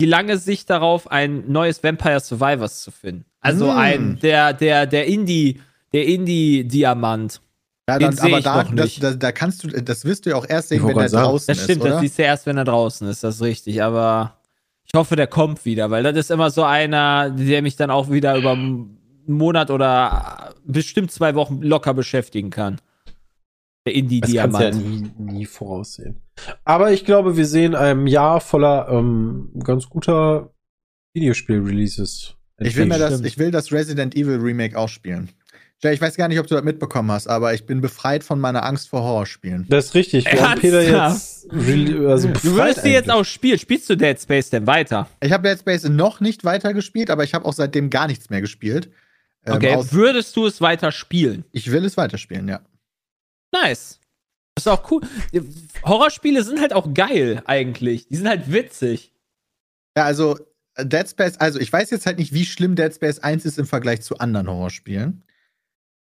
die 0.00 0.06
lange 0.06 0.38
Sicht 0.38 0.70
darauf, 0.70 1.10
ein 1.10 1.44
neues 1.50 1.82
Vampire 1.82 2.20
Survivors 2.20 2.82
zu 2.82 2.90
finden. 2.90 3.24
Also 3.40 3.66
Mm. 3.66 3.76
ein, 3.78 4.18
der, 4.20 4.52
der, 4.52 4.86
der 4.86 5.06
Indie, 5.06 5.60
der 5.92 6.06
Indie-Diamant. 6.06 7.40
Ja, 7.88 7.98
Den 7.98 8.16
dann, 8.16 8.18
aber 8.26 8.38
ich 8.38 8.44
da, 8.44 8.62
noch 8.62 8.74
das, 8.74 8.84
nicht. 8.86 9.02
da, 9.02 9.10
da 9.12 9.30
kannst 9.32 9.62
du, 9.62 9.68
das 9.68 10.04
wirst 10.04 10.24
du 10.24 10.30
ja 10.30 10.36
auch 10.36 10.46
erst 10.48 10.72
Ich 10.72 10.78
sehen, 10.80 10.88
wenn 10.88 10.94
wollte 10.96 11.10
der 11.10 11.10
gerade 11.10 11.10
sagen, 11.10 11.24
draußen 11.32 11.46
Das 11.54 11.64
stimmt, 11.64 11.78
ist, 11.78 11.82
oder? 11.82 11.90
das 11.92 12.00
siehst 12.00 12.18
du 12.18 12.22
erst, 12.22 12.46
wenn 12.46 12.56
er 12.56 12.64
draußen 12.64 13.08
ist, 13.08 13.22
das 13.22 13.34
ist 13.36 13.42
richtig. 13.42 13.82
Aber 13.82 14.38
ich 14.84 14.98
hoffe, 14.98 15.16
der 15.16 15.26
kommt 15.26 15.64
wieder, 15.66 15.90
weil 15.90 16.02
das 16.02 16.16
ist 16.16 16.30
immer 16.30 16.50
so 16.50 16.64
einer, 16.64 17.28
der 17.30 17.60
mich 17.62 17.76
dann 17.76 17.90
auch 17.90 18.10
wieder 18.10 18.36
über 18.36 18.52
einen 18.52 18.98
Monat 19.26 19.70
oder 19.70 20.54
bestimmt 20.64 21.10
zwei 21.12 21.34
Wochen 21.34 21.60
locker 21.62 21.92
beschäftigen 21.94 22.48
kann. 22.50 22.80
Der 23.86 23.92
Das 23.92 24.02
kannst 24.02 24.30
du 24.30 24.34
ja 24.34 24.68
Indie-Diamant. 24.70 25.18
nie, 25.18 25.32
nie 25.32 25.46
voraussehen. 25.46 26.22
Aber 26.64 26.92
ich 26.92 27.04
glaube, 27.04 27.36
wir 27.36 27.46
sehen 27.46 27.74
ein 27.74 28.06
Jahr 28.06 28.40
voller 28.40 28.88
ähm, 28.90 29.50
ganz 29.62 29.88
guter 29.88 30.50
Videospiel-Releases. 31.14 32.34
Ich 32.60 32.76
will, 32.76 32.86
mir 32.86 32.98
das, 32.98 33.20
ich 33.20 33.38
will 33.38 33.50
das 33.50 33.72
Resident 33.72 34.14
Evil 34.14 34.36
Remake 34.38 34.78
auch 34.78 34.88
spielen. 34.88 35.30
Jay, 35.82 35.92
ich 35.92 36.00
weiß 36.00 36.16
gar 36.16 36.28
nicht, 36.28 36.38
ob 36.38 36.46
du 36.46 36.54
das 36.54 36.62
mitbekommen 36.64 37.10
hast, 37.10 37.26
aber 37.26 37.52
ich 37.52 37.66
bin 37.66 37.80
befreit 37.80 38.22
von 38.24 38.40
meiner 38.40 38.64
Angst 38.64 38.88
vor 38.88 39.02
Horrorspielen. 39.02 39.66
Das 39.68 39.86
ist 39.86 39.94
richtig. 39.94 40.24
Wir 40.24 40.48
haben 40.48 40.60
Peter 40.60 40.80
jetzt 40.80 41.46
also 41.52 42.28
Du 42.28 42.54
würdest 42.54 42.84
die 42.86 42.90
jetzt 42.90 43.10
auch 43.10 43.24
spielen. 43.24 43.58
Spielst 43.58 43.90
du 43.90 43.96
Dead 43.96 44.18
Space 44.18 44.50
denn 44.50 44.66
weiter? 44.66 45.08
Ich 45.20 45.32
habe 45.32 45.46
Dead 45.48 45.58
Space 45.58 45.84
noch 45.88 46.20
nicht 46.20 46.44
weitergespielt, 46.44 47.10
aber 47.10 47.24
ich 47.24 47.34
habe 47.34 47.44
auch 47.44 47.52
seitdem 47.52 47.90
gar 47.90 48.06
nichts 48.06 48.30
mehr 48.30 48.40
gespielt. 48.40 48.88
Ähm, 49.44 49.56
Okay, 49.56 49.74
aus- 49.74 49.92
würdest 49.92 50.36
du 50.36 50.46
es 50.46 50.60
weiter 50.60 50.90
spielen? 50.92 51.44
ich 51.52 51.70
will 51.70 51.84
es 51.84 51.96
weiterspielen, 51.96 52.48
ja. 52.48 52.60
Nice. 53.62 54.00
Das 54.54 54.66
ist 54.66 54.68
auch 54.68 54.90
cool. 54.90 55.00
Horrorspiele 55.84 56.42
sind 56.44 56.60
halt 56.60 56.72
auch 56.72 56.92
geil, 56.94 57.42
eigentlich. 57.46 58.06
Die 58.08 58.16
sind 58.16 58.28
halt 58.28 58.52
witzig. 58.52 59.12
Ja, 59.96 60.04
also 60.04 60.38
äh, 60.76 60.86
Dead 60.86 61.08
Space, 61.08 61.36
also 61.38 61.58
ich 61.58 61.72
weiß 61.72 61.90
jetzt 61.90 62.06
halt 62.06 62.18
nicht, 62.18 62.32
wie 62.32 62.44
schlimm 62.44 62.76
Dead 62.76 62.92
Space 62.94 63.18
1 63.18 63.44
ist 63.44 63.58
im 63.58 63.66
Vergleich 63.66 64.02
zu 64.02 64.18
anderen 64.18 64.48
Horrorspielen. 64.48 65.24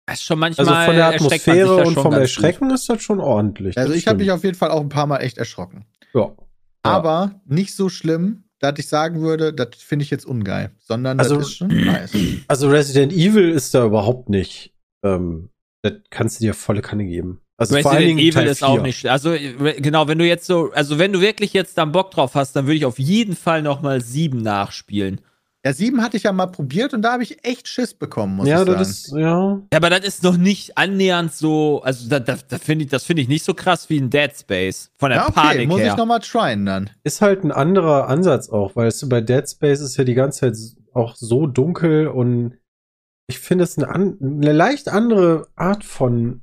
Das 0.07 0.19
ist 0.19 0.25
schon 0.25 0.39
manchmal. 0.41 0.67
Also 0.69 0.87
von 0.87 0.97
der 0.97 1.07
Atmosphäre 1.07 1.77
und 1.77 1.95
vom 1.95 2.13
Erschrecken 2.13 2.71
ist 2.71 2.89
das 2.89 3.03
schon 3.03 3.21
ordentlich. 3.21 3.79
Also 3.79 3.93
ich 3.93 4.09
habe 4.09 4.19
mich 4.19 4.31
auf 4.33 4.43
jeden 4.43 4.57
Fall 4.57 4.71
auch 4.71 4.81
ein 4.81 4.89
paar 4.89 5.07
Mal 5.07 5.19
echt 5.19 5.39
erschrocken. 5.39 5.87
Ja. 6.15 6.21
Ja. 6.23 6.37
Aber 6.83 7.41
nicht 7.47 7.75
so 7.77 7.89
schlimm, 7.89 8.45
dass 8.59 8.79
ich 8.79 8.89
sagen 8.89 9.21
würde, 9.21 9.53
das 9.53 9.69
finde 9.77 10.03
ich 10.05 10.11
jetzt 10.11 10.27
ungeil, 10.27 10.73
sondern 10.79 11.21
Also- 11.21 11.37
das 11.37 11.47
ist 11.49 11.57
schon 11.57 11.69
nice. 11.69 12.11
Also 12.49 12.69
Resident 12.69 13.13
Evil 13.13 13.51
ist 13.51 13.73
da 13.75 13.85
überhaupt 13.85 14.29
nicht. 14.29 14.75
Ähm, 15.05 15.51
das 15.83 15.95
kannst 16.11 16.41
du 16.41 16.45
dir 16.45 16.55
volle 16.55 16.83
Kanne 16.83 17.05
geben. 17.05 17.41
Also 17.57 17.79
vor 17.79 17.91
allen 17.91 17.99
Resident 17.99 18.19
Dingen 18.21 18.33
Evil 18.33 18.43
Teil 18.43 18.47
ist 18.53 18.65
auch 18.65 18.75
4. 18.77 18.83
nicht. 18.83 19.07
Also 19.07 19.35
genau, 19.79 20.09
wenn 20.09 20.19
du 20.19 20.27
jetzt 20.27 20.47
so, 20.47 20.71
also 20.73 20.99
wenn 20.99 21.13
du 21.13 21.21
wirklich 21.21 21.53
jetzt 21.53 21.77
dann 21.77 21.93
Bock 21.93 22.11
drauf 22.11 22.35
hast, 22.35 22.57
dann 22.57 22.67
würde 22.67 22.77
ich 22.77 22.87
auf 22.87 22.99
jeden 22.99 23.37
Fall 23.37 23.61
noch 23.61 23.83
mal 23.83 24.01
sieben 24.01 24.39
nachspielen. 24.39 25.21
Ja, 25.63 25.75
7 25.75 26.03
hatte 26.03 26.17
ich 26.17 26.23
ja 26.23 26.33
mal 26.33 26.47
probiert 26.47 26.95
und 26.95 27.03
da 27.03 27.13
habe 27.13 27.23
ich 27.23 27.45
echt 27.45 27.69
Schiss 27.69 27.93
bekommen, 27.93 28.37
muss 28.37 28.49
Ja, 28.49 28.63
ich 28.63 28.67
sagen. 28.67 28.79
das 28.79 28.89
ist, 28.89 29.13
ja. 29.13 29.61
Ja, 29.71 29.77
aber 29.77 29.91
das 29.91 30.07
ist 30.07 30.23
noch 30.23 30.39
nicht 30.39 30.79
annähernd 30.79 31.35
so, 31.35 31.83
also 31.83 32.09
da, 32.09 32.19
da, 32.19 32.39
da 32.49 32.57
finde 32.57 32.87
ich, 32.87 32.91
das 32.91 33.05
finde 33.05 33.21
ich 33.21 33.29
nicht 33.29 33.45
so 33.45 33.53
krass 33.53 33.91
wie 33.91 34.01
ein 34.01 34.09
Dead 34.09 34.31
Space 34.35 34.91
von 34.97 35.11
der 35.11 35.19
ja, 35.19 35.25
okay, 35.29 35.35
Panik 35.35 35.69
muss 35.69 35.81
her. 35.81 35.93
ich 35.93 35.99
noch 35.99 36.07
mal 36.07 36.21
tryen 36.21 36.65
dann. 36.65 36.89
Ist 37.05 37.21
halt 37.21 37.45
ein 37.45 37.53
anderer 37.53 38.09
Ansatz 38.09 38.49
auch, 38.49 38.75
weil 38.75 38.89
es 38.89 39.07
bei 39.07 39.21
Dead 39.21 39.47
Space 39.47 39.81
ist 39.81 39.99
ja 39.99 40.05
die 40.05 40.15
ganze 40.15 40.41
Zeit 40.41 40.57
auch 40.95 41.15
so 41.15 41.47
dunkel 41.47 42.07
und 42.09 42.55
ich 43.31 43.39
finde 43.39 43.65
es 43.65 43.79
eine, 43.79 43.89
an, 43.89 44.19
eine 44.21 44.53
leicht 44.53 44.89
andere 44.89 45.49
Art 45.57 45.85
von, 45.85 46.43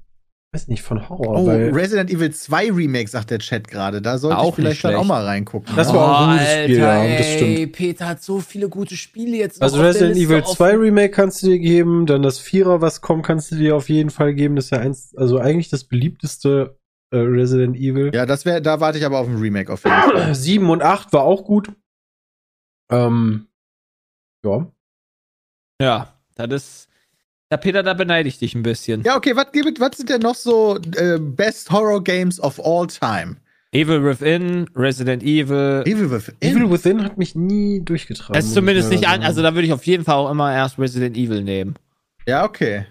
weiß 0.53 0.69
nicht, 0.69 0.81
von 0.81 1.09
Horror. 1.09 1.41
Oh, 1.41 1.45
weil 1.45 1.71
Resident 1.71 2.09
Evil 2.09 2.31
2 2.31 2.71
Remake, 2.71 3.09
sagt 3.09 3.29
der 3.29 3.39
Chat 3.39 3.67
gerade. 3.67 4.01
Da 4.01 4.17
sollte 4.17 4.38
Auch 4.38 4.49
ich 4.49 4.55
vielleicht 4.55 4.83
dann 4.83 4.95
auch 4.95 5.05
mal 5.05 5.23
reingucken. 5.23 5.75
Das 5.75 5.93
war 5.93 6.21
auch 6.21 6.27
ein 6.27 6.38
gutes 6.38 6.53
Spiel, 6.53 6.77
ja, 6.79 7.03
ey, 7.03 7.17
das 7.17 7.33
stimmt. 7.33 7.71
Peter 7.73 8.07
hat 8.07 8.23
so 8.23 8.39
viele 8.39 8.69
gute 8.69 8.95
Spiele 8.95 9.38
jetzt. 9.38 9.61
also 9.61 9.81
Resident 9.81 10.15
Evil 10.17 10.41
offen. 10.41 10.55
2 10.55 10.75
Remake 10.77 11.11
kannst 11.11 11.43
du 11.43 11.47
dir 11.47 11.59
geben, 11.59 12.05
dann 12.05 12.23
das 12.23 12.39
Vierer, 12.39 12.81
was 12.81 13.01
kommt, 13.01 13.25
kannst 13.25 13.51
du 13.51 13.55
dir 13.55 13.75
auf 13.75 13.89
jeden 13.89 14.09
Fall 14.09 14.33
geben. 14.33 14.55
Das 14.55 14.65
ist 14.65 14.71
ja 14.71 14.79
eins, 14.79 15.13
also 15.15 15.38
eigentlich 15.38 15.69
das 15.69 15.83
beliebteste 15.83 16.79
äh, 17.11 17.17
Resident 17.17 17.75
Evil. 17.77 18.11
ja, 18.13 18.25
das 18.25 18.45
wäre, 18.45 18.61
da 18.61 18.79
warte 18.79 18.97
ich 18.97 19.05
aber 19.05 19.19
auf 19.19 19.27
ein 19.27 19.38
Remake 19.38 19.71
auf 19.71 19.83
jeden 19.83 19.95
Fall. 19.95 20.35
7 20.35 20.69
und 20.69 20.81
8 20.81 21.13
war 21.13 21.23
auch 21.23 21.43
gut. 21.43 21.71
Ähm, 22.89 23.47
ja. 24.45 24.71
Ja, 25.79 26.16
das 26.45 26.63
ist. 26.63 26.88
Ja, 27.49 27.55
Peter, 27.57 27.81
da 27.81 27.93
beneide 27.93 28.27
ich 28.27 28.38
dich 28.39 28.53
ein 28.55 28.63
bisschen. 28.63 29.03
Ja, 29.03 29.15
okay, 29.15 29.33
was 29.35 29.45
was 29.79 29.97
sind 29.97 30.09
denn 30.09 30.19
noch 30.21 30.35
so 30.35 30.77
äh, 30.97 31.17
Best 31.17 31.71
Horror 31.71 32.03
Games 32.03 32.41
of 32.41 32.59
all 32.63 32.88
time? 32.88 33.38
Evil 33.71 34.03
Within, 34.03 34.69
Resident 34.75 35.23
Evil. 35.23 35.83
Evil 35.85 36.11
Within. 36.11 36.35
Evil 36.41 36.69
Within 36.71 37.03
hat 37.03 37.17
mich 37.17 37.35
nie 37.35 37.81
durchgetragen. 37.81 38.33
Das 38.33 38.45
ist 38.45 38.53
zumindest 38.53 38.91
ich 38.91 38.99
nicht 38.99 39.09
an, 39.09 39.23
also 39.23 39.41
da 39.41 39.53
würde 39.55 39.65
ich 39.65 39.73
auf 39.73 39.85
jeden 39.85 40.03
Fall 40.03 40.15
auch 40.15 40.29
immer 40.29 40.53
erst 40.53 40.77
Resident 40.77 41.15
Evil 41.15 41.41
nehmen. 41.41 41.75
Ja, 42.27 42.43
okay. 42.43 42.85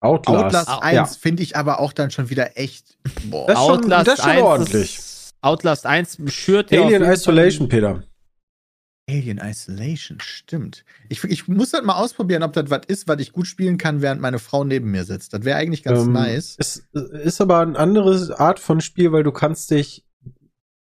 Outlast. 0.00 0.44
Outlast 0.44 0.68
Au- 0.68 0.78
1 0.80 0.94
ja. 0.94 1.04
finde 1.06 1.42
ich 1.42 1.56
aber 1.56 1.80
auch 1.80 1.92
dann 1.92 2.10
schon 2.10 2.30
wieder 2.30 2.56
echt. 2.56 2.96
Boah. 3.24 3.46
Das 3.46 3.58
ist 3.60 3.66
schon- 3.66 3.90
das 3.90 4.08
ist 4.08 4.20
schon 4.22 4.30
eins 4.30 4.42
ordentlich. 4.42 4.98
Ist, 4.98 5.34
Outlast 5.42 5.86
1 5.86 6.18
schürt 6.26 6.72
Alien 6.72 7.02
Isolation, 7.02 7.68
Peter. 7.68 8.02
Alien 9.10 9.38
Isolation, 9.38 10.18
stimmt. 10.20 10.84
Ich, 11.08 11.24
ich 11.24 11.48
muss 11.48 11.70
das 11.70 11.82
mal 11.82 11.96
ausprobieren, 11.96 12.42
ob 12.42 12.52
das 12.52 12.70
was 12.70 12.82
ist, 12.86 13.08
was 13.08 13.20
ich 13.20 13.32
gut 13.32 13.46
spielen 13.46 13.76
kann, 13.76 14.02
während 14.02 14.20
meine 14.20 14.38
Frau 14.38 14.62
neben 14.62 14.90
mir 14.90 15.04
sitzt. 15.04 15.34
Das 15.34 15.44
wäre 15.44 15.58
eigentlich 15.58 15.82
ganz 15.82 16.06
Ähm, 16.06 16.12
nice. 16.12 16.54
Es 16.58 16.88
ist 16.92 17.40
aber 17.40 17.58
eine 17.60 17.78
andere 17.78 18.38
Art 18.38 18.60
von 18.60 18.80
Spiel, 18.80 19.10
weil 19.12 19.24
du 19.24 19.32
kannst 19.32 19.70
dich, 19.70 20.06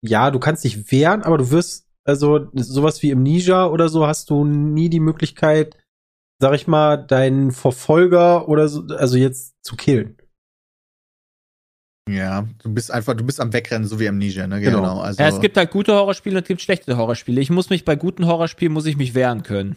ja, 0.01 0.29
du 0.29 0.39
kannst 0.39 0.63
dich 0.63 0.91
wehren, 0.91 1.23
aber 1.23 1.39
du 1.39 1.49
wirst, 1.49 1.87
also 2.03 2.47
sowas 2.53 3.01
wie 3.01 3.09
im 3.09 3.23
Ninja 3.23 3.65
oder 3.65 3.89
so, 3.89 4.05
hast 4.05 4.29
du 4.29 4.45
nie 4.45 4.89
die 4.89 4.99
Möglichkeit, 4.99 5.75
sag 6.39 6.53
ich 6.53 6.67
mal, 6.67 6.97
deinen 6.97 7.51
Verfolger 7.51 8.47
oder 8.47 8.67
so, 8.67 8.83
also 8.95 9.17
jetzt 9.17 9.55
zu 9.63 9.75
killen. 9.75 10.18
Ja, 12.11 12.45
du 12.63 12.73
bist 12.73 12.91
einfach, 12.91 13.13
du 13.15 13.23
bist 13.23 13.39
am 13.39 13.51
Wegrennen, 13.53 13.87
so 13.87 13.99
wie 13.99 14.07
Amnesia, 14.07 14.47
ne? 14.47 14.59
Genau. 14.61 14.77
Genau. 14.79 14.99
Also, 15.01 15.21
Ja, 15.21 15.29
es 15.29 15.39
gibt 15.41 15.57
halt 15.57 15.69
gute 15.71 15.93
Horrorspiele 15.93 16.37
und 16.37 16.43
es 16.43 16.47
gibt 16.47 16.61
schlechte 16.61 16.97
Horrorspiele. 16.97 17.39
Ich 17.41 17.49
muss 17.49 17.69
mich 17.69 17.85
bei 17.85 17.95
guten 17.95 18.25
Horrorspielen 18.25 18.73
muss 18.73 18.85
ich 18.85 18.97
mich 18.97 19.13
wehren 19.13 19.43
können. 19.43 19.75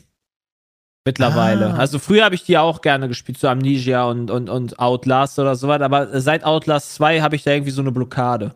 Mittlerweile. 1.05 1.74
Ah. 1.74 1.78
Also 1.78 1.99
früher 1.99 2.24
habe 2.24 2.35
ich 2.37 2.45
die 2.45 2.57
auch 2.59 2.80
gerne 2.80 3.09
gespielt, 3.09 3.37
so 3.39 3.49
Amnesia 3.49 4.05
und, 4.05 4.30
und, 4.30 4.49
und 4.49 4.78
Outlast 4.78 5.39
oder 5.39 5.57
so 5.57 5.66
was, 5.66 5.80
aber 5.80 6.20
seit 6.20 6.45
Outlast 6.45 6.95
2 6.95 7.20
habe 7.22 7.35
ich 7.35 7.43
da 7.43 7.51
irgendwie 7.53 7.72
so 7.72 7.83
eine 7.83 7.91
Blockade. 7.91 8.55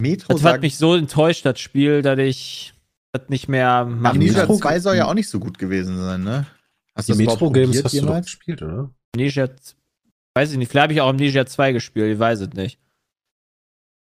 Metro 0.00 0.32
Das 0.32 0.42
hat 0.44 0.62
mich 0.62 0.78
so 0.78 0.94
enttäuscht, 0.96 1.44
das 1.44 1.60
Spiel, 1.60 2.00
dass 2.02 2.18
ich 2.18 2.72
das 3.12 3.28
nicht 3.28 3.48
mehr 3.48 3.84
machen 3.84 4.16
Amnesia 4.16 4.40
Metro- 4.40 4.54
kann. 4.58 4.72
2 4.72 4.80
soll 4.80 4.96
ja 4.96 5.06
auch 5.06 5.14
nicht 5.14 5.28
so 5.28 5.38
gut 5.38 5.58
gewesen 5.58 5.98
sein, 5.98 6.24
ne? 6.24 6.46
Hast 6.96 7.08
Die 7.08 7.12
du 7.12 7.18
Metro-Games 7.18 7.66
probiert 7.68 7.84
hast 7.84 7.92
du 7.92 7.96
jemals? 7.98 8.26
gespielt, 8.26 8.62
oder? 8.62 8.90
Amnesia, 9.14 9.46
z- 9.54 9.76
weiß 10.34 10.52
ich 10.52 10.58
nicht, 10.58 10.70
vielleicht 10.70 10.82
habe 10.84 10.92
ich 10.94 11.00
auch 11.00 11.08
Amnesia 11.08 11.46
2 11.46 11.72
gespielt, 11.72 12.12
ich 12.14 12.18
weiß 12.18 12.40
es 12.40 12.52
nicht. 12.54 12.78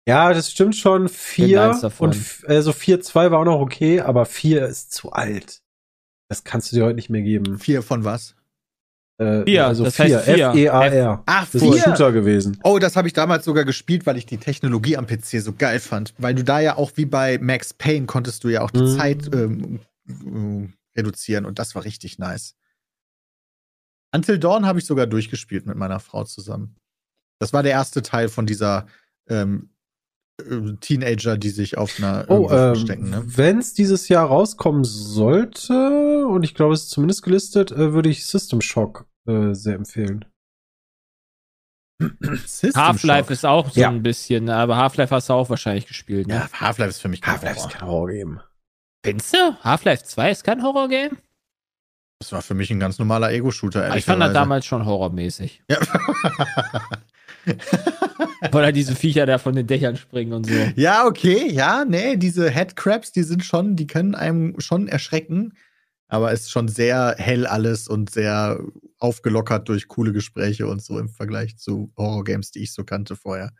Ja, 0.08 0.34
das 0.34 0.52
stimmt 0.52 0.76
schon. 0.76 1.04
Bin 1.06 1.10
Vier 1.10 1.64
eins 1.64 1.82
davon. 1.82 2.10
und 2.10 2.16
f- 2.16 2.46
also 2.48 2.72
vier 2.74 3.02
zwei 3.02 3.32
war 3.32 3.40
auch 3.40 3.46
noch 3.46 3.60
okay, 3.60 4.02
aber 4.02 4.26
vier 4.26 4.66
ist 4.68 4.92
zu 4.94 5.12
alt. 5.12 5.62
Das 6.30 6.44
kannst 6.44 6.72
du 6.72 6.76
dir 6.76 6.86
heute 6.86 6.96
nicht 6.96 7.10
mehr 7.10 7.24
geben. 7.24 7.58
Vier 7.58 7.82
von 7.82 8.04
was? 8.04 8.36
Äh, 9.18 9.44
Vier, 9.46 9.66
also 9.66 9.84
das 9.86 9.96
vier, 9.96 10.18
heißt 10.18 10.26
vier. 10.26 10.48
F-E-A-R. 10.50 11.24
Ach, 11.26 11.46
Das 11.52 11.56
ist 11.56 11.64
ein 11.64 11.80
Shooter 11.80 12.12
gewesen. 12.12 12.60
Oh, 12.64 12.78
das 12.78 12.96
habe 12.96 13.08
ich 13.08 13.14
damals 13.14 13.46
sogar 13.46 13.64
gespielt, 13.66 14.06
weil 14.06 14.18
ich 14.18 14.26
die 14.28 14.38
Technologie 14.38 14.98
am 14.98 15.08
PC 15.08 15.42
so 15.42 15.54
geil 15.54 15.80
fand. 15.80 16.14
Weil 16.20 16.36
du 16.36 16.44
da 16.44 16.60
ja 16.60 16.78
auch 16.78 16.92
wie 16.96 17.06
bei 17.06 17.40
Max 17.40 17.74
Payne 17.74 18.06
konntest 18.06 18.44
du 18.44 18.50
ja 18.50 18.62
auch 18.62 18.72
die 18.72 18.82
Mhm. 18.82 18.98
Zeit 18.98 19.30
ähm, 19.34 19.80
äh, 20.08 21.00
reduzieren 21.00 21.46
und 21.46 21.58
das 21.58 21.74
war 21.74 21.84
richtig 21.84 22.20
nice. 22.20 22.56
Until 24.16 24.40
Dawn 24.40 24.66
habe 24.66 24.80
ich 24.80 24.86
sogar 24.86 25.08
durchgespielt 25.08 25.66
mit 25.66 25.78
meiner 25.78 26.00
Frau 26.00 26.24
zusammen. 26.24 26.76
Das 27.40 27.52
war 27.54 27.64
der 27.64 27.74
erste 27.74 28.02
Teil 28.02 28.30
von 28.30 28.46
dieser 28.46 28.88
ähm, 29.28 29.70
äh, 30.42 30.74
Teenager, 30.80 31.38
die 31.38 31.50
sich 31.50 31.78
auf 31.78 31.98
einer 32.00 32.26
Oh, 32.30 32.44
ähm, 32.44 32.48
verstecken, 32.50 33.10
ne? 33.10 33.24
wenn 33.26 33.60
es 33.60 33.74
dieses 33.74 34.08
Jahr 34.10 34.28
rauskommen 34.28 34.84
sollte, 34.86 36.28
und 36.28 36.44
ich 36.44 36.54
glaube, 36.56 36.74
es 36.74 36.84
ist 36.84 36.90
zumindest 36.92 37.24
gelistet, 37.24 37.72
äh, 37.72 37.94
würde 37.94 38.10
ich 38.10 38.26
System 38.26 38.62
Shock 38.62 39.06
äh, 39.28 39.54
sehr 39.54 39.76
empfehlen. 39.76 40.26
System 42.46 42.82
Half-Life 42.82 43.32
ist 43.32 43.46
auch 43.46 43.72
so 43.72 43.80
Ja. 43.80 43.90
ein 43.90 44.04
bisschen, 44.04 44.50
aber 44.50 44.76
Half-Life 44.78 45.16
hast 45.16 45.30
du 45.30 45.34
auch 45.34 45.50
wahrscheinlich 45.50 45.88
gespielt, 45.88 46.28
ne? 46.28 46.36
Ja, 46.36 46.50
Half-Life 46.60 46.90
ist 46.90 47.00
für 47.02 47.08
mich 47.08 47.22
kein 47.22 47.34
Half-Life 47.36 47.56
Horror. 47.56 47.68
ist 47.70 47.74
kein 47.78 47.88
Horror-Game. 47.88 48.40
Findest 49.06 49.34
du? 49.34 49.38
Half-Life 49.64 50.04
2 50.04 50.32
ist 50.32 50.44
kein 50.44 50.62
Horror-Game? 50.64 51.18
Das 52.20 52.32
war 52.32 52.42
für 52.42 52.54
mich 52.54 52.72
ein 52.72 52.80
ganz 52.80 52.98
normaler 52.98 53.32
Ego-Shooter, 53.32 53.96
Ich 53.96 54.06
fand 54.06 54.22
das 54.22 54.34
damals 54.34 54.66
schon 54.66 54.86
horrormäßig. 54.86 55.64
Ja. 55.70 55.80
Weil 58.52 58.64
da 58.64 58.72
diese 58.72 58.96
Viecher 58.96 59.26
da 59.26 59.38
von 59.38 59.56
den 59.56 59.68
Dächern 59.68 59.98
springen 59.98 60.34
und 60.34 60.48
so. 60.48 60.54
Ja, 60.76 61.06
okay, 61.06 61.50
ja, 61.52 61.86
nee, 61.86 62.16
diese 62.16 62.50
Headcrabs, 62.50 63.12
die 63.12 63.24
sind 63.24 63.44
schon, 63.44 63.76
die 63.76 63.86
können 63.88 64.16
einem 64.16 64.60
schon 64.60 64.88
erschrecken, 64.88 65.54
aber 66.08 66.32
es 66.32 66.42
ist 66.42 66.52
schon 66.52 66.68
sehr 66.68 67.16
hell 67.18 67.46
alles 67.46 67.88
und 67.88 68.10
sehr 68.10 68.60
aufgelockert 69.00 69.68
durch 69.70 69.88
coole 69.88 70.14
Gespräche 70.14 70.68
und 70.68 70.82
so 70.82 70.98
im 70.98 71.10
Vergleich 71.10 71.58
zu 71.58 71.92
Horror-Games, 71.98 72.52
die 72.52 72.64
ich 72.64 72.74
so 72.74 72.84
kannte 72.84 73.16
vorher. 73.16 73.52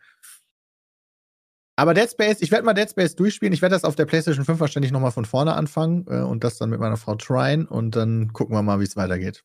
Aber 1.78 1.92
Dead 1.92 2.10
Space, 2.10 2.38
ich 2.40 2.50
werde 2.50 2.64
mal 2.64 2.72
Dead 2.72 2.88
Space 2.88 3.14
durchspielen. 3.16 3.52
Ich 3.52 3.60
werde 3.60 3.74
das 3.74 3.84
auf 3.84 3.94
der 3.94 4.06
PlayStation 4.06 4.44
5 4.44 4.58
wahrscheinlich 4.60 4.92
nochmal 4.92 5.12
von 5.12 5.26
vorne 5.26 5.54
anfangen 5.54 6.06
äh, 6.08 6.20
und 6.20 6.42
das 6.42 6.56
dann 6.56 6.70
mit 6.70 6.80
meiner 6.80 6.96
Frau 6.96 7.14
tryen 7.16 7.66
und 7.66 7.94
dann 7.96 8.32
gucken 8.32 8.56
wir 8.56 8.62
mal, 8.62 8.80
wie 8.80 8.84
es 8.84 8.96
weitergeht. 8.96 9.44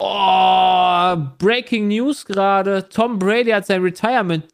Oh, 0.00 1.16
Breaking 1.38 1.86
News 1.86 2.24
gerade. 2.24 2.88
Tom 2.88 3.18
Brady 3.20 3.50
hat 3.50 3.66
sein 3.66 3.80
Retirement 3.82 4.44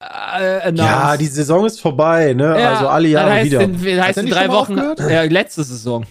äh, 0.00 0.60
announced. 0.60 0.78
Ja, 0.78 1.16
die 1.16 1.26
Saison 1.26 1.64
ist 1.64 1.80
vorbei, 1.80 2.34
ne? 2.34 2.60
Ja, 2.60 2.72
also 2.74 2.88
alle 2.88 3.08
das 3.08 3.12
Jahre 3.12 3.30
heißt 3.32 3.46
wieder. 3.46 3.60
In, 3.62 4.02
heißt 4.02 4.18
in 4.18 4.24
nicht 4.26 4.34
drei 4.34 4.48
Wochen. 4.50 4.76
Ja, 4.76 5.22
letzte 5.22 5.64
Saison. 5.64 6.04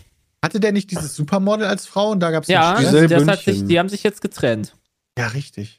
Hatte 0.43 0.59
der 0.59 0.71
nicht 0.71 0.89
dieses 0.89 1.15
Supermodel 1.15 1.67
als 1.67 1.85
Frau 1.85 2.11
und 2.11 2.21
da 2.21 2.31
gab 2.31 2.43
es 2.43 2.49
Ja, 2.49 2.81
das 2.81 2.91
sich, 2.91 3.09
Bündchen. 3.09 3.67
die 3.67 3.77
haben 3.77 3.89
sich 3.89 4.03
jetzt 4.03 4.21
getrennt. 4.21 4.75
Ja, 5.17 5.27
richtig. 5.27 5.78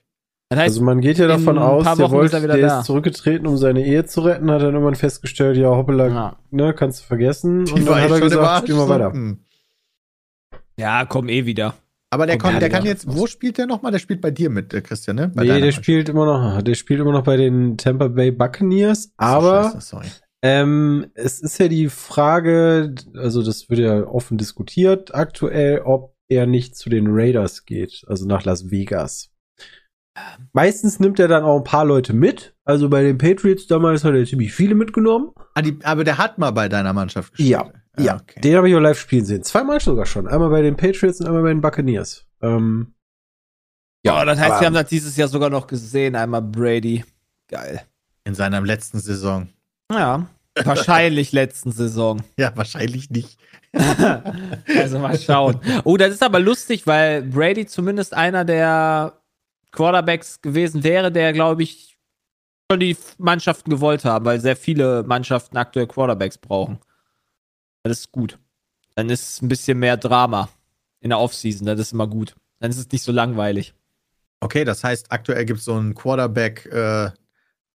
Das 0.51 0.59
heißt, 0.59 0.69
Also 0.75 0.83
man 0.85 1.01
geht 1.01 1.17
ja 1.19 1.29
davon 1.29 1.59
aus, 1.59 1.85
der, 1.85 2.07
ist 2.07 2.11
wollte, 2.11 2.37
er 2.37 2.43
wieder 2.43 2.57
der 2.57 2.67
da. 2.67 2.81
ist 2.81 2.87
zurückgetreten, 2.87 3.47
um 3.47 3.57
seine 3.57 3.87
Ehe 3.87 4.05
zu 4.05 4.21
retten, 4.23 4.51
hat 4.51 4.61
dann 4.63 4.75
irgendwann 4.75 4.97
festgestellt, 4.97 5.57
ja, 5.57 5.69
hoppala, 5.69 6.09
ja. 6.09 6.37
ne, 6.51 6.75
kannst 6.75 7.01
du 7.03 7.05
vergessen. 7.07 7.65
Die 7.67 7.73
und 7.73 7.87
dann 7.87 8.01
hat 8.01 8.11
er 8.11 8.21
gesagt, 8.21 8.63
spiel 8.65 8.75
mal 8.75 8.83
so. 8.83 8.89
weiter. 8.89 9.13
Hm. 9.13 9.39
ja, 10.77 11.05
komm 11.05 11.29
eh 11.29 11.47
wieder. 11.47 11.75
Aber 12.13 12.27
der, 12.27 12.37
Kommt 12.39 12.43
kann, 12.43 12.55
ja 12.55 12.59
der 12.61 12.69
wieder 12.71 12.79
kann 12.79 12.87
jetzt, 12.87 13.07
wo 13.17 13.29
spielt 13.29 13.59
der 13.59 13.67
nochmal? 13.69 13.93
Der 13.93 14.01
spielt 14.01 14.21
bei 14.21 14.33
dir 14.33 14.51
mit, 14.51 14.75
äh, 14.75 14.81
Christian, 14.81 15.15
ne? 15.17 15.29
Bei 15.29 15.43
Nee, 15.43 15.49
der 15.49 15.61
Mannschaft. 15.61 15.85
spielt 15.85 16.09
immer 16.09 16.27
noch, 16.27 16.63
der 16.63 16.75
spielt 16.75 16.99
immer 17.01 17.13
noch 17.13 17.23
bei 17.23 17.37
den 17.37 17.77
Tampa 17.79 18.09
Bay 18.09 18.33
Buccaneers, 18.33 19.13
aber 19.17 19.71
Scheiße, 19.73 19.81
sorry. 19.81 20.07
ähm, 20.43 21.07
es 21.15 21.39
ist 21.41 21.59
ja 21.59 21.69
die 21.69 21.89
Frage, 21.89 22.97
also 23.15 23.45
das 23.45 23.71
wird 23.71 23.79
ja 23.79 24.05
offen 24.09 24.37
diskutiert 24.39 25.15
aktuell, 25.15 25.83
ob 25.85 26.17
er 26.29 26.47
nicht 26.47 26.75
zu 26.75 26.91
den 26.91 27.07
Raiders 27.09 27.65
geht, 27.65 28.03
also 28.09 28.27
nach 28.27 28.45
Las 28.45 28.73
Vegas. 28.73 29.30
Meistens 30.53 30.99
nimmt 31.01 31.19
er 31.21 31.29
dann 31.29 31.45
auch 31.45 31.59
ein 31.59 31.65
paar 31.65 31.85
Leute 31.85 32.13
mit. 32.13 32.55
Also 32.65 32.89
bei 32.89 33.03
den 33.03 33.19
Patriots 33.19 33.67
damals 33.67 34.05
hat 34.05 34.15
er 34.15 34.25
ziemlich 34.27 34.53
viele 34.53 34.75
mitgenommen. 34.75 35.31
Ah, 35.55 35.63
die, 35.63 35.79
aber 35.85 36.05
der 36.05 36.19
hat 36.19 36.39
mal 36.39 36.51
bei 36.51 36.69
deiner 36.69 36.93
Mannschaft 36.93 37.33
gespielt. 37.33 37.51
Ja, 37.51 37.73
ja. 37.99 38.15
Ah, 38.15 38.21
okay. 38.23 38.41
Den 38.41 38.57
habe 38.57 38.69
ich 38.69 38.75
auch 38.75 38.81
live 38.81 38.99
spielen 38.99 39.25
sehen. 39.25 39.43
Zweimal 39.43 39.81
sogar 39.81 40.07
schon. 40.07 40.27
Einmal 40.29 40.51
bei 40.51 40.63
den 40.63 40.77
Patriots 40.77 41.21
und 41.21 41.27
einmal 41.27 41.43
bei 41.43 41.49
den 41.51 41.61
Buccaneers. 41.61 42.27
Ähm, 42.43 42.95
Ja, 44.05 44.25
das 44.25 44.39
heißt, 44.39 44.51
aber- 44.53 44.61
wir 44.61 44.67
haben 44.67 44.75
das 44.75 44.89
dieses 44.89 45.17
Jahr 45.17 45.29
sogar 45.29 45.51
noch 45.51 45.67
gesehen. 45.67 46.17
Einmal 46.17 46.43
Brady. 46.43 47.05
Geil. 47.49 47.83
In 48.25 48.35
seiner 48.35 48.61
letzten 48.61 48.99
Saison. 49.01 49.49
Ja. 49.93 50.27
Wahrscheinlich 50.65 51.33
letzten 51.33 51.71
Saison. 51.73 52.23
Ja, 52.37 52.53
wahrscheinlich 52.57 53.11
nicht. 53.11 53.39
Also 54.77 54.99
mal 54.99 55.17
schauen. 55.19 55.61
Oh, 55.85 55.97
das 55.97 56.11
ist 56.13 56.23
aber 56.25 56.41
lustig, 56.41 56.87
weil 56.89 57.23
Brady 57.23 57.67
zumindest 57.67 58.15
einer 58.15 58.45
der 58.45 59.20
Quarterbacks 59.73 60.41
gewesen 60.43 60.83
wäre, 60.85 61.11
der, 61.12 61.33
glaube 61.33 61.62
ich, 61.62 61.99
schon 62.71 62.81
die 62.81 62.97
Mannschaften 63.18 63.71
gewollt 63.71 64.05
haben, 64.05 64.25
weil 64.25 64.41
sehr 64.41 64.57
viele 64.57 65.03
Mannschaften 65.05 65.57
aktuell 65.57 65.87
Quarterbacks 65.87 66.39
brauchen. 66.39 66.79
Das 67.83 67.99
ist 67.99 68.12
gut. 68.12 68.39
Dann 68.95 69.09
ist 69.11 69.29
es 69.29 69.43
ein 69.43 69.49
bisschen 69.49 69.79
mehr 69.79 69.97
Drama 69.97 70.49
in 71.01 71.11
der 71.11 71.18
Offseason. 71.18 71.66
Das 71.66 71.81
ist 71.81 71.93
immer 71.93 72.07
gut. 72.07 72.35
Dann 72.59 72.71
ist 72.71 72.79
es 72.79 72.91
nicht 72.91 73.03
so 73.03 73.12
langweilig. 73.12 73.75
Okay, 74.41 74.64
das 74.64 74.85
heißt, 74.85 75.11
aktuell 75.11 75.45
gibt 75.45 75.59
es 75.61 75.64
so 75.64 75.75
einen 75.75 75.95
Quarterback. 75.95 76.66
Äh, 76.66 77.11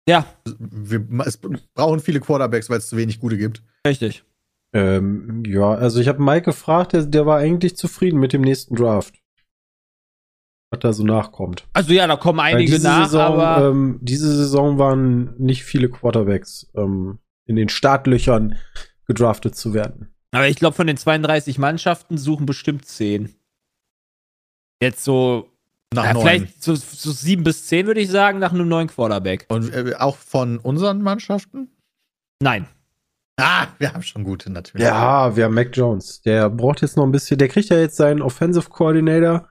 Ja, 0.06 0.26
wir, 0.44 1.06
es 1.26 1.38
brauchen 1.74 2.00
viele 2.00 2.20
Quarterbacks, 2.20 2.68
weil 2.68 2.78
es 2.78 2.88
zu 2.88 2.96
wenig 2.96 3.20
gute 3.20 3.38
gibt. 3.38 3.62
richtig. 3.86 4.24
ähm, 4.74 5.42
ja, 5.46 5.72
also 5.74 6.00
ich 6.00 6.08
habe 6.08 6.22
Mike 6.22 6.42
gefragt, 6.46 6.92
der, 6.92 7.06
der 7.06 7.26
war 7.26 7.38
eigentlich 7.38 7.76
zufrieden 7.76 8.18
mit 8.20 8.32
dem 8.32 8.42
nächsten 8.42 8.74
Draft. 8.76 9.14
Was 10.74 10.80
da 10.80 10.92
so 10.92 11.04
nachkommt. 11.04 11.66
Also 11.72 11.92
ja, 11.92 12.06
da 12.06 12.16
kommen 12.16 12.40
einige 12.40 12.72
diese 12.72 12.86
nach, 12.86 13.04
Saison, 13.04 13.20
aber 13.20 13.68
ähm, 13.68 13.98
diese 14.02 14.34
Saison 14.34 14.78
waren 14.78 15.34
nicht 15.38 15.64
viele 15.64 15.88
Quarterbacks 15.88 16.70
ähm, 16.74 17.18
in 17.46 17.56
den 17.56 17.68
Startlöchern 17.68 18.56
gedraftet 19.06 19.56
zu 19.56 19.74
werden. 19.74 20.14
Aber 20.32 20.48
ich 20.48 20.56
glaube, 20.56 20.74
von 20.74 20.86
den 20.86 20.96
32 20.96 21.58
Mannschaften 21.58 22.18
suchen 22.18 22.46
bestimmt 22.46 22.84
10. 22.84 23.34
Jetzt 24.82 25.04
so, 25.04 25.50
Nach 25.94 26.04
ja, 26.04 26.14
neun. 26.14 26.22
vielleicht 26.22 26.62
so, 26.62 26.74
so 26.74 27.12
7 27.12 27.44
bis 27.44 27.66
10 27.66 27.86
würde 27.86 28.00
ich 28.00 28.10
sagen, 28.10 28.40
nach 28.40 28.52
einem 28.52 28.68
neuen 28.68 28.88
Quarterback. 28.88 29.46
Und 29.48 29.72
äh, 29.72 29.94
auch 29.96 30.16
von 30.16 30.58
unseren 30.58 31.02
Mannschaften? 31.02 31.70
Nein. 32.42 32.66
Ah, 33.36 33.68
wir 33.78 33.92
haben 33.92 34.02
schon 34.02 34.24
gute 34.24 34.50
natürlich. 34.50 34.86
Ja, 34.86 35.36
wir 35.36 35.44
haben 35.44 35.54
Mac 35.54 35.76
Jones. 35.76 36.20
Der 36.22 36.48
braucht 36.50 36.82
jetzt 36.82 36.96
noch 36.96 37.04
ein 37.04 37.12
bisschen. 37.12 37.38
Der 37.38 37.48
kriegt 37.48 37.68
ja 37.68 37.78
jetzt 37.78 37.96
seinen 37.96 38.22
Offensive 38.22 38.68
Coordinator 38.70 39.48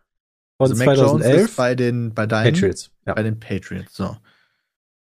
von 0.70 0.72
also 0.72 0.86
Mac 0.86 0.98
Jones 0.98 1.24
2011. 1.24 1.46
ist 1.46 1.56
bei 1.56 1.76
den, 1.76 2.14
bei 2.14 2.26
deinen, 2.26 2.54
Patriots. 2.54 2.92
Ja. 3.06 3.14
bei 3.14 3.24
den 3.24 3.40
Patriots. 3.40 3.96
So. 3.96 4.18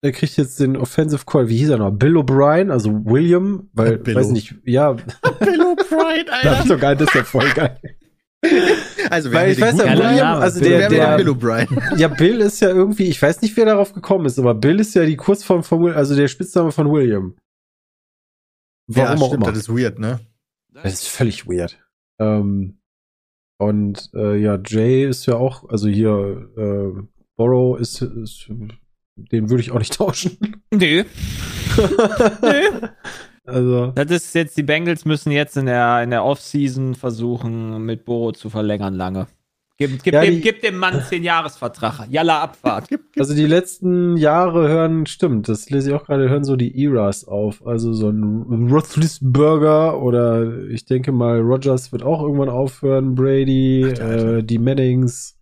Der 0.02 0.12
kriegt 0.12 0.36
jetzt 0.36 0.60
den 0.60 0.76
Offensive 0.76 1.24
Call. 1.24 1.48
Wie 1.48 1.56
hieß 1.56 1.70
er 1.70 1.78
noch? 1.78 1.90
Bill 1.90 2.16
O'Brien, 2.18 2.70
also 2.70 2.90
William, 3.06 3.70
weil, 3.72 3.96
Billo. 3.96 4.20
weiß 4.20 4.30
nicht, 4.30 4.54
ja, 4.64 4.92
Bill 5.40 5.60
O'Brien, 5.62 6.26
das 6.42 6.60
ist 6.60 6.68
sogar, 6.68 6.94
das 6.94 7.08
ist 7.08 7.14
ja 7.14 7.24
voll 7.24 7.48
geil. 7.54 7.80
Also, 9.08 9.32
Weil 9.32 9.52
ich 9.52 9.60
weiß 9.60 9.78
ja, 9.78 9.96
William, 9.96 10.38
also 10.38 10.60
Bill, 10.60 10.70
der, 10.70 10.88
der, 10.90 11.16
Bill 11.16 11.28
O'Brien? 11.30 11.96
ja, 11.96 12.08
Bill 12.08 12.40
ist 12.40 12.60
ja 12.60 12.68
irgendwie, 12.68 13.04
ich 13.04 13.20
weiß 13.20 13.40
nicht, 13.40 13.56
wer 13.56 13.64
darauf 13.64 13.94
gekommen 13.94 14.26
ist, 14.26 14.38
aber 14.38 14.54
Bill 14.54 14.80
ist 14.80 14.94
ja 14.94 15.06
die 15.06 15.16
Kurzform 15.16 15.62
von 15.62 15.82
Will, 15.82 15.94
also 15.94 16.14
der 16.14 16.28
Spitzname 16.28 16.70
von 16.70 16.90
William. 16.92 17.36
Warum 18.86 19.18
ja, 19.18 19.24
auch 19.24 19.28
stimmt, 19.28 19.42
immer. 19.44 19.52
das 19.52 19.60
ist 19.60 19.68
weird, 19.70 19.98
ne? 19.98 20.20
Das 20.74 20.92
ist 20.92 21.08
völlig 21.08 21.46
weird. 21.46 21.78
Ähm, 22.18 22.78
und 23.64 24.10
äh, 24.14 24.36
ja, 24.36 24.58
Jay 24.64 25.04
ist 25.04 25.26
ja 25.26 25.36
auch, 25.36 25.68
also 25.68 25.88
hier, 25.88 26.48
äh, 26.56 27.02
Borrow 27.36 27.78
ist, 27.78 28.00
ist 28.02 28.48
den 29.16 29.50
würde 29.50 29.62
ich 29.62 29.70
auch 29.70 29.78
nicht 29.78 29.94
tauschen. 29.98 30.62
Nö. 30.72 31.04
Nö. 32.42 32.88
Also, 33.46 33.88
Das 33.88 34.10
ist 34.10 34.34
jetzt, 34.34 34.56
die 34.56 34.62
Bengals 34.62 35.04
müssen 35.04 35.30
jetzt 35.30 35.58
in 35.58 35.66
der, 35.66 36.02
in 36.02 36.08
der 36.08 36.24
Offseason 36.24 36.94
versuchen, 36.94 37.84
mit 37.84 38.06
Boro 38.06 38.32
zu 38.32 38.48
verlängern 38.48 38.94
lange. 38.94 39.26
Gib, 39.76 40.04
gib, 40.04 40.14
Ja, 40.14 40.20
dem, 40.20 40.34
die- 40.36 40.40
gib 40.40 40.60
dem 40.60 40.76
Mann 40.76 41.02
10 41.02 41.24
Jahresvertrag. 41.24 42.06
Jalla 42.08 42.42
Abfahrt. 42.42 42.88
also 43.18 43.34
die 43.34 43.46
letzten 43.46 44.16
Jahre 44.16 44.68
hören, 44.68 45.04
stimmt, 45.06 45.48
das 45.48 45.68
lese 45.68 45.90
ich 45.90 45.96
auch 45.96 46.04
gerade, 46.06 46.28
hören 46.30 46.44
so 46.44 46.54
die 46.54 46.80
Eras 46.84 47.24
auf. 47.26 47.66
Also 47.66 47.92
so 47.92 48.08
ein 48.10 48.68
Roethlisberger 48.70 50.00
oder 50.00 50.60
ich 50.68 50.84
denke 50.84 51.10
mal, 51.10 51.40
Rogers 51.40 51.90
wird 51.90 52.04
auch 52.04 52.22
irgendwann 52.22 52.50
aufhören, 52.50 53.16
Brady, 53.16 53.84
Alter. 53.84 54.38
Äh, 54.38 54.44
die 54.44 54.58
Mannings. 54.58 55.40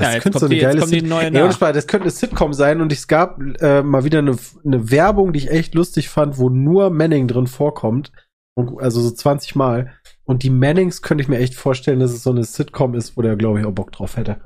Ja, 0.00 0.12
jetzt 0.14 0.22
kommt 0.24 0.50
die- 0.52 0.56
jetzt 0.56 0.78
kommt 0.78 0.92
die 0.92 1.02
nach. 1.02 1.22
ohne 1.26 1.52
Spaß, 1.52 1.74
das 1.74 1.86
könnte 1.86 2.04
eine 2.04 2.10
Sitcom 2.12 2.52
sein 2.52 2.80
und 2.80 2.92
es 2.92 3.06
gab 3.08 3.40
äh, 3.60 3.82
mal 3.82 4.04
wieder 4.04 4.18
eine, 4.18 4.36
eine 4.64 4.90
Werbung, 4.90 5.32
die 5.32 5.40
ich 5.40 5.50
echt 5.50 5.74
lustig 5.74 6.08
fand, 6.08 6.38
wo 6.38 6.50
nur 6.50 6.90
Manning 6.90 7.26
drin 7.28 7.46
vorkommt. 7.46 8.12
Und, 8.56 8.80
also 8.80 9.00
so 9.00 9.10
20 9.12 9.54
Mal. 9.54 9.92
Und 10.28 10.42
die 10.42 10.50
Mannings 10.50 11.00
könnte 11.02 11.22
ich 11.22 11.28
mir 11.28 11.38
echt 11.38 11.54
vorstellen, 11.54 12.00
dass 12.00 12.12
es 12.12 12.22
so 12.22 12.30
eine 12.30 12.44
Sitcom 12.44 12.94
ist, 12.94 13.16
wo 13.16 13.22
der, 13.22 13.36
glaube 13.36 13.60
ich, 13.60 13.66
auch 13.66 13.72
Bock 13.72 13.92
drauf 13.92 14.16
hätte. 14.16 14.40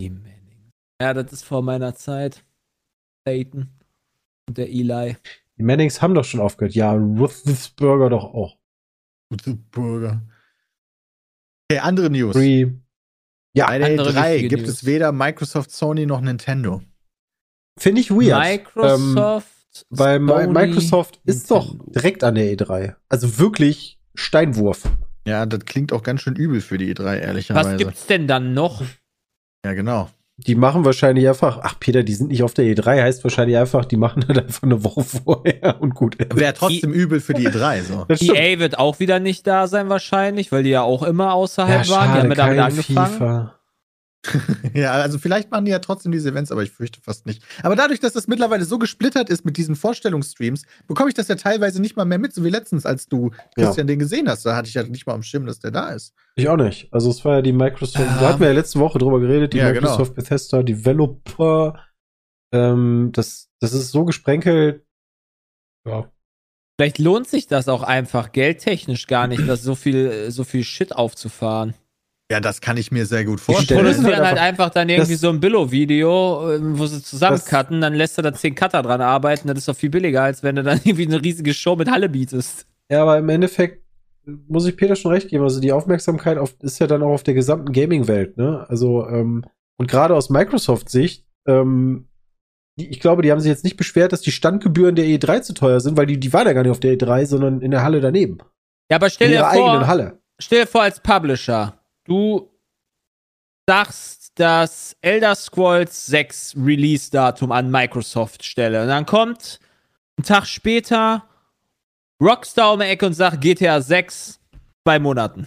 Die 0.00 0.10
Mannings. 0.10 0.72
Ja, 1.00 1.14
das 1.14 1.32
ist 1.32 1.44
vor 1.44 1.62
meiner 1.62 1.94
Zeit. 1.94 2.44
Peyton 3.24 3.68
und 4.48 4.58
der 4.58 4.68
Eli. 4.68 5.16
Die 5.56 5.62
Mannings 5.62 6.02
haben 6.02 6.14
doch 6.14 6.24
schon 6.24 6.40
aufgehört. 6.40 6.74
Ja, 6.74 6.92
Roethlisberger 6.92 8.10
doch 8.10 8.24
auch. 8.24 8.58
Gute 9.30 9.54
Burger. 9.54 10.22
Okay, 11.70 11.80
andere 11.80 12.10
News. 12.10 12.34
Free. 12.34 12.66
Ja, 13.54 13.66
Bei 13.66 13.78
der 13.78 13.88
andere 13.90 14.10
E3 14.10 14.32
wichtige 14.34 14.48
gibt 14.48 14.62
News. 14.62 14.70
es 14.78 14.84
weder 14.86 15.12
Microsoft, 15.12 15.70
Sony 15.70 16.06
noch 16.06 16.20
Nintendo. 16.20 16.82
finde 17.78 18.00
ich 18.00 18.10
weird. 18.10 18.32
Ähm, 18.76 19.14
Microsoft. 19.14 19.86
weil 19.90 20.18
Mi- 20.18 20.28
Sony, 20.44 20.52
Microsoft 20.52 21.20
ist 21.24 21.50
doch 21.50 21.68
Nintendo. 21.68 21.92
direkt 21.92 22.24
an 22.24 22.34
der 22.36 22.52
E3. 22.56 22.96
Also 23.08 23.38
wirklich 23.38 23.97
Steinwurf. 24.18 24.82
Ja, 25.26 25.46
das 25.46 25.64
klingt 25.64 25.92
auch 25.92 26.02
ganz 26.02 26.22
schön 26.22 26.36
übel 26.36 26.60
für 26.60 26.78
die 26.78 26.94
E3, 26.94 27.04
Was 27.04 27.16
ehrlicherweise. 27.18 27.76
gibt's 27.76 28.06
denn 28.06 28.26
dann 28.26 28.54
noch? 28.54 28.82
Ja, 29.64 29.74
genau. 29.74 30.08
Die 30.38 30.54
machen 30.54 30.84
wahrscheinlich 30.84 31.26
einfach, 31.28 31.58
ach 31.62 31.80
Peter, 31.80 32.04
die 32.04 32.14
sind 32.14 32.28
nicht 32.28 32.44
auf 32.44 32.54
der 32.54 32.64
E3, 32.66 33.02
heißt 33.02 33.24
wahrscheinlich 33.24 33.56
einfach, 33.56 33.84
die 33.84 33.96
machen 33.96 34.24
das 34.26 34.38
einfach 34.38 34.62
eine 34.62 34.84
Woche 34.84 35.02
vorher 35.02 35.80
und 35.80 35.94
gut. 35.94 36.16
Wäre 36.34 36.54
trotzdem 36.54 36.92
übel 36.92 37.20
für 37.20 37.34
die 37.34 37.48
E3, 37.48 37.82
so. 37.82 38.06
EA 38.34 38.58
wird 38.58 38.78
auch 38.78 39.00
wieder 39.00 39.18
nicht 39.18 39.46
da 39.46 39.66
sein 39.66 39.88
wahrscheinlich, 39.88 40.52
weil 40.52 40.62
die 40.62 40.70
ja 40.70 40.82
auch 40.82 41.02
immer 41.02 41.34
außerhalb 41.34 41.86
ja, 41.86 41.90
waren. 41.92 42.12
Die 42.12 42.16
schade, 42.16 42.20
haben 42.20 42.28
ja 42.30 42.34
damit 42.34 42.58
angefangen. 42.60 43.12
FIFA. 43.12 43.57
Ja, 44.74 44.92
also 44.92 45.18
vielleicht 45.18 45.50
machen 45.50 45.64
die 45.64 45.70
ja 45.70 45.78
trotzdem 45.78 46.12
diese 46.12 46.28
Events, 46.30 46.52
aber 46.52 46.62
ich 46.62 46.70
fürchte 46.70 47.00
fast 47.00 47.26
nicht. 47.26 47.42
Aber 47.62 47.76
dadurch, 47.76 48.00
dass 48.00 48.12
das 48.12 48.26
mittlerweile 48.28 48.64
so 48.64 48.78
gesplittert 48.78 49.30
ist 49.30 49.44
mit 49.44 49.56
diesen 49.56 49.76
Vorstellungsstreams, 49.76 50.64
bekomme 50.86 51.08
ich 51.08 51.14
das 51.14 51.28
ja 51.28 51.36
teilweise 51.36 51.80
nicht 51.80 51.96
mal 51.96 52.04
mehr 52.04 52.18
mit, 52.18 52.34
so 52.34 52.44
wie 52.44 52.50
letztens, 52.50 52.84
als 52.84 53.06
du 53.08 53.30
Christian 53.54 53.86
den 53.86 53.98
gesehen 53.98 54.28
hast. 54.28 54.44
Da 54.44 54.56
hatte 54.56 54.68
ich 54.68 54.74
ja 54.74 54.82
nicht 54.82 55.06
mal 55.06 55.14
am 55.14 55.22
Schirm, 55.22 55.46
dass 55.46 55.60
der 55.60 55.70
da 55.70 55.90
ist. 55.90 56.14
Ich 56.36 56.48
auch 56.48 56.56
nicht. 56.56 56.92
Also 56.92 57.10
es 57.10 57.24
war 57.24 57.36
ja 57.36 57.42
die 57.42 57.52
Microsoft, 57.52 57.98
Ja. 58.04 58.18
da 58.20 58.28
hatten 58.28 58.40
wir 58.40 58.48
ja 58.48 58.52
letzte 58.54 58.80
Woche 58.80 58.98
drüber 58.98 59.20
geredet, 59.20 59.52
die 59.52 59.58
Ja, 59.58 59.70
genau. 59.72 59.90
Microsoft 59.90 60.14
Bethesda 60.14 60.62
Developer. 60.62 61.84
Ähm, 62.52 63.10
das, 63.12 63.48
das 63.60 63.72
ist 63.72 63.90
so 63.90 64.04
gesprenkelt. 64.04 64.84
Ja. 65.86 66.10
Vielleicht 66.78 66.98
lohnt 66.98 67.26
sich 67.28 67.46
das 67.46 67.68
auch 67.68 67.82
einfach 67.82 68.30
geldtechnisch 68.32 69.06
gar 69.06 69.26
nicht, 69.26 69.48
das 69.48 69.62
so 69.62 69.74
viel, 69.74 70.30
so 70.30 70.44
viel 70.44 70.62
Shit 70.64 70.94
aufzufahren. 70.94 71.74
Ja, 72.30 72.40
das 72.40 72.60
kann 72.60 72.76
ich 72.76 72.92
mir 72.92 73.06
sehr 73.06 73.24
gut 73.24 73.38
Die 73.38 73.42
Stellen 73.42 73.56
vorstellen. 73.56 73.78
sind 73.86 73.94
produzieren 74.04 74.16
halt 74.26 74.38
halt 74.38 74.38
einfach 74.38 74.70
dann 74.70 74.88
irgendwie 74.88 75.12
das- 75.12 75.20
so 75.22 75.30
ein 75.30 75.40
Billo-Video, 75.40 76.50
äh, 76.52 76.58
wo 76.78 76.86
sie 76.86 77.02
zusammencutten, 77.02 77.80
dann 77.80 77.94
lässt 77.94 78.18
du 78.18 78.22
da 78.22 78.34
zehn 78.34 78.54
Cutter 78.54 78.82
dran 78.82 79.00
arbeiten. 79.00 79.48
Das 79.48 79.58
ist 79.58 79.68
doch 79.68 79.76
viel 79.76 79.88
billiger, 79.90 80.22
als 80.24 80.42
wenn 80.42 80.56
du 80.56 80.62
dann 80.62 80.78
irgendwie 80.84 81.06
eine 81.06 81.22
riesige 81.22 81.54
Show 81.54 81.76
mit 81.76 81.90
Halle 81.90 82.08
bietest. 82.08 82.66
Ja, 82.90 83.02
aber 83.02 83.16
im 83.18 83.28
Endeffekt 83.30 83.82
muss 84.46 84.66
ich 84.66 84.76
Peter 84.76 84.94
schon 84.94 85.12
recht 85.12 85.28
geben. 85.28 85.42
Also 85.44 85.58
die 85.60 85.72
Aufmerksamkeit 85.72 86.36
auf, 86.36 86.54
ist 86.60 86.78
ja 86.80 86.86
dann 86.86 87.02
auch 87.02 87.12
auf 87.14 87.22
der 87.22 87.32
gesamten 87.34 87.72
Gaming-Welt, 87.72 88.36
ne? 88.36 88.66
Also, 88.68 89.06
ähm, 89.08 89.44
und 89.78 89.90
gerade 89.90 90.14
aus 90.14 90.28
Microsoft-Sicht, 90.28 91.24
ähm, 91.46 92.08
die, 92.78 92.90
ich 92.90 93.00
glaube, 93.00 93.22
die 93.22 93.32
haben 93.32 93.40
sich 93.40 93.48
jetzt 93.48 93.64
nicht 93.64 93.78
beschwert, 93.78 94.12
dass 94.12 94.20
die 94.20 94.32
Standgebühren 94.32 94.96
der 94.96 95.06
E3 95.06 95.40
zu 95.40 95.54
teuer 95.54 95.80
sind, 95.80 95.96
weil 95.96 96.04
die, 96.06 96.20
die 96.20 96.32
waren 96.34 96.46
ja 96.46 96.52
gar 96.52 96.62
nicht 96.62 96.72
auf 96.72 96.80
der 96.80 96.92
E3, 96.92 97.24
sondern 97.24 97.62
in 97.62 97.70
der 97.70 97.82
Halle 97.82 98.00
daneben. 98.02 98.38
Ja, 98.90 98.96
aber 98.96 99.08
stell 99.08 99.28
In 99.28 99.32
dir 99.32 99.38
ihrer 99.38 99.48
eigenen 99.48 99.78
vor, 99.78 99.86
Halle. 99.86 100.18
stell 100.38 100.60
dir 100.62 100.66
vor 100.66 100.82
als 100.82 101.00
Publisher, 101.00 101.77
du 102.08 102.50
sagst 103.68 104.32
das 104.36 104.96
Elder 105.00 105.34
Scrolls 105.34 106.06
6 106.06 106.56
Release-Datum 106.56 107.52
an 107.52 107.70
Microsoft 107.70 108.44
stelle. 108.44 108.82
Und 108.82 108.88
dann 108.88 109.04
kommt 109.04 109.60
ein 110.18 110.22
Tag 110.22 110.46
später 110.46 111.24
Rockstar 112.20 112.72
um 112.72 112.80
die 112.80 112.86
Ecke 112.86 113.06
und 113.06 113.12
sagt 113.12 113.40
GTA 113.40 113.80
6 113.80 114.40
zwei 114.84 114.98
Monaten. 114.98 115.46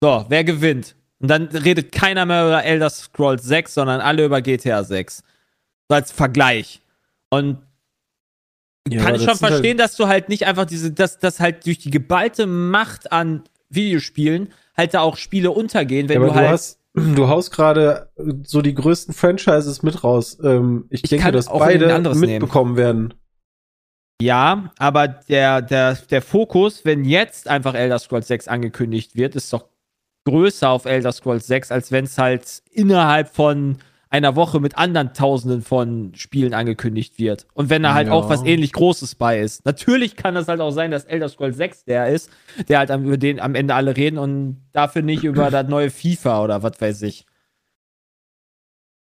So, 0.00 0.26
wer 0.28 0.44
gewinnt? 0.44 0.94
Und 1.20 1.28
dann 1.28 1.46
redet 1.46 1.90
keiner 1.90 2.26
mehr 2.26 2.46
über 2.46 2.64
Elder 2.64 2.90
Scrolls 2.90 3.44
6, 3.44 3.74
sondern 3.74 4.00
alle 4.00 4.26
über 4.26 4.42
GTA 4.42 4.84
6. 4.84 5.22
So 5.88 5.94
als 5.94 6.12
Vergleich. 6.12 6.82
Und 7.30 7.62
Ja, 8.88 9.02
kann 9.02 9.14
ich 9.14 9.24
schon 9.24 9.34
sind 9.36 9.48
verstehen, 9.48 9.78
dass 9.78 9.96
du 9.96 10.06
halt 10.06 10.28
nicht 10.28 10.46
einfach 10.46 10.66
diese, 10.66 10.92
dass 10.92 11.18
das 11.18 11.40
halt 11.40 11.64
durch 11.64 11.78
die 11.78 11.90
geballte 11.90 12.46
Macht 12.46 13.10
an 13.10 13.42
Videospielen 13.70 14.52
halt 14.76 14.94
da 14.94 15.00
auch 15.00 15.16
Spiele 15.16 15.50
untergehen, 15.50 16.08
wenn 16.08 16.20
ja, 16.20 16.26
du 16.26 16.32
du, 16.32 16.38
halt. 16.38 16.48
hast, 16.50 16.80
du 16.94 17.28
haust 17.28 17.52
gerade 17.52 18.10
so 18.44 18.62
die 18.62 18.74
größten 18.74 19.12
Franchises 19.14 19.82
mit 19.82 20.02
raus. 20.04 20.38
Ähm, 20.42 20.86
ich, 20.90 21.04
Ich 21.04 21.10
denke, 21.10 21.32
dass 21.32 21.46
beide 21.46 21.98
mitbekommen 22.14 22.76
werden. 22.76 23.14
ja, 24.22 24.72
aber 24.78 25.08
der, 25.08 25.62
der, 25.62 25.94
der 25.94 26.22
Fokus, 26.22 26.84
wenn 26.84 27.04
jetzt 27.04 27.48
einfach 27.48 27.74
Elder 27.74 27.98
Scrolls 27.98 28.28
6 28.28 28.48
angekündigt 28.48 29.16
wird, 29.16 29.36
ist 29.36 29.52
doch 29.52 29.66
größer 30.24 30.68
auf 30.68 30.84
Elder 30.84 31.12
Scrolls 31.12 31.46
6, 31.46 31.72
als 31.72 31.90
wenn 31.90 32.04
es 32.04 32.18
halt 32.18 32.62
innerhalb 32.70 33.34
von 33.34 33.78
einer 34.10 34.36
Woche 34.36 34.58
mit 34.60 34.78
anderen 34.78 35.12
Tausenden 35.12 35.60
von 35.62 36.14
Spielen 36.14 36.54
angekündigt 36.54 37.18
wird. 37.18 37.46
Und 37.52 37.68
wenn 37.68 37.82
da 37.82 37.92
halt 37.94 38.06
Ja. 38.08 38.14
auch 38.14 38.30
was 38.30 38.42
ähnlich 38.42 38.72
Großes 38.72 39.14
bei 39.16 39.40
ist. 39.40 39.64
Natürlich 39.66 40.16
kann 40.16 40.34
es 40.36 40.48
halt 40.48 40.60
auch 40.60 40.70
sein, 40.70 40.90
dass 40.90 41.04
Elder 41.04 41.28
Scrolls 41.28 41.56
6 41.58 41.84
der 41.84 42.08
ist, 42.08 42.30
der 42.68 42.78
halt 42.78 42.90
am, 42.90 43.04
über 43.04 43.18
den 43.18 43.38
am 43.38 43.54
Ende 43.54 43.74
alle 43.74 43.96
reden 43.96 44.16
und 44.18 44.62
dafür 44.72 45.02
nicht 45.02 45.24
über 45.24 45.50
das 45.50 45.68
neue 45.68 45.90
FIFA 45.90 46.42
oder 46.44 46.62
was 46.62 46.80
weiß 46.80 47.02
ich. 47.02 47.26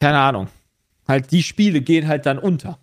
Keine 0.02 0.20
Ahnung. 0.20 0.48
Halt, 1.08 1.32
die 1.32 1.44
Spiele 1.44 1.82
gehen 1.82 2.08
halt 2.08 2.26
dann 2.26 2.38
unter. 2.39 2.80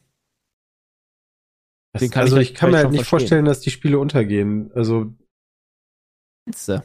Das, 1.93 2.11
also 2.17 2.37
ich 2.39 2.51
ich, 2.51 2.55
kann 2.55 2.71
mir 2.71 2.77
vielleicht 2.79 2.85
halt 2.85 2.93
nicht 2.93 2.99
verstehen. 3.01 3.19
vorstellen, 3.21 3.45
dass 3.47 3.61
die 3.61 3.71
Spiele 3.71 3.99
untergehen. 3.99 4.71
Also 4.75 5.13
Meinst 6.47 6.69
du? 6.69 6.83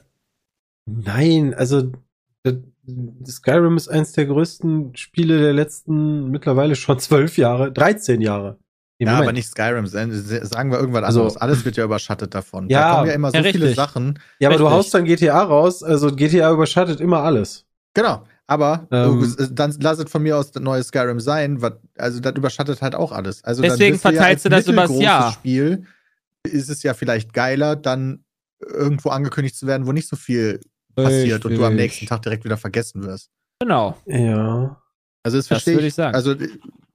Nein, 0.86 1.54
also 1.54 1.82
das- 1.84 2.00
Skyrim 3.26 3.78
ist 3.78 3.88
eins 3.88 4.12
der 4.12 4.26
größten 4.26 4.96
Spiele 4.96 5.40
der 5.40 5.54
letzten 5.54 6.30
mittlerweile 6.30 6.76
schon 6.76 7.00
zwölf 7.00 7.38
Jahre, 7.38 7.72
13 7.72 8.22
Jahre. 8.22 8.58
Nee, 9.00 9.06
Ja, 9.06 9.12
Moment. 9.14 9.28
aber 9.30 9.34
nicht 9.34 9.48
Skyrim. 9.48 9.88
Sagen 9.88 10.72
wir 10.72 10.80
irgendwas 10.80 11.04
Also- 11.04 11.22
anderes. 11.22 11.38
Alles 11.38 11.66
wird 11.66 11.78
ja 11.78 11.86
überschattet 11.86 12.36
davon. 12.36 12.70
Ja, 12.70 12.82
da 12.90 12.96
kommen 12.96 13.08
ja 13.08 13.14
immer 13.14 13.32
so 13.32 13.38
ja, 13.38 13.44
viele. 13.44 13.74
Sachen. 13.74 14.20
Ja, 14.40 14.50
aber 14.50 14.58
du 14.58 14.64
richtig. 14.66 14.78
haust 14.78 14.94
dann 14.94 15.06
GTA 15.06 15.42
raus, 15.44 15.84
also 15.84 16.14
GTA 16.16 16.52
überschattet 16.52 17.00
immer 17.02 17.20
alles. 17.24 17.66
Genau. 17.94 18.24
Aber 18.46 18.88
Ähm. 18.92 19.24
äh, 19.40 19.48
dann 19.52 19.74
lass 19.80 20.00
es 20.00 20.12
von 20.12 20.22
mir 20.22 20.38
aus 20.38 20.52
das 20.52 20.62
neue 20.62 20.84
Skyrim 20.84 21.20
sein. 21.22 21.62
Was, 21.62 21.74
also 21.98 22.20
das 22.20 22.34
überschattet 22.36 22.82
halt 22.82 22.94
auch 22.96 23.12
alles. 23.14 23.44
Also 23.44 23.62
dann 23.62 23.72
Deswegen 23.72 23.96
ja 23.96 24.02
verteilst 24.02 24.26
als 24.26 24.44
du 24.44 24.50
das 24.50 24.68
übers 24.68 25.00
Jahr. 25.00 25.32
Spiel 25.32 25.86
ist 26.44 26.70
es 26.70 26.84
ja 26.84 26.94
vielleicht 26.94 27.34
geiler, 27.34 27.76
dann 27.78 28.26
irgendwo 28.60 29.10
angekündigt 29.10 29.56
zu 29.56 29.66
werden, 29.66 29.88
wo 29.88 29.92
nicht 29.94 30.08
so 30.10 30.16
viel 30.18 30.60
passiert 30.96 31.46
und 31.46 31.54
du 31.56 31.64
am 31.64 31.74
Richtig. 31.74 31.82
nächsten 31.92 32.06
Tag 32.08 32.22
direkt 32.22 32.46
wieder 32.46 32.58
vergessen 32.58 33.04
wirst. 33.04 33.30
Genau. 33.60 33.98
Ja. 34.06 34.82
Also 35.24 35.38
das 35.38 35.48
Das 35.48 35.48
verstehe 35.48 35.76
würde 35.76 35.88
ich 35.88 35.94
sagen. 35.94 36.16
Also 36.16 36.32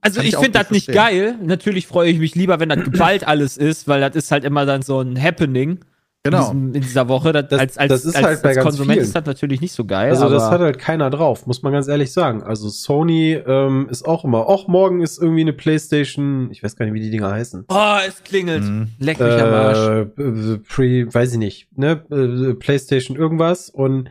Also 0.01 0.17
Kann 0.17 0.25
ich 0.27 0.33
ich 0.33 0.39
finde 0.39 0.59
das 0.59 0.69
nicht 0.71 0.85
verstehen. 0.85 0.95
geil. 0.95 1.35
Natürlich 1.43 1.87
freue 1.87 2.09
ich 2.11 2.19
mich 2.19 2.35
lieber, 2.35 2.59
wenn 2.59 2.69
das 2.69 2.83
geballt 2.83 3.27
alles 3.27 3.57
ist, 3.57 3.87
weil 3.87 4.01
das 4.01 4.15
ist 4.15 4.31
halt 4.31 4.43
immer 4.43 4.65
dann 4.65 4.81
so 4.81 5.01
ein 5.01 5.21
Happening 5.21 5.79
in, 6.23 6.31
genau. 6.31 6.43
diesem, 6.43 6.73
in 6.75 6.81
dieser 6.81 7.07
Woche. 7.07 7.31
Das, 7.31 7.47
Das- 7.47 7.59
als 7.59 7.77
als, 7.77 7.89
das 7.89 8.05
ist 8.05 8.15
als, 8.17 8.25
halt 8.25 8.41
bei 8.41 8.49
als 8.49 8.55
ganz 8.57 8.65
Konsument 8.65 8.91
vielen. 8.93 9.05
ist 9.05 9.15
das 9.15 9.25
natürlich 9.25 9.61
nicht 9.61 9.71
so 9.71 9.85
geil. 9.85 10.09
Also 10.09 10.25
aber 10.25 10.33
das 10.33 10.49
hat 10.51 10.59
halt 10.59 10.77
keiner 10.77 11.09
drauf, 11.09 11.45
muss 11.47 11.61
man 11.61 11.71
ganz 11.71 11.87
ehrlich 11.87 12.11
sagen. 12.11 12.43
Also 12.43 12.67
Sony 12.69 13.33
ähm, 13.33 13.87
ist 13.89 14.05
auch 14.05 14.25
immer, 14.25 14.47
auch 14.47 14.67
morgen 14.67 15.01
ist 15.01 15.21
irgendwie 15.21 15.41
eine 15.41 15.53
Playstation, 15.53 16.51
ich 16.51 16.61
weiß 16.61 16.75
gar 16.75 16.85
nicht, 16.85 16.93
wie 16.93 16.99
die 16.99 17.09
Dinger 17.09 17.31
heißen. 17.31 17.65
oh, 17.69 17.97
es 18.07 18.23
klingelt. 18.23 18.63
Mhm. 18.63 18.89
Leck 18.99 19.19
mich 19.19 19.31
am 19.33 19.53
Arsch. 19.53 19.77
Äh, 20.17 20.21
äh, 20.21 20.57
Pre, 20.57 21.13
weiß 21.13 21.33
ich 21.33 21.39
nicht, 21.39 21.77
ne? 21.77 22.03
Äh, 22.11 22.53
Playstation 22.55 23.15
irgendwas 23.17 23.69
und 23.69 24.09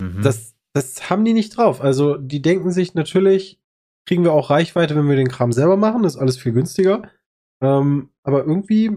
Mhm. 0.00 0.22
das, 0.22 0.54
das 0.72 1.10
haben 1.10 1.24
die 1.26 1.34
nicht 1.34 1.56
drauf. 1.58 1.82
Also 1.82 2.16
die 2.16 2.40
denken 2.40 2.70
sich 2.70 2.94
natürlich, 2.94 3.60
kriegen 4.06 4.24
wir 4.24 4.32
auch 4.32 4.48
Reichweite, 4.48 4.96
wenn 4.96 5.08
wir 5.10 5.16
den 5.16 5.28
Kram 5.28 5.52
selber 5.52 5.76
machen, 5.76 6.04
das 6.04 6.14
ist 6.14 6.20
alles 6.20 6.38
viel 6.38 6.52
günstiger. 6.52 7.02
Ähm, 7.60 8.08
aber 8.22 8.44
irgendwie 8.46 8.90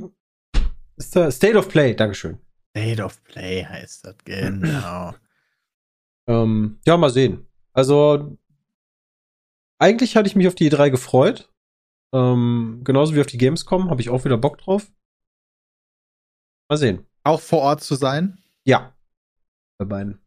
ist 0.95 1.13
da 1.15 1.29
State 1.29 1.57
of 1.57 1.67
Play, 1.67 1.93
Dankeschön. 1.93 2.37
State 2.75 3.03
of 3.03 3.23
Play 3.23 3.63
heißt 3.63 4.05
das, 4.05 4.15
genau. 4.25 5.13
Ähm, 6.25 6.79
ja, 6.85 6.95
mal 6.95 7.09
sehen. 7.09 7.47
Also, 7.73 8.37
eigentlich 9.77 10.15
hatte 10.15 10.27
ich 10.27 10.37
mich 10.37 10.47
auf 10.47 10.55
die 10.55 10.71
E3 10.71 10.89
gefreut. 10.89 11.51
Ähm, 12.13 12.79
genauso 12.85 13.13
wie 13.13 13.19
auf 13.19 13.27
die 13.27 13.37
Gamescom, 13.37 13.89
habe 13.89 13.99
ich 13.99 14.09
auch 14.09 14.23
wieder 14.23 14.37
Bock 14.37 14.57
drauf. 14.57 14.89
Mal 16.69 16.77
sehen. 16.77 17.05
Auch 17.23 17.41
vor 17.41 17.59
Ort 17.59 17.83
zu 17.83 17.95
sein? 17.95 18.41
Ja. 18.63 18.95
Bei 19.77 19.83
beiden. 19.83 20.21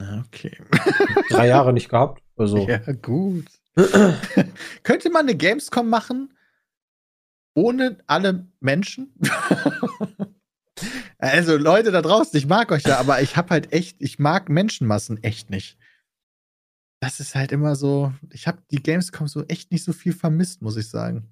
Okay. 0.00 0.58
Drei 1.30 1.46
Jahre 1.46 1.72
nicht 1.72 1.88
gehabt. 1.88 2.20
Also. 2.34 2.66
Ja, 2.66 2.78
gut. 2.94 3.46
Könnte 4.82 5.10
man 5.10 5.28
eine 5.28 5.36
Gamescom 5.36 5.88
machen 5.88 6.36
ohne 7.54 7.98
alle 8.08 8.48
Menschen? 8.58 9.14
also 11.18 11.56
Leute 11.56 11.90
da 11.90 12.02
draußen, 12.02 12.36
ich 12.38 12.46
mag 12.46 12.70
euch 12.72 12.84
ja, 12.84 12.98
aber 12.98 13.20
ich 13.22 13.36
habe 13.36 13.50
halt 13.50 13.72
echt, 13.72 13.96
ich 14.00 14.18
mag 14.18 14.48
Menschenmassen 14.48 15.22
echt 15.22 15.50
nicht. 15.50 15.78
Das 17.00 17.20
ist 17.20 17.34
halt 17.34 17.52
immer 17.52 17.76
so, 17.76 18.12
ich 18.32 18.46
habe 18.48 18.58
die 18.70 18.82
Gamescom 18.82 19.28
so 19.28 19.44
echt 19.44 19.70
nicht 19.70 19.84
so 19.84 19.92
viel 19.92 20.12
vermisst, 20.12 20.62
muss 20.62 20.76
ich 20.76 20.88
sagen. 20.88 21.28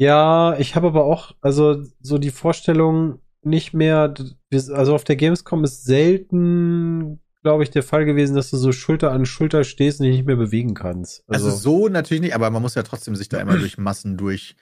Ja, 0.00 0.56
ich 0.58 0.74
habe 0.76 0.86
aber 0.88 1.04
auch, 1.04 1.34
also 1.40 1.84
so 2.00 2.18
die 2.18 2.30
Vorstellung 2.30 3.20
nicht 3.42 3.74
mehr, 3.74 4.14
also 4.52 4.94
auf 4.94 5.04
der 5.04 5.16
Gamescom 5.16 5.64
ist 5.64 5.84
selten, 5.84 7.20
glaube 7.42 7.62
ich, 7.62 7.70
der 7.70 7.82
Fall 7.82 8.04
gewesen, 8.04 8.36
dass 8.36 8.50
du 8.50 8.56
so 8.56 8.72
Schulter 8.72 9.10
an 9.12 9.26
Schulter 9.26 9.64
stehst 9.64 10.00
und 10.00 10.06
dich 10.06 10.16
nicht 10.16 10.26
mehr 10.26 10.36
bewegen 10.36 10.74
kannst. 10.74 11.24
Also, 11.28 11.46
Also, 11.48 11.58
so 11.58 11.88
natürlich 11.88 12.20
nicht, 12.20 12.34
aber 12.34 12.50
man 12.50 12.62
muss 12.62 12.74
ja 12.74 12.82
trotzdem 12.82 13.16
sich 13.16 13.28
da 13.28 13.38
immer 13.40 13.56
durch 13.58 13.76
Massen 13.78 14.16
durch, 14.16 14.56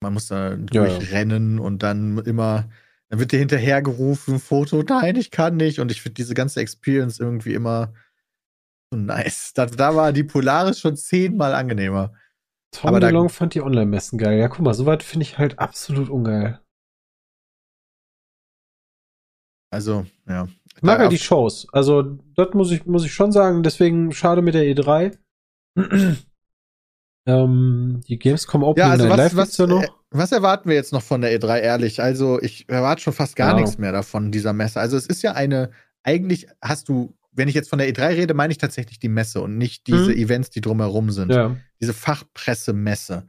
man 0.00 0.12
muss 0.12 0.28
da 0.28 0.50
Ja, 0.52 0.56
ja. 0.56 0.58
durchrennen 0.98 1.58
und 1.58 1.82
dann 1.82 2.18
immer, 2.18 2.68
dann 3.08 3.20
wird 3.20 3.32
dir 3.32 3.38
hinterhergerufen, 3.38 4.40
Foto, 4.40 4.82
nein, 4.82 5.16
ich 5.16 5.30
kann 5.30 5.56
nicht. 5.56 5.78
Und 5.78 5.90
ich 5.92 6.02
finde 6.02 6.14
diese 6.14 6.34
ganze 6.34 6.60
Experience 6.60 7.20
irgendwie 7.20 7.54
immer 7.54 7.94
so 8.92 8.98
nice. 8.98 9.52
Da, 9.54 9.66
da 9.66 9.94
war 9.94 10.12
die 10.12 10.24
Polaris 10.24 10.80
schon 10.80 10.96
zehnmal 10.96 11.54
angenehmer. 11.54 12.12
Tom 12.72 12.88
aber 12.88 13.00
da- 13.00 13.08
DeLong 13.08 13.28
fand 13.28 13.54
die 13.54 13.62
Online-Messen 13.62 14.18
geil. 14.18 14.38
Ja, 14.38 14.48
guck 14.48 14.60
mal, 14.60 14.74
soweit 14.74 15.02
finde 15.02 15.24
ich 15.24 15.38
halt 15.38 15.58
absolut 15.58 16.08
ungeil. 16.08 16.60
Also, 19.72 20.06
ja. 20.28 20.48
Ich 20.74 20.82
mag 20.82 20.98
halt 20.98 21.12
die 21.12 21.18
Shows. 21.18 21.66
Also, 21.72 22.02
das 22.34 22.54
muss 22.54 22.70
ich, 22.70 22.86
muss 22.86 23.04
ich 23.04 23.12
schon 23.12 23.32
sagen. 23.32 23.62
Deswegen 23.62 24.12
schade 24.12 24.42
mit 24.42 24.54
der 24.54 24.64
E3. 24.64 25.18
ähm, 27.26 28.00
die 28.06 28.18
Gamescom 28.18 28.62
Opening 28.62 28.86
Ja, 28.86 28.92
also 28.92 29.08
was, 29.08 29.16
Live 29.16 29.36
was, 29.36 29.56
ja 29.56 29.66
noch. 29.66 29.95
Was 30.10 30.32
erwarten 30.32 30.68
wir 30.68 30.76
jetzt 30.76 30.92
noch 30.92 31.02
von 31.02 31.20
der 31.20 31.32
E3, 31.38 31.58
ehrlich? 31.60 32.02
Also, 32.02 32.40
ich 32.40 32.68
erwarte 32.68 33.02
schon 33.02 33.12
fast 33.12 33.36
gar 33.36 33.50
Ja. 33.50 33.54
nichts 33.60 33.78
mehr 33.78 33.92
davon, 33.92 34.30
dieser 34.32 34.52
Messe. 34.52 34.80
Also, 34.80 34.96
es 34.96 35.06
ist 35.06 35.22
ja 35.22 35.32
eine, 35.32 35.70
eigentlich 36.02 36.46
hast 36.62 36.88
du, 36.88 37.16
wenn 37.32 37.48
ich 37.48 37.54
jetzt 37.54 37.68
von 37.70 37.78
der 37.78 37.88
E3 37.88 38.16
rede, 38.16 38.34
meine 38.34 38.52
ich 38.52 38.58
tatsächlich 38.58 38.98
die 38.98 39.08
Messe 39.08 39.40
und 39.42 39.58
nicht 39.58 39.86
diese 39.86 40.12
Mhm. 40.12 40.18
Events, 40.18 40.50
die 40.50 40.60
drumherum 40.60 41.10
sind. 41.10 41.32
ja. 41.32 41.56
Diese 41.80 41.92
Fachpressemesse, 41.92 43.26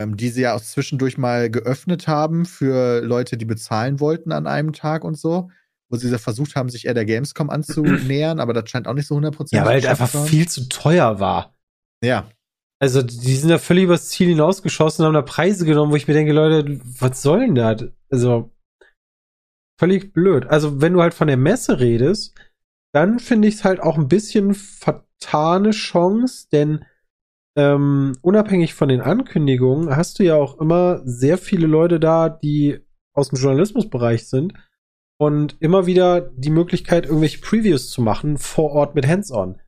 ähm, 0.00 0.16
die 0.16 0.28
sie 0.30 0.42
ja 0.42 0.54
auch 0.54 0.60
zwischendurch 0.60 1.18
mal 1.18 1.50
geöffnet 1.50 2.08
haben 2.08 2.44
für 2.44 3.00
Leute, 3.02 3.36
die 3.36 3.44
bezahlen 3.44 4.00
wollten 4.00 4.32
an 4.32 4.46
einem 4.46 4.72
Tag 4.72 5.04
und 5.04 5.16
so. 5.18 5.50
Wo 5.88 5.96
sie 5.96 6.08
versucht 6.18 6.56
haben, 6.56 6.68
sich 6.68 6.86
eher 6.86 6.94
der 6.94 7.04
Gamescom 7.04 7.48
anzunähern, 7.48 8.40
aber 8.40 8.52
das 8.52 8.68
scheint 8.68 8.88
auch 8.88 8.94
nicht 8.94 9.06
so 9.06 9.14
100% 9.16 9.54
ja, 9.54 9.64
weil 9.64 9.80
geschafft 9.80 10.00
einfach 10.00 10.24
viel 10.26 10.48
zu 10.48 10.68
teuer 10.68 11.20
war. 11.20 11.54
Ja, 12.02 12.28
Also, 12.78 13.02
die 13.02 13.36
sind 13.36 13.48
da 13.48 13.58
völlig 13.58 13.84
übers 13.84 14.08
Ziel 14.08 14.28
hinausgeschossen 14.28 15.02
und 15.02 15.06
haben 15.06 15.14
da 15.14 15.22
Preise 15.22 15.64
genommen, 15.64 15.92
wo 15.92 15.96
ich 15.96 16.08
mir 16.08 16.14
denke, 16.14 16.32
Leute, 16.32 16.78
was 17.00 17.22
soll 17.22 17.40
denn 17.40 17.54
das? 17.54 17.84
Also, 18.10 18.50
völlig 19.80 20.12
blöd. 20.12 20.46
Also, 20.46 20.80
wenn 20.80 20.92
du 20.92 21.00
halt 21.00 21.14
von 21.14 21.28
der 21.28 21.38
Messe 21.38 21.80
redest, 21.80 22.34
dann 22.92 23.18
finde 23.18 23.48
ich 23.48 23.56
es 23.56 23.64
halt 23.64 23.80
auch 23.80 23.96
ein 23.96 24.08
bisschen 24.08 24.54
vertane 24.54 25.70
Chance, 25.70 26.48
denn 26.52 26.84
ähm, 27.56 28.12
unabhängig 28.20 28.74
von 28.74 28.88
den 28.88 29.00
Ankündigungen 29.00 29.96
hast 29.96 30.18
du 30.18 30.24
ja 30.24 30.36
auch 30.36 30.60
immer 30.60 31.00
sehr 31.06 31.38
viele 31.38 31.66
Leute 31.66 31.98
da, 31.98 32.28
die 32.28 32.80
aus 33.14 33.30
dem 33.30 33.38
Journalismusbereich 33.38 34.28
sind 34.28 34.52
und 35.18 35.56
immer 35.60 35.86
wieder 35.86 36.20
die 36.20 36.50
Möglichkeit, 36.50 37.06
irgendwelche 37.06 37.40
Previews 37.40 37.90
zu 37.90 38.02
machen 38.02 38.36
vor 38.36 38.72
Ort 38.72 38.94
mit 38.94 39.06
Hands-on. 39.06 39.58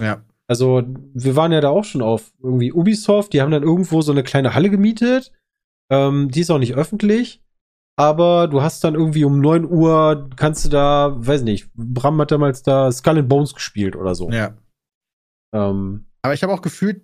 ja. 0.00 0.24
Also, 0.52 0.82
wir 1.14 1.34
waren 1.34 1.50
ja 1.50 1.62
da 1.62 1.70
auch 1.70 1.84
schon 1.84 2.02
auf 2.02 2.30
irgendwie 2.42 2.74
Ubisoft, 2.74 3.32
die 3.32 3.40
haben 3.40 3.50
dann 3.50 3.62
irgendwo 3.62 4.02
so 4.02 4.12
eine 4.12 4.22
kleine 4.22 4.54
Halle 4.54 4.68
gemietet. 4.68 5.32
Ähm, 5.90 6.30
die 6.30 6.40
ist 6.40 6.50
auch 6.50 6.58
nicht 6.58 6.74
öffentlich. 6.74 7.42
Aber 7.96 8.48
du 8.48 8.60
hast 8.60 8.84
dann 8.84 8.94
irgendwie 8.94 9.24
um 9.24 9.40
9 9.40 9.64
Uhr, 9.64 10.28
kannst 10.36 10.66
du 10.66 10.68
da, 10.68 11.14
weiß 11.16 11.40
nicht, 11.40 11.72
Bram 11.72 12.20
hat 12.20 12.32
damals 12.32 12.62
da 12.62 12.92
Skull 12.92 13.20
and 13.20 13.30
Bones 13.30 13.54
gespielt 13.54 13.96
oder 13.96 14.14
so. 14.14 14.30
Ja. 14.30 14.58
Ähm, 15.54 16.04
Aber 16.20 16.34
ich 16.34 16.42
habe 16.42 16.52
auch 16.52 16.60
gefühlt, 16.60 17.02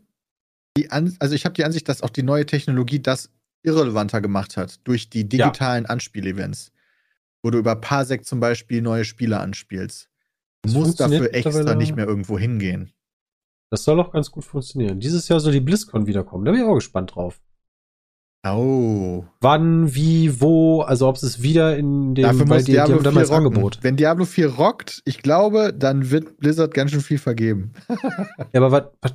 die 0.76 0.90
An 0.90 1.16
also 1.20 1.34
ich 1.34 1.46
habe 1.46 1.54
die 1.54 1.64
Ansicht, 1.64 1.88
dass 1.88 2.02
auch 2.02 2.10
die 2.10 2.22
neue 2.22 2.44
Technologie 2.44 3.00
das 3.00 3.30
irrelevanter 3.62 4.20
gemacht 4.20 4.58
hat 4.58 4.86
durch 4.86 5.08
die 5.08 5.26
digitalen 5.26 5.86
Anspielevents. 5.86 6.70
Wo 7.42 7.50
du 7.50 7.58
über 7.58 7.76
Parsec 7.76 8.26
zum 8.26 8.40
Beispiel 8.40 8.82
neue 8.82 9.06
Spiele 9.06 9.40
anspielst. 9.40 10.10
Du 10.64 10.72
musst 10.72 11.00
dafür 11.00 11.32
extra 11.32 11.74
nicht 11.74 11.96
mehr 11.96 12.06
irgendwo 12.06 12.38
hingehen. 12.38 12.92
Das 13.70 13.84
soll 13.84 14.00
auch 14.00 14.12
ganz 14.12 14.30
gut 14.30 14.44
funktionieren. 14.44 15.00
Dieses 15.00 15.28
Jahr 15.28 15.40
soll 15.40 15.52
die 15.52 15.60
BlizzCon 15.60 16.06
wiederkommen. 16.06 16.44
Da 16.44 16.52
bin 16.52 16.60
ich 16.60 16.66
auch 16.66 16.74
gespannt 16.74 17.14
drauf. 17.14 17.40
Oh. 18.46 19.24
Wann, 19.40 19.94
wie, 19.94 20.40
wo, 20.40 20.82
also 20.82 21.08
ob 21.08 21.16
es 21.16 21.42
wieder 21.42 21.76
in 21.76 22.14
dem, 22.14 22.22
Dafür 22.22 22.48
weil 22.48 22.58
muss 22.58 22.64
die, 22.64 22.72
die 22.72 22.72
Diablo 22.72 22.94
haben 22.94 23.02
4 23.02 23.10
damals 23.10 23.30
rocken. 23.30 23.46
Angebot. 23.46 23.78
Wenn 23.82 23.96
Diablo 23.96 24.24
4 24.24 24.48
rockt, 24.54 25.02
ich 25.04 25.22
glaube, 25.22 25.74
dann 25.76 26.10
wird 26.10 26.38
Blizzard 26.38 26.72
ganz 26.72 26.92
schön 26.92 27.00
viel 27.00 27.18
vergeben. 27.18 27.72
Ja, 28.52 28.60
aber 28.60 28.70
was, 28.70 28.84
was, 29.02 29.14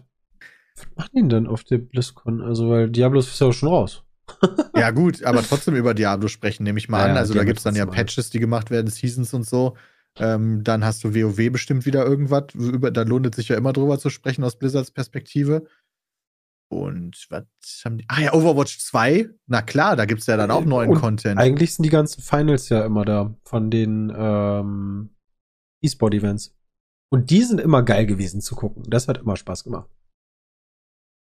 was 0.76 0.88
machen 0.96 1.10
die 1.16 1.28
denn 1.28 1.48
auf 1.48 1.64
der 1.64 1.78
BlizzCon? 1.78 2.42
Also, 2.42 2.70
weil 2.70 2.90
Diablo 2.90 3.20
ist 3.20 3.40
ja 3.40 3.48
auch 3.48 3.54
schon 3.54 3.70
raus. 3.70 4.04
ja, 4.76 4.92
gut, 4.92 5.24
aber 5.24 5.42
trotzdem 5.42 5.76
über 5.76 5.94
Diablo 5.94 6.28
sprechen, 6.28 6.64
nehme 6.64 6.78
ich 6.78 6.90
mal 6.90 7.00
Ja, 7.00 7.12
an. 7.12 7.18
Also 7.18 7.34
da 7.34 7.40
Diablo 7.40 7.48
gibt 7.48 7.58
es 7.60 7.64
dann 7.64 7.76
ja. 7.76 7.86
Patches, 7.86 8.30
die 8.30 8.40
gemacht 8.40 8.70
werden, 8.72 8.88
Seasons 8.88 9.34
und 9.34 9.46
so. 9.46 9.76
Ähm, 10.20 10.64
dann 10.64 10.86
hast 10.86 11.04
du 11.04 11.16
WoW 11.16 11.52
bestimmt 11.52 11.86
wieder 11.86 12.06
irgendwas. 12.06 12.54
Über, 12.54 12.92
da 12.92 13.02
lohnt 13.04 13.26
es 13.28 13.36
sich 13.36 13.50
ja 13.50 13.58
immer 13.58 13.74
drüber 13.74 13.98
zu 14.00 14.10
sprechen 14.10 14.44
aus 14.44 14.58
Blizzards 14.58 14.92
Perspektive. 14.92 15.66
Und 16.70 17.28
was 17.30 17.46
haben 17.86 17.98
die? 17.98 18.06
Ah 18.08 18.22
ja, 18.22 18.34
Overwatch 18.34 18.80
2. 18.80 19.30
Na 19.48 19.62
klar, 19.62 19.96
da 19.96 20.06
gibt 20.06 20.22
es 20.22 20.28
ja 20.28 20.38
dann 20.38 20.52
auch 20.52 20.66
neuen 20.66 20.92
Und 20.92 21.00
Content. 21.00 21.40
Eigentlich 21.40 21.76
sind 21.76 21.84
die 21.84 21.90
ganzen 21.90 22.22
Finals 22.22 22.70
ja 22.70 22.86
immer 22.86 23.06
da 23.06 23.36
von 23.44 23.70
den 23.70 24.12
ähm, 24.16 25.10
E-Sport-Events. 25.82 26.56
Und 27.10 27.30
die 27.30 27.44
sind 27.44 27.62
immer 27.62 27.84
geil 27.84 28.08
gewesen 28.08 28.42
zu 28.42 28.56
gucken. 28.56 28.84
Das 28.88 29.08
hat 29.08 29.20
immer 29.20 29.36
Spaß 29.36 29.64
gemacht. 29.64 29.90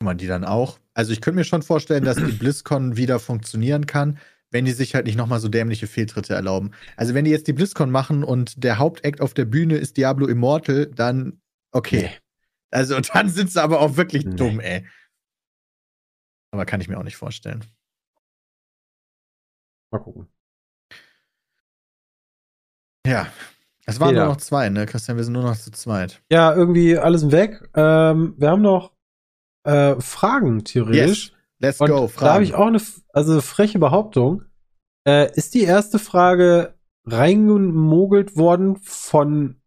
man 0.03 0.17
die 0.17 0.27
dann 0.27 0.45
auch. 0.45 0.79
Also 0.93 1.13
ich 1.13 1.21
könnte 1.21 1.37
mir 1.37 1.45
schon 1.45 1.63
vorstellen, 1.63 2.03
dass 2.03 2.17
die 2.17 2.31
BlizzCon 2.39 2.95
wieder 2.95 3.19
funktionieren 3.19 3.87
kann, 3.87 4.19
wenn 4.51 4.65
die 4.65 4.71
sich 4.71 4.95
halt 4.95 5.05
nicht 5.05 5.15
nochmal 5.15 5.39
so 5.39 5.47
dämliche 5.47 5.87
Fehltritte 5.87 6.33
erlauben. 6.33 6.71
Also 6.97 7.13
wenn 7.13 7.25
die 7.25 7.31
jetzt 7.31 7.47
die 7.47 7.53
BlizzCon 7.53 7.91
machen 7.91 8.23
und 8.23 8.63
der 8.63 8.77
Hauptakt 8.79 9.21
auf 9.21 9.33
der 9.33 9.45
Bühne 9.45 9.77
ist 9.77 9.97
Diablo 9.97 10.27
Immortal, 10.27 10.87
dann 10.87 11.41
okay. 11.71 12.03
Nee. 12.03 12.17
Also 12.71 12.99
dann 12.99 13.29
sind 13.29 13.51
sie 13.51 13.61
aber 13.61 13.79
auch 13.81 13.97
wirklich 13.97 14.25
Nee. 14.25 14.35
dumm, 14.35 14.59
ey. 14.59 14.87
Aber 16.51 16.65
kann 16.65 16.81
ich 16.81 16.87
mir 16.87 16.97
auch 16.97 17.03
nicht 17.03 17.17
vorstellen. 17.17 17.63
Mal 19.91 19.99
gucken. 19.99 20.27
Ja. 23.05 23.27
Es 23.85 23.99
waren 23.99 24.09
Jeder. 24.09 24.25
nur 24.25 24.33
noch 24.33 24.41
zwei, 24.41 24.69
ne, 24.69 24.85
Christian? 24.85 25.17
Wir 25.17 25.23
sind 25.23 25.33
nur 25.33 25.41
noch 25.43 25.57
zu 25.57 25.71
zweit. 25.71 26.21
Ja, 26.31 26.53
irgendwie 26.53 26.97
alles 26.97 27.31
weg. 27.31 27.67
Ähm, 27.73 28.35
wir 28.37 28.49
haben 28.51 28.61
noch 28.61 28.93
äh, 29.63 29.99
Fragen, 29.99 30.63
theoretisch. 30.63 31.33
Let's 31.59 31.79
Und 31.81 31.89
go. 31.89 32.09
da 32.19 32.33
habe 32.35 32.43
ich 32.43 32.53
auch 32.55 32.67
eine 32.67 32.81
also 33.13 33.41
freche 33.41 33.79
Behauptung. 33.79 34.43
Äh, 35.05 35.33
ist 35.35 35.53
die 35.53 35.63
erste 35.63 35.99
Frage 35.99 36.75
reingemogelt 37.05 38.35
worden 38.37 38.77
von 38.81 39.61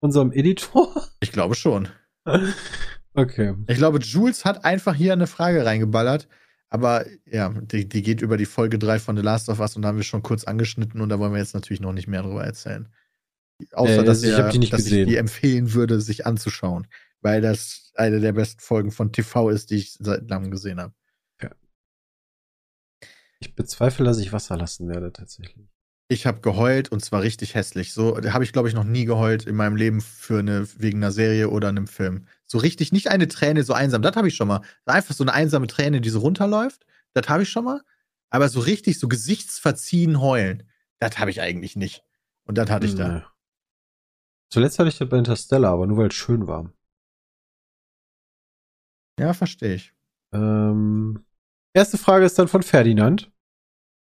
unserem 0.00 0.32
Editor? 0.32 0.94
Ich 1.20 1.32
glaube 1.32 1.54
schon. 1.54 1.88
okay. 3.14 3.54
Ich 3.68 3.78
glaube, 3.78 3.98
Jules 3.98 4.44
hat 4.44 4.64
einfach 4.64 4.94
hier 4.94 5.12
eine 5.12 5.26
Frage 5.26 5.64
reingeballert. 5.64 6.28
Aber 6.68 7.06
ja, 7.24 7.48
die, 7.50 7.88
die 7.88 8.02
geht 8.02 8.20
über 8.22 8.36
die 8.36 8.44
Folge 8.46 8.78
3 8.78 8.98
von 8.98 9.16
The 9.16 9.22
Last 9.22 9.48
of 9.48 9.60
Us 9.60 9.76
und 9.76 9.82
da 9.82 9.88
haben 9.88 9.96
wir 9.96 10.04
schon 10.04 10.22
kurz 10.22 10.44
angeschnitten 10.44 11.00
und 11.00 11.08
da 11.08 11.18
wollen 11.18 11.32
wir 11.32 11.38
jetzt 11.38 11.54
natürlich 11.54 11.80
noch 11.80 11.92
nicht 11.92 12.08
mehr 12.08 12.22
drüber 12.22 12.44
erzählen. 12.44 12.88
Außer, 13.72 14.00
Äh, 14.00 14.04
dass, 14.04 14.22
ich 14.22 14.30
wir, 14.30 14.38
hab 14.38 14.50
die 14.50 14.58
nicht 14.58 14.72
dass 14.72 14.84
gesehen. 14.84 15.06
ich 15.06 15.14
die 15.14 15.16
empfehlen 15.16 15.72
würde, 15.74 16.00
sich 16.00 16.26
anzuschauen. 16.26 16.86
Weil 17.22 17.40
das 17.40 17.92
eine 17.94 18.20
der 18.20 18.32
besten 18.32 18.60
Folgen 18.60 18.90
von 18.90 19.12
TV 19.12 19.48
ist, 19.50 19.70
die 19.70 19.76
ich 19.76 19.94
seit 19.98 20.28
langem 20.28 20.50
gesehen 20.50 20.80
habe. 20.80 20.92
Ich 23.38 23.54
bezweifle, 23.54 24.04
dass 24.04 24.18
ich 24.18 24.32
Wasser 24.32 24.56
lassen 24.56 24.88
werde, 24.88 25.12
tatsächlich. 25.12 25.68
Ich 26.08 26.24
habe 26.24 26.40
geheult 26.40 26.90
und 26.90 27.04
zwar 27.04 27.22
richtig 27.22 27.54
hässlich. 27.54 27.92
So 27.92 28.16
habe 28.16 28.44
ich, 28.44 28.52
glaube 28.52 28.68
ich, 28.68 28.74
noch 28.74 28.84
nie 28.84 29.04
geheult 29.04 29.44
in 29.44 29.56
meinem 29.56 29.76
Leben 29.76 30.00
für 30.00 30.38
eine, 30.38 30.66
wegen 30.80 30.98
einer 30.98 31.10
Serie 31.10 31.50
oder 31.50 31.68
einem 31.68 31.88
Film. 31.88 32.26
So 32.46 32.58
richtig, 32.58 32.92
nicht 32.92 33.08
eine 33.08 33.26
Träne 33.26 33.64
so 33.64 33.72
einsam. 33.72 34.02
Das 34.02 34.14
habe 34.14 34.28
ich 34.28 34.36
schon 34.36 34.46
mal. 34.46 34.62
Einfach 34.84 35.14
so 35.14 35.24
eine 35.24 35.32
einsame 35.32 35.66
Träne, 35.66 36.00
die 36.00 36.10
so 36.10 36.20
runterläuft. 36.20 36.86
Das 37.12 37.28
habe 37.28 37.42
ich 37.42 37.48
schon 37.48 37.64
mal. 37.64 37.80
Aber 38.30 38.48
so 38.48 38.60
richtig, 38.60 38.98
so 39.00 39.08
gesichtsverziehen 39.08 40.20
heulen, 40.20 40.68
das 41.00 41.18
habe 41.18 41.30
ich 41.30 41.40
eigentlich 41.40 41.74
nicht. 41.74 42.04
Und 42.44 42.56
das 42.56 42.70
hatte 42.70 42.86
ich 42.86 42.94
da. 42.94 43.08
Nee. 43.08 43.22
Zuletzt 44.48 44.78
hatte 44.78 44.88
ich 44.88 44.98
das 44.98 45.08
bei 45.08 45.18
Interstellar, 45.18 45.72
aber 45.72 45.86
nur 45.86 45.98
weil 45.98 46.08
es 46.08 46.14
schön 46.14 46.46
war. 46.46 46.72
Ja, 49.18 49.34
verstehe 49.34 49.74
ich. 49.74 49.92
Ähm, 50.32 51.25
erste 51.76 51.98
Frage 51.98 52.24
ist 52.24 52.38
dann 52.38 52.48
von 52.48 52.62
Ferdinand. 52.62 53.30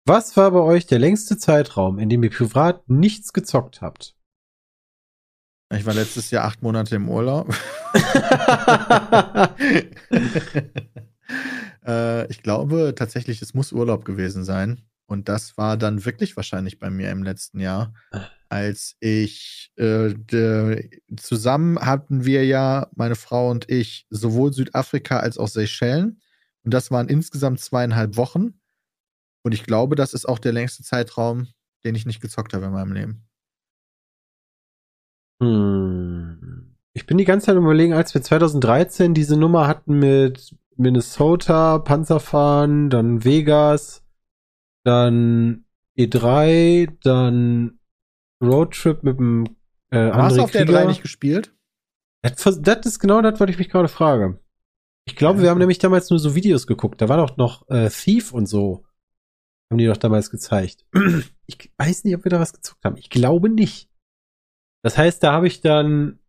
Was 0.05 0.36
war 0.36 0.51
bei 0.51 0.59
euch 0.59 0.86
der 0.86 0.99
längste 0.99 1.38
Zeitraum, 1.38 1.97
in 1.97 2.09
dem 2.09 2.22
ihr 2.24 2.30
privat 2.30 2.89
nichts 2.89 3.32
gezockt 3.32 3.82
habt? 3.82 4.18
Ich 5.74 5.86
war 5.86 5.93
letztes 5.93 6.30
Jahr 6.30 6.43
acht 6.43 6.61
Monate 6.61 6.97
im 6.97 7.09
Urlaub. 7.09 7.47
äh, 11.88 12.28
ich 12.28 12.43
glaube 12.43 12.93
tatsächlich, 12.95 13.41
es 13.41 13.53
muss 13.53 13.72
Urlaub 13.72 14.03
gewesen 14.03 14.43
sein. 14.43 14.82
Und 15.05 15.30
das 15.30 15.57
war 15.57 15.78
dann 15.78 16.03
wirklich 16.05 16.36
wahrscheinlich 16.36 16.80
bei 16.80 16.89
mir 16.89 17.11
im 17.11 17.24
letzten 17.24 17.59
Jahr, 17.59 17.93
als 18.49 18.95
ich 18.99 19.72
äh, 19.78 20.14
de, 20.14 20.89
zusammen 21.18 21.80
hatten 21.80 22.26
wir 22.26 22.45
ja, 22.45 22.89
meine 22.95 23.16
Frau 23.16 23.49
und 23.49 23.70
ich, 23.70 24.05
sowohl 24.09 24.53
Südafrika 24.53 25.20
als 25.20 25.38
auch 25.38 25.47
Seychellen. 25.47 26.20
Und 26.64 26.74
das 26.74 26.91
waren 26.91 27.09
insgesamt 27.09 27.59
zweieinhalb 27.59 28.18
Wochen. 28.18 28.59
Und 29.43 29.53
ich 29.53 29.64
glaube, 29.64 29.95
das 29.95 30.14
ist 30.14 30.26
auch 30.26 30.39
der 30.39 30.53
längste 30.53 30.84
Zeitraum, 30.84 31.47
den 31.84 31.95
ich 31.95 32.05
nicht 32.05 32.22
gezockt 32.22 32.53
habe 32.53 32.66
in 32.66 32.72
meinem 32.72 32.93
Leben. 32.93 33.28
Hm. 35.41 36.76
Ich 36.93 37.05
bin 37.05 37.18
die 37.18 37.26
ganze 37.26 37.47
Zeit 37.47 37.57
überlegen, 37.57 37.93
als 37.93 38.14
wir 38.14 38.22
2013 38.22 39.14
diese 39.14 39.36
Nummer 39.36 39.68
hatten 39.68 39.99
mit 39.99 40.55
Minnesota, 40.76 41.80
Panzerfahren, 41.80 42.89
dann 42.89 43.24
Vegas, 43.24 44.03
dann 44.84 45.66
E3, 45.97 46.97
dann 47.03 47.80
Roadtrip 48.41 49.03
mit 49.03 49.18
dem 49.20 49.57
äh, 49.89 50.11
Hast 50.11 50.38
du 50.38 50.43
auf 50.43 50.51
der 50.51 50.66
Krieger. 50.66 50.82
3 50.82 50.88
nicht 50.88 51.01
gespielt? 51.01 51.53
Das, 52.22 52.61
das 52.61 52.86
ist 52.86 52.99
genau 52.99 53.22
das, 53.22 53.39
was 53.39 53.49
ich 53.49 53.57
mich 53.57 53.70
gerade 53.70 53.88
frage. 53.89 54.39
Ich 55.06 55.16
glaube, 55.16 55.41
wir 55.41 55.49
haben 55.49 55.58
nämlich 55.60 55.80
damals 55.80 56.10
nur 56.10 56.20
so 56.20 56.34
Videos 56.36 56.66
geguckt. 56.68 57.01
Da 57.01 57.10
war 57.10 57.18
doch 57.18 57.36
noch 57.38 57.68
äh, 57.70 57.89
Thief 57.89 58.32
und 58.34 58.45
so. 58.47 58.86
Haben 59.72 59.78
die 59.80 59.86
doch 59.88 59.97
damals 59.97 60.30
gezeigt. 60.30 60.86
Ich 61.45 61.70
weiß 61.78 62.06
nicht, 62.06 62.16
ob 62.16 62.24
wir 62.24 62.30
da 62.32 62.39
was 62.39 62.54
gezockt 62.54 62.86
haben. 62.86 62.95
Ich 62.95 63.10
glaube 63.10 63.49
nicht. 63.49 63.89
Das 64.82 64.97
heißt, 64.97 65.22
da 65.22 65.34
habe 65.34 65.45
ich 65.45 65.60
dann 65.60 66.20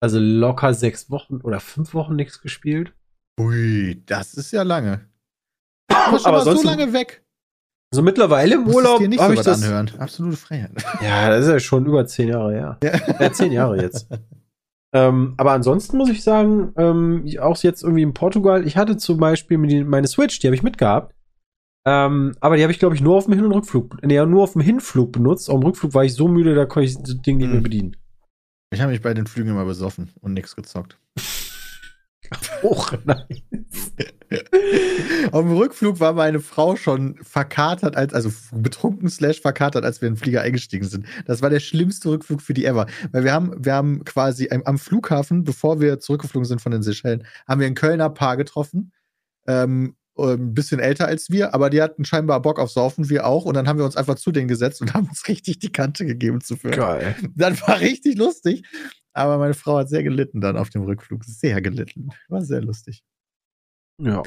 also 0.00 0.18
locker 0.18 0.72
sechs 0.72 1.10
Wochen 1.10 1.36
oder 1.42 1.60
fünf 1.60 1.92
Wochen 1.92 2.16
nichts 2.16 2.40
gespielt. 2.40 2.94
Ui, 3.38 4.02
das 4.06 4.32
ist 4.32 4.50
ja 4.50 4.62
lange. 4.62 5.06
Du 5.88 5.94
warst 5.96 6.26
Aber 6.26 6.36
aber 6.38 6.44
so 6.44 6.52
sonst- 6.52 6.64
lange 6.64 6.92
weg. 6.94 7.22
So 7.94 8.00
mittlerweile 8.00 8.54
im 8.54 8.66
Urlaub 8.66 9.02
habe 9.02 9.34
so 9.34 9.40
ich 9.40 9.40
das. 9.46 9.62
anhören. 9.62 9.90
Absolute 9.98 10.38
Freiheit. 10.38 10.72
Ja, 11.02 11.28
das 11.28 11.44
ist 11.44 11.50
ja 11.50 11.60
schon 11.60 11.84
über 11.84 12.06
zehn 12.06 12.28
Jahre 12.30 12.52
her. 12.52 12.78
Ja, 13.20 13.30
zehn 13.34 13.52
Jahre 13.52 13.76
jetzt. 13.82 14.08
Ähm, 14.94 15.34
aber 15.38 15.52
ansonsten 15.52 15.96
muss 15.96 16.10
ich 16.10 16.22
sagen, 16.22 16.72
ähm, 16.76 17.24
auch 17.40 17.56
jetzt 17.62 17.82
irgendwie 17.82 18.02
in 18.02 18.12
Portugal, 18.14 18.66
ich 18.66 18.76
hatte 18.76 18.96
zum 18.98 19.18
Beispiel 19.18 19.56
meine 19.84 20.06
Switch, 20.06 20.38
die 20.38 20.46
habe 20.46 20.54
ich 20.54 20.62
mitgehabt. 20.62 21.14
Ähm, 21.84 22.34
aber 22.40 22.56
die 22.56 22.62
habe 22.62 22.72
ich, 22.72 22.78
glaube 22.78 22.94
ich, 22.94 23.00
nur 23.00 23.16
auf 23.16 23.24
dem 23.24 23.34
Hin- 23.34 23.44
und 23.44 23.52
Rückflug, 23.52 23.98
nee, 24.04 24.24
nur 24.24 24.42
auf 24.44 24.52
dem 24.52 24.60
Hinflug 24.62 25.10
benutzt. 25.12 25.50
Auf 25.50 25.58
dem 25.60 25.66
Rückflug 25.66 25.94
war 25.94 26.04
ich 26.04 26.14
so 26.14 26.28
müde, 26.28 26.54
da 26.54 26.64
konnte 26.66 26.88
ich 26.88 26.96
das 26.96 27.20
Ding 27.22 27.38
nicht 27.38 27.48
mehr 27.48 27.56
Hm. 27.56 27.62
bedienen. 27.62 27.96
Ich 28.72 28.80
habe 28.80 28.92
mich 28.92 29.02
bei 29.02 29.12
den 29.14 29.26
Flügen 29.26 29.50
immer 29.50 29.64
besoffen 29.64 30.10
und 30.20 30.32
nichts 30.34 30.54
gezockt. 30.54 30.98
Och, 32.62 32.92
nein. 33.04 33.26
Auf 35.32 35.42
dem 35.42 35.56
Rückflug 35.56 36.00
war 36.00 36.12
meine 36.12 36.40
Frau 36.40 36.76
schon 36.76 37.16
verkatert, 37.22 37.96
als, 37.96 38.12
also 38.12 38.30
betrunken 38.52 39.08
slash 39.08 39.40
verkatert, 39.40 39.84
als 39.84 40.00
wir 40.00 40.08
in 40.08 40.14
den 40.14 40.20
Flieger 40.20 40.42
eingestiegen 40.42 40.86
sind. 40.86 41.06
Das 41.26 41.42
war 41.42 41.50
der 41.50 41.60
schlimmste 41.60 42.10
Rückflug 42.10 42.42
für 42.42 42.54
die 42.54 42.64
ever. 42.64 42.86
Weil 43.12 43.24
wir 43.24 43.32
haben, 43.32 43.64
wir 43.64 43.74
haben 43.74 44.04
quasi 44.04 44.48
am, 44.50 44.62
am 44.62 44.78
Flughafen, 44.78 45.44
bevor 45.44 45.80
wir 45.80 46.00
zurückgeflogen 46.00 46.46
sind 46.46 46.60
von 46.60 46.72
den 46.72 46.82
Seychellen, 46.82 47.24
haben 47.46 47.60
wir 47.60 47.66
ein 47.66 47.74
Kölner 47.74 48.10
Paar 48.10 48.36
getroffen. 48.36 48.92
Ähm, 49.46 49.96
ein 50.18 50.54
bisschen 50.54 50.78
älter 50.78 51.06
als 51.06 51.30
wir, 51.30 51.54
aber 51.54 51.70
die 51.70 51.80
hatten 51.80 52.04
scheinbar 52.04 52.42
Bock 52.42 52.58
auf 52.58 52.70
Saufen, 52.70 53.08
wir 53.08 53.26
auch. 53.26 53.44
Und 53.44 53.54
dann 53.54 53.66
haben 53.66 53.78
wir 53.78 53.84
uns 53.84 53.96
einfach 53.96 54.16
zu 54.16 54.30
denen 54.30 54.48
gesetzt 54.48 54.80
und 54.80 54.94
haben 54.94 55.08
uns 55.08 55.26
richtig 55.28 55.58
die 55.58 55.72
Kante 55.72 56.04
gegeben 56.04 56.40
zu 56.40 56.56
führen. 56.56 56.76
Geil. 56.76 57.16
Das 57.34 57.66
war 57.66 57.80
richtig 57.80 58.18
lustig. 58.18 58.64
Aber 59.14 59.38
meine 59.38 59.54
Frau 59.54 59.78
hat 59.78 59.88
sehr 59.88 60.02
gelitten 60.02 60.40
dann 60.40 60.56
auf 60.56 60.70
dem 60.70 60.82
Rückflug. 60.82 61.24
Sehr 61.24 61.60
gelitten. 61.60 62.10
War 62.28 62.42
sehr 62.42 62.62
lustig. 62.62 63.04
Ja. 63.98 64.22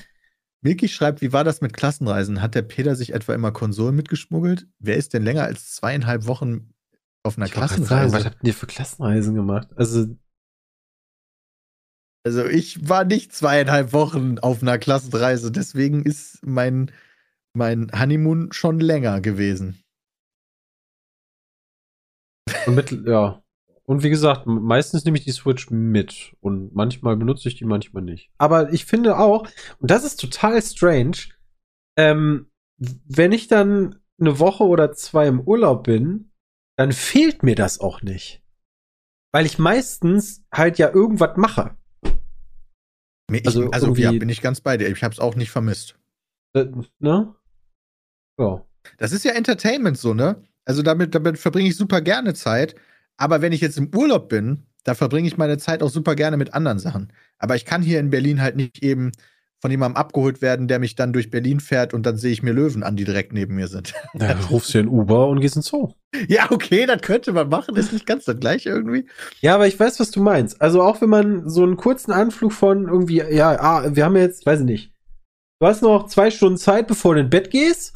Milky 0.62 0.88
schreibt, 0.88 1.22
wie 1.22 1.32
war 1.32 1.44
das 1.44 1.62
mit 1.62 1.74
Klassenreisen? 1.74 2.42
Hat 2.42 2.56
der 2.56 2.64
Peter 2.64 2.96
sich 2.96 3.14
etwa 3.14 3.36
immer 3.36 3.52
Konsolen 3.52 3.96
mitgeschmuggelt? 3.96 4.68
Wer 4.80 4.98
ist 4.98 5.14
denn 5.14 5.24
länger 5.24 5.44
als 5.44 5.76
zweieinhalb 5.76 6.26
Wochen 6.26 6.74
auf 7.24 7.38
einer 7.38 7.46
Ich 7.46 7.52
Klassenreise? 7.52 7.88
sagen, 7.88 8.14
was 8.14 8.26
habt 8.26 8.44
ihr 8.44 8.54
für 8.54 8.66
Klassenreisen 8.66 9.36
gemacht? 9.36 9.70
Also, 9.76 10.08
also 12.26 12.46
ich 12.46 12.90
war 12.90 13.06
nicht 13.06 13.34
zweieinhalb 13.34 13.94
Wochen 13.94 14.40
auf 14.40 14.64
einer 14.64 14.80
Klassenreise, 14.80 15.52
deswegen 15.52 16.04
ist 16.04 16.40
mein, 16.44 16.92
mein 17.54 17.92
Honeymoon 17.92 18.52
schon 18.52 18.80
länger 18.80 19.22
gewesen. 19.22 19.84
mit, 22.68 22.92
ja. 23.06 23.45
Und 23.88 24.04
wie 24.04 24.10
gesagt, 24.10 24.48
meistens 24.48 25.06
nehme 25.06 25.18
ich 25.18 25.26
die 25.26 25.32
Switch 25.32 25.70
mit. 25.70 26.36
Und 26.42 26.74
manchmal 26.76 27.16
benutze 27.18 27.48
ich 27.48 27.56
die, 27.56 27.66
manchmal 27.66 28.04
nicht. 28.04 28.32
Aber 28.38 28.74
ich 28.74 28.86
finde 28.86 29.18
auch, 29.18 29.48
und 29.80 29.92
das 29.92 30.04
ist 30.04 30.20
total 30.20 30.62
strange, 30.62 31.18
ähm, 31.98 32.50
wenn 32.78 33.32
ich 33.32 33.48
dann 33.48 34.00
eine 34.20 34.40
Woche 34.40 34.64
oder 34.64 34.92
zwei 34.94 35.28
im 35.28 35.42
Urlaub 35.42 35.84
bin, 35.84 36.32
dann 36.78 36.92
fehlt 36.92 37.44
mir 37.44 37.56
das 37.56 37.80
auch 37.80 38.02
nicht. 38.02 38.42
Weil 39.32 39.46
ich 39.46 39.60
meistens 39.60 40.44
halt 40.52 40.78
ja 40.78 40.92
irgendwas 40.92 41.38
mache. 41.38 41.78
Ich, 43.32 43.46
Also 43.46 43.70
also 43.72 43.96
ja, 43.96 44.12
bin 44.12 44.30
ich 44.30 44.42
ganz 44.42 44.62
bei 44.62 44.78
dir. 44.78 44.88
Ich 44.88 45.04
habe 45.04 45.14
es 45.14 45.20
auch 45.20 45.36
nicht 45.36 45.52
vermisst. 45.52 45.98
Äh, 46.54 46.66
ne? 47.00 47.36
Ja. 48.40 48.66
Das 48.98 49.12
ist 49.12 49.26
ja 49.26 49.34
Entertainment 49.34 49.98
so, 49.98 50.14
ne? 50.14 50.44
Also 50.64 50.82
damit, 50.82 51.16
damit 51.16 51.38
verbringe 51.38 51.70
ich 51.70 51.76
super 51.76 52.02
gerne 52.02 52.34
Zeit. 52.34 52.76
Aber 53.18 53.42
wenn 53.42 53.54
ich 53.54 53.62
jetzt 53.62 53.78
im 53.78 53.94
Urlaub 53.96 54.30
bin, 54.30 54.66
da 54.84 54.94
verbringe 54.94 55.28
ich 55.28 55.38
meine 55.38 55.58
Zeit 55.58 55.82
auch 55.82 55.90
super 55.90 56.16
gerne 56.16 56.38
mit 56.38 56.54
anderen 56.54 56.80
Sachen. 56.80 57.12
Aber 57.40 57.56
ich 57.56 57.66
kann 57.66 57.82
hier 57.82 58.00
in 58.00 58.10
Berlin 58.10 58.42
halt 58.42 58.56
nicht 58.56 58.84
eben 58.84 59.12
von 59.66 59.72
jemandem 59.72 59.98
abgeholt 59.98 60.44
werden, 60.44 60.68
der 60.68 60.78
mich 60.78 60.96
dann 60.96 61.12
durch 61.12 61.32
Berlin 61.32 61.60
fährt 61.60 61.96
und 61.96 62.06
dann 62.06 62.18
sehe 62.18 62.32
ich 62.32 62.44
mir 62.44 62.54
Löwen 62.54 62.84
an, 62.84 62.96
die 62.96 63.04
direkt 63.04 63.34
neben 63.34 63.56
mir 63.56 63.68
sind. 63.68 63.96
Dann 64.14 64.38
rufst 64.52 64.74
du 64.76 64.80
in 64.80 64.88
Uber 64.88 65.28
und 65.28 65.40
gehst 65.40 65.56
ins 65.56 65.68
Zoo. 65.68 65.94
ja, 66.28 66.52
okay, 66.52 66.86
das 66.86 67.02
könnte 67.02 67.34
man 67.34 67.50
machen. 67.50 67.76
Ist 67.76 67.92
nicht 67.92 68.06
ganz 68.06 68.26
das 68.26 68.40
gleiche 68.40 68.70
irgendwie. 68.70 69.08
Ja, 69.42 69.56
aber 69.56 69.66
ich 69.66 69.80
weiß, 69.80 70.00
was 70.00 70.12
du 70.12 70.22
meinst. 70.22 70.62
Also 70.62 70.84
auch 70.84 71.02
wenn 71.02 71.10
man 71.10 71.50
so 71.50 71.64
einen 71.64 71.78
kurzen 71.78 72.12
Anflug 72.12 72.54
von 72.54 72.88
irgendwie, 72.88 73.24
ja, 73.32 73.60
ah, 73.60 73.96
wir 73.96 74.06
haben 74.06 74.16
jetzt, 74.18 74.46
weiß 74.46 74.60
ich 74.60 74.66
nicht, 74.66 74.94
du 75.60 75.66
hast 75.66 75.82
noch 75.82 76.06
zwei 76.08 76.30
Stunden 76.30 76.60
Zeit, 76.60 76.86
bevor 76.86 77.16
du 77.16 77.22
ins 77.22 77.32
Bett 77.32 77.50
gehst. 77.50 77.94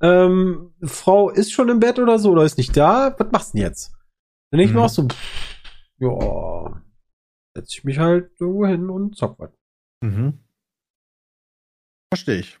Ähm, 0.00 0.72
Frau 0.82 1.30
ist 1.30 1.52
schon 1.52 1.68
im 1.68 1.78
Bett 1.78 2.00
oder 2.00 2.18
so 2.18 2.32
oder 2.32 2.42
ist 2.42 2.58
nicht 2.58 2.76
da. 2.76 3.14
Was 3.16 3.30
machst 3.30 3.54
du 3.54 3.58
denn 3.58 3.66
jetzt? 3.68 3.92
Dann 4.52 4.58
denke 4.58 4.70
ich 4.70 4.74
mir 4.74 4.80
Mhm. 4.80 4.84
auch 4.84 4.90
so, 4.90 5.08
pff, 5.08 5.62
ja, 5.98 6.82
setze 7.56 7.70
ich 7.78 7.84
mich 7.84 7.98
halt 7.98 8.30
irgendwo 8.38 8.66
hin 8.66 8.90
und 8.90 9.16
zock 9.16 9.38
was. 9.38 9.50
Mhm. 10.02 10.38
Verstehe 12.12 12.40
ich. 12.40 12.58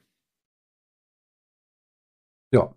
Ja. 2.50 2.74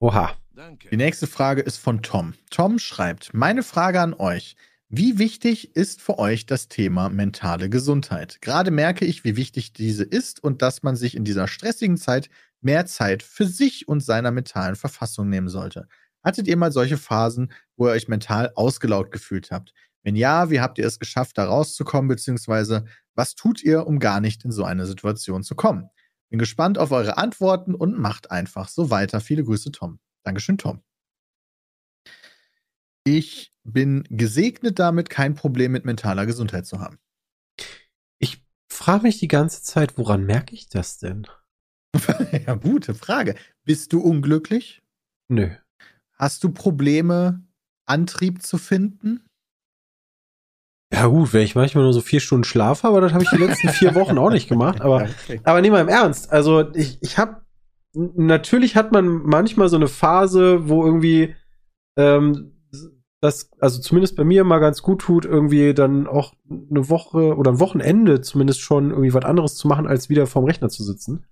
Oha. 0.00 0.36
Danke. 0.52 0.88
Die 0.90 0.96
nächste 0.96 1.26
Frage 1.26 1.60
ist 1.62 1.78
von 1.78 2.02
Tom. 2.02 2.34
Tom 2.50 2.78
schreibt: 2.78 3.34
Meine 3.34 3.62
Frage 3.62 4.00
an 4.00 4.14
euch. 4.14 4.56
Wie 4.88 5.18
wichtig 5.18 5.76
ist 5.76 6.00
für 6.00 6.18
euch 6.18 6.46
das 6.46 6.68
Thema 6.68 7.10
mentale 7.10 7.68
Gesundheit? 7.68 8.40
Gerade 8.40 8.70
merke 8.70 9.04
ich, 9.04 9.22
wie 9.22 9.36
wichtig 9.36 9.74
diese 9.74 10.02
ist 10.04 10.42
und 10.42 10.62
dass 10.62 10.82
man 10.82 10.96
sich 10.96 11.14
in 11.14 11.24
dieser 11.24 11.46
stressigen 11.46 11.98
Zeit 11.98 12.30
mehr 12.62 12.86
Zeit 12.86 13.22
für 13.22 13.44
sich 13.44 13.86
und 13.86 14.00
seiner 14.00 14.30
mentalen 14.30 14.76
Verfassung 14.76 15.28
nehmen 15.28 15.48
sollte. 15.50 15.88
Hattet 16.28 16.46
ihr 16.46 16.58
mal 16.58 16.72
solche 16.72 16.98
Phasen, 16.98 17.50
wo 17.78 17.86
ihr 17.86 17.92
euch 17.92 18.06
mental 18.06 18.52
ausgelaugt 18.54 19.12
gefühlt 19.12 19.50
habt? 19.50 19.72
Wenn 20.02 20.14
ja, 20.14 20.50
wie 20.50 20.60
habt 20.60 20.76
ihr 20.76 20.86
es 20.86 20.98
geschafft, 20.98 21.38
da 21.38 21.46
rauszukommen, 21.46 22.06
beziehungsweise 22.06 22.84
was 23.14 23.34
tut 23.34 23.62
ihr, 23.62 23.86
um 23.86 23.98
gar 23.98 24.20
nicht 24.20 24.44
in 24.44 24.52
so 24.52 24.64
eine 24.64 24.84
Situation 24.84 25.42
zu 25.42 25.54
kommen? 25.54 25.88
Bin 26.28 26.38
gespannt 26.38 26.76
auf 26.76 26.92
eure 26.92 27.16
Antworten 27.16 27.74
und 27.74 27.98
macht 27.98 28.30
einfach 28.30 28.68
so 28.68 28.90
weiter. 28.90 29.22
Viele 29.22 29.42
Grüße, 29.42 29.72
Tom. 29.72 30.00
Dankeschön, 30.22 30.58
Tom. 30.58 30.82
Ich 33.04 33.54
bin 33.64 34.04
gesegnet 34.10 34.78
damit, 34.78 35.08
kein 35.08 35.34
Problem 35.34 35.72
mit 35.72 35.86
mentaler 35.86 36.26
Gesundheit 36.26 36.66
zu 36.66 36.78
haben. 36.78 36.98
Ich 38.18 38.44
frage 38.70 39.04
mich 39.04 39.18
die 39.18 39.28
ganze 39.28 39.62
Zeit, 39.62 39.96
woran 39.96 40.26
merke 40.26 40.54
ich 40.54 40.68
das 40.68 40.98
denn? 40.98 41.26
ja, 42.46 42.54
gute 42.56 42.94
Frage. 42.94 43.34
Bist 43.64 43.94
du 43.94 44.00
unglücklich? 44.00 44.82
Nö. 45.28 45.56
Hast 46.18 46.42
du 46.44 46.50
Probleme, 46.50 47.42
Antrieb 47.86 48.42
zu 48.42 48.58
finden? 48.58 49.24
Ja 50.92 51.06
gut, 51.06 51.32
wenn 51.32 51.42
ich 51.42 51.54
manchmal 51.54 51.84
nur 51.84 51.92
so 51.92 52.00
vier 52.00 52.20
Stunden 52.20 52.44
Schlaf 52.44 52.82
habe, 52.82 53.00
das 53.00 53.12
habe 53.12 53.22
ich 53.22 53.30
die 53.30 53.36
letzten 53.36 53.68
vier 53.68 53.94
Wochen 53.94 54.16
auch 54.18 54.30
nicht 54.30 54.48
gemacht. 54.48 54.80
Aber, 54.80 55.02
Okay. 55.24 55.40
aber 55.44 55.60
nehmen 55.60 55.76
wir 55.76 55.82
im 55.82 55.88
Ernst. 55.88 56.32
Also 56.32 56.74
ich, 56.74 56.98
ich 57.02 57.18
habe 57.18 57.42
natürlich 57.94 58.74
hat 58.74 58.92
man 58.92 59.06
manchmal 59.06 59.68
so 59.68 59.76
eine 59.76 59.88
Phase, 59.88 60.68
wo 60.68 60.84
irgendwie 60.84 61.34
ähm, 61.96 62.52
das, 63.20 63.50
also 63.60 63.80
zumindest 63.80 64.16
bei 64.16 64.24
mir 64.24 64.44
mal 64.44 64.60
ganz 64.60 64.82
gut 64.82 65.00
tut, 65.00 65.24
irgendwie 65.24 65.74
dann 65.74 66.06
auch 66.06 66.34
eine 66.48 66.88
Woche 66.88 67.36
oder 67.36 67.52
ein 67.52 67.60
Wochenende 67.60 68.20
zumindest 68.20 68.60
schon 68.60 68.90
irgendwie 68.90 69.12
was 69.12 69.24
anderes 69.24 69.56
zu 69.56 69.68
machen, 69.68 69.86
als 69.86 70.08
wieder 70.08 70.26
vorm 70.26 70.44
Rechner 70.44 70.68
zu 70.68 70.84
sitzen. 70.84 71.26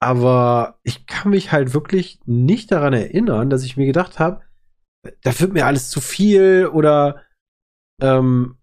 Aber 0.00 0.78
ich 0.82 1.06
kann 1.06 1.30
mich 1.30 1.52
halt 1.52 1.74
wirklich 1.74 2.20
nicht 2.24 2.72
daran 2.72 2.94
erinnern, 2.94 3.50
dass 3.50 3.64
ich 3.64 3.76
mir 3.76 3.86
gedacht 3.86 4.18
habe, 4.18 4.42
da 5.22 5.38
wird 5.38 5.52
mir 5.52 5.66
alles 5.66 5.90
zu 5.90 6.00
viel 6.00 6.66
oder 6.66 7.22
ähm, 8.00 8.56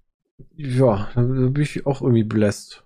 ja, 0.55 1.09
da 1.13 1.21
bin 1.21 1.61
ich 1.61 1.85
auch 1.85 2.01
irgendwie 2.01 2.23
bläst. 2.23 2.83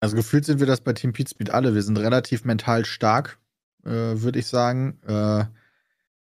Also 0.00 0.14
gefühlt 0.16 0.44
sind 0.44 0.60
wir 0.60 0.66
das 0.66 0.82
bei 0.82 0.92
Team 0.92 1.12
Pete 1.12 1.30
Speed 1.30 1.50
alle. 1.50 1.74
Wir 1.74 1.82
sind 1.82 1.98
relativ 1.98 2.44
mental 2.44 2.84
stark, 2.84 3.38
äh, 3.84 3.90
würde 3.90 4.38
ich 4.38 4.46
sagen. 4.46 5.00
Äh, 5.06 5.44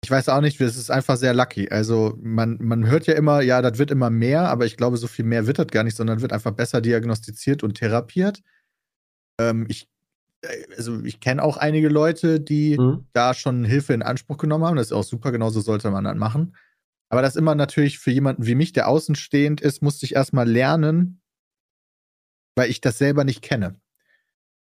ich 0.04 0.12
weiß 0.12 0.30
auch 0.30 0.42
nicht, 0.42 0.62
es 0.62 0.78
ist 0.78 0.92
einfach 0.92 1.18
sehr 1.18 1.34
lucky. 1.34 1.70
Also 1.70 2.18
man, 2.22 2.58
man 2.62 2.86
hört 2.86 3.08
ja 3.08 3.16
immer, 3.16 3.42
ja, 3.42 3.62
das 3.62 3.80
wird 3.80 3.90
immer 3.90 4.12
mehr, 4.12 4.50
aber 4.50 4.66
ich 4.66 4.78
glaube, 4.78 4.98
so 4.98 5.08
viel 5.08 5.26
mehr 5.26 5.48
wird 5.48 5.58
das 5.58 5.68
gar 5.68 5.84
nicht, 5.84 5.98
sondern 5.98 6.22
wird 6.22 6.34
einfach 6.34 6.52
besser 6.52 6.82
diagnostiziert 6.82 7.64
und 7.64 7.74
therapiert. 7.76 8.44
Ähm, 9.40 9.66
ich, 9.68 9.90
also 10.78 11.04
ich 11.04 11.20
kenne 11.20 11.44
auch 11.44 11.58
einige 11.58 11.90
Leute, 11.90 12.40
die 12.40 12.78
Mhm. 12.78 13.06
da 13.14 13.34
schon 13.34 13.64
Hilfe 13.66 13.94
in 13.94 14.02
Anspruch 14.04 14.38
genommen 14.38 14.66
haben. 14.66 14.76
Das 14.78 14.88
ist 14.88 14.94
auch 14.94 15.04
super, 15.04 15.32
genauso 15.32 15.62
sollte 15.62 15.92
man 15.92 16.04
dann 16.04 16.18
machen. 16.18 16.56
Aber 17.10 17.22
das 17.22 17.36
immer 17.36 17.56
natürlich 17.56 18.00
für 18.00 18.12
jemanden 18.12 18.46
wie 18.46 18.56
mich, 18.56 18.74
der 18.74 18.88
außenstehend 18.88 19.62
ist, 19.62 19.82
musste 19.82 20.06
ich 20.06 20.16
erstmal 20.16 20.50
lernen, 20.50 21.22
weil 22.56 22.70
ich 22.70 22.82
das 22.82 22.98
selber 22.98 23.24
nicht 23.24 23.42
kenne. 23.42 23.80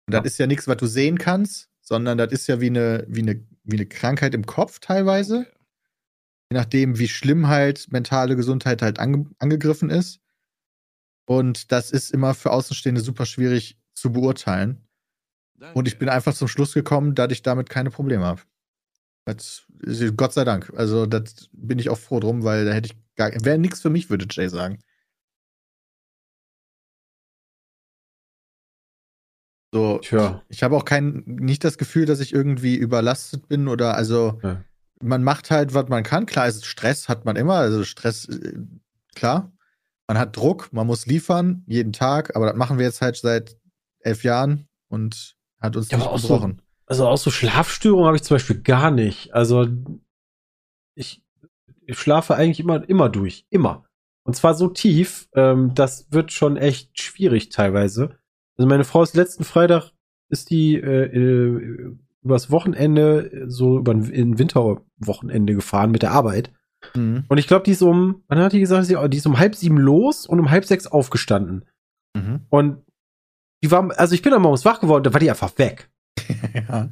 Und 0.07 0.13
das 0.13 0.21
Ja. 0.21 0.25
ist 0.25 0.37
ja 0.39 0.47
nichts, 0.47 0.67
was 0.67 0.77
du 0.77 0.85
sehen 0.87 1.17
kannst, 1.17 1.69
sondern 1.81 2.17
das 2.17 2.31
ist 2.31 2.47
ja 2.47 2.59
wie 2.59 2.67
eine, 2.67 3.05
wie 3.07 3.21
eine, 3.21 3.45
wie 3.63 3.77
eine 3.77 3.85
Krankheit 3.85 4.33
im 4.35 4.45
Kopf 4.45 4.79
teilweise. 4.79 5.47
Je 6.51 6.57
nachdem, 6.57 6.99
wie 6.99 7.07
schlimm 7.07 7.47
halt 7.47 7.91
mentale 7.91 8.35
Gesundheit 8.35 8.81
halt 8.81 8.99
ange 8.99 9.25
angegriffen 9.39 9.89
ist. 9.89 10.19
Und 11.25 11.71
das 11.71 11.91
ist 11.91 12.11
immer 12.11 12.33
für 12.33 12.51
Außenstehende 12.51 13.01
super 13.01 13.25
schwierig 13.25 13.79
zu 13.93 14.11
beurteilen. 14.11 14.85
Und 15.73 15.87
ich 15.87 15.97
bin 15.97 16.09
einfach 16.09 16.33
zum 16.33 16.47
Schluss 16.47 16.73
gekommen, 16.73 17.15
dass 17.15 17.31
ich 17.31 17.41
damit 17.41 17.69
keine 17.69 17.89
Probleme 17.89 18.25
habe. 18.25 18.41
Das, 19.25 19.63
Gott 20.17 20.33
sei 20.33 20.43
Dank. 20.43 20.71
Also, 20.75 21.05
das 21.05 21.49
bin 21.53 21.79
ich 21.79 21.89
auch 21.89 21.97
froh 21.97 22.19
drum, 22.19 22.43
weil 22.43 22.65
da 22.65 22.73
hätte 22.73 22.87
ich 22.91 23.15
gar. 23.15 23.31
Wäre 23.45 23.57
nichts 23.57 23.81
für 23.81 23.89
mich, 23.89 24.09
würde 24.09 24.25
Jay 24.29 24.49
sagen. 24.49 24.79
So, 29.73 29.97
Tja. 29.99 30.43
ich 30.49 30.61
habe 30.61 30.75
auch 30.75 30.85
kein, 30.85 31.23
nicht 31.25 31.63
das 31.63 31.79
Gefühl, 31.79 32.05
dass 32.05 32.19
ich 32.19 32.31
irgendwie 32.31 32.75
überlastet 32.75 33.47
bin 33.47 33.67
oder 33.67 33.95
also 33.95 34.39
Ja. 34.43 34.63
man 35.01 35.23
macht 35.23 35.49
halt, 35.49 35.73
was 35.73 35.87
man 35.89 36.03
kann. 36.03 36.27
Klar, 36.27 36.47
ist 36.47 36.65
Stress 36.65 37.09
hat 37.09 37.25
man 37.25 37.35
immer, 37.35 37.55
also 37.55 37.83
Stress, 37.83 38.25
äh, 38.29 38.53
klar. 39.15 39.51
Man 40.07 40.19
hat 40.19 40.35
Druck, 40.37 40.71
man 40.73 40.85
muss 40.85 41.07
liefern, 41.07 41.63
jeden 41.65 41.91
Tag, 41.93 42.35
aber 42.35 42.47
das 42.47 42.55
machen 42.55 42.77
wir 42.77 42.85
jetzt 42.85 43.01
halt 43.01 43.15
seit 43.15 43.57
elf 44.01 44.23
Jahren 44.23 44.67
und 44.89 45.37
hat 45.63 45.75
uns 45.75 45.89
Ja, 45.89 45.97
nicht 45.97 46.07
auch 46.07 46.19
so- 46.19 46.27
gebrochen. 46.27 46.61
Also 46.85 47.07
auch 47.07 47.17
so 47.17 47.31
Schlafstörungen 47.31 48.05
habe 48.05 48.17
ich 48.17 48.23
zum 48.23 48.35
Beispiel 48.35 48.61
gar 48.61 48.91
nicht. 48.91 49.33
Also 49.33 49.67
ich, 50.95 51.23
ich 51.85 51.97
schlafe 51.97 52.35
eigentlich 52.35 52.59
immer, 52.59 52.87
immer 52.87 53.09
durch. 53.09 53.45
Immer. 53.49 53.85
Und 54.25 54.35
zwar 54.35 54.53
so 54.53 54.67
tief, 54.67 55.27
ähm, 55.33 55.73
das 55.75 56.11
wird 56.11 56.31
schon 56.31 56.57
echt 56.57 56.99
schwierig 57.01 57.49
teilweise. 57.49 58.17
Also 58.57 58.67
meine 58.67 58.83
Frau 58.83 59.01
ist 59.01 59.15
letzten 59.15 59.43
Freitag, 59.43 59.91
ist 60.29 60.49
die 60.49 60.75
äh, 60.75 61.05
äh, 61.05 61.95
übers 62.21 62.51
Wochenende, 62.51 63.45
so 63.47 63.77
über 63.79 63.93
ein 63.93 64.37
Winterwochenende 64.39 65.55
gefahren 65.55 65.91
mit 65.91 66.01
der 66.03 66.11
Arbeit. 66.11 66.51
Mhm. 66.95 67.23
Und 67.27 67.37
ich 67.37 67.47
glaube, 67.47 67.63
die 67.63 67.71
ist 67.71 67.81
um, 67.81 68.23
wann 68.27 68.39
hat 68.39 68.53
die 68.53 68.59
gesagt, 68.59 68.85
sie, 68.85 68.97
die 69.09 69.17
ist 69.17 69.25
um 69.25 69.39
halb 69.39 69.55
sieben 69.55 69.77
los 69.77 70.25
und 70.25 70.39
um 70.39 70.51
halb 70.51 70.65
sechs 70.65 70.85
aufgestanden. 70.87 71.65
Mhm. 72.15 72.41
Und 72.49 72.83
die 73.63 73.71
war, 73.71 73.89
also 73.97 74.13
ich 74.13 74.21
bin 74.21 74.31
dann 74.31 74.41
morgens 74.41 74.65
wach 74.65 74.79
geworden, 74.79 75.03
da 75.03 75.13
war 75.13 75.19
die 75.19 75.29
einfach 75.29 75.57
weg. 75.57 75.89
ja. 76.53 76.89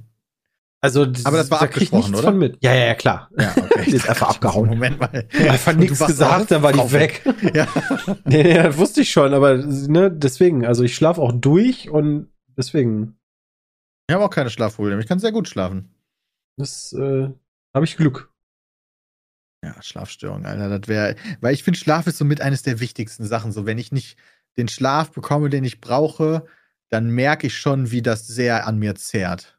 Also, 0.84 1.02
Aber 1.26 1.38
das 1.38 1.52
war 1.52 1.60
da 1.60 1.68
krieg 1.68 1.84
ich 1.84 1.92
nichts 1.92 2.10
oder? 2.10 2.24
von 2.24 2.40
mit. 2.40 2.58
Ja, 2.64 2.74
ja, 2.74 2.86
ja, 2.86 2.96
klar. 2.96 3.30
Ja, 3.38 3.54
okay. 3.56 3.84
Die 3.86 3.92
ist 3.92 4.10
einfach 4.10 4.30
abgehauen. 4.36 4.68
Moment 4.68 5.00
mal. 5.00 5.28
Einfach 5.32 5.74
Und 5.74 5.80
nichts 5.80 6.04
gesagt, 6.04 6.50
dann 6.50 6.64
war 6.64 6.74
die 6.74 6.92
weg. 6.92 7.22
Ja. 7.54 7.68
nee, 8.26 8.42
nee, 8.42 8.56
das 8.56 8.78
wusste 8.78 9.02
ich 9.02 9.12
schon, 9.12 9.36
aber 9.36 9.58
ne, 9.58 10.10
deswegen, 10.12 10.66
also 10.66 10.84
ich 10.84 10.96
schlafe 10.96 11.22
auch 11.22 11.34
durch 11.34 11.92
und 11.92 12.32
deswegen, 12.58 13.20
Ich 14.10 14.16
habe 14.16 14.26
auch 14.26 14.32
keine 14.32 14.50
Schlafprobleme. 14.50 15.00
Ich 15.02 15.08
kann 15.08 15.20
sehr 15.20 15.32
gut 15.32 15.48
schlafen. 15.48 15.94
das 16.58 16.94
äh, 16.94 17.30
habe 17.76 17.86
ich 17.86 17.96
Glück. 17.96 18.32
Ja, 19.64 19.76
Schlafstörung, 19.84 20.48
Alter, 20.48 20.80
das 20.80 20.88
wäre, 20.88 21.16
weil 21.42 21.54
ich 21.54 21.62
finde, 21.64 21.80
Schlaf 21.80 22.08
ist 22.08 22.18
somit 22.18 22.42
eines 22.42 22.64
der 22.64 22.80
wichtigsten 22.80 23.26
Sachen. 23.28 23.52
So, 23.52 23.68
wenn 23.68 23.78
ich 23.78 23.92
nicht 23.92 24.18
den 24.58 24.68
Schlaf 24.68 25.12
bekomme, 25.12 25.52
den 25.52 25.64
ich 25.64 25.80
brauche, 25.80 26.48
dann 26.92 27.10
merke 27.10 27.48
ich 27.48 27.58
schon, 27.58 27.92
wie 27.92 28.02
das 28.02 28.28
sehr 28.28 28.68
an 28.68 28.78
mir 28.78 28.96
zehrt. 28.96 29.58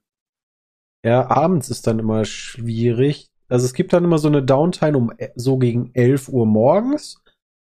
Ja, 1.05 1.29
abends 1.31 1.69
ist 1.71 1.87
dann 1.87 1.99
immer 1.99 2.25
schwierig. 2.25 3.31
Also 3.49 3.67
es 3.67 3.75
gibt 3.75 3.93
dann 3.93 4.05
immer 4.05 4.19
so 4.19 4.29
eine 4.29 4.43
Downtime 4.43 4.97
um 4.97 5.13
e- 5.19 5.31
so 5.35 5.59
gegen 5.59 5.91
11 5.95 6.29
Uhr 6.29 6.47
morgens 6.47 7.23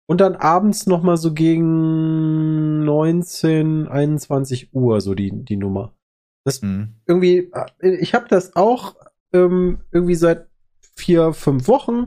und 0.06 0.20
dann 0.20 0.34
abends 0.34 0.86
noch 0.86 1.02
mal 1.02 1.16
so 1.16 1.32
gegen 1.32 2.84
19, 2.84 3.86
21 3.86 4.74
Uhr 4.74 5.00
so 5.00 5.14
die, 5.14 5.30
die 5.32 5.56
Nummer. 5.56 5.94
Hm. 6.62 6.94
irgendwie, 7.06 7.50
äh, 7.80 7.96
ich 7.96 8.14
habe 8.14 8.26
das 8.28 8.56
auch 8.56 8.96
ähm, 9.32 9.78
irgendwie 9.92 10.16
seit 10.16 10.48
vier, 10.96 11.32
fünf 11.32 11.68
Wochen, 11.68 12.06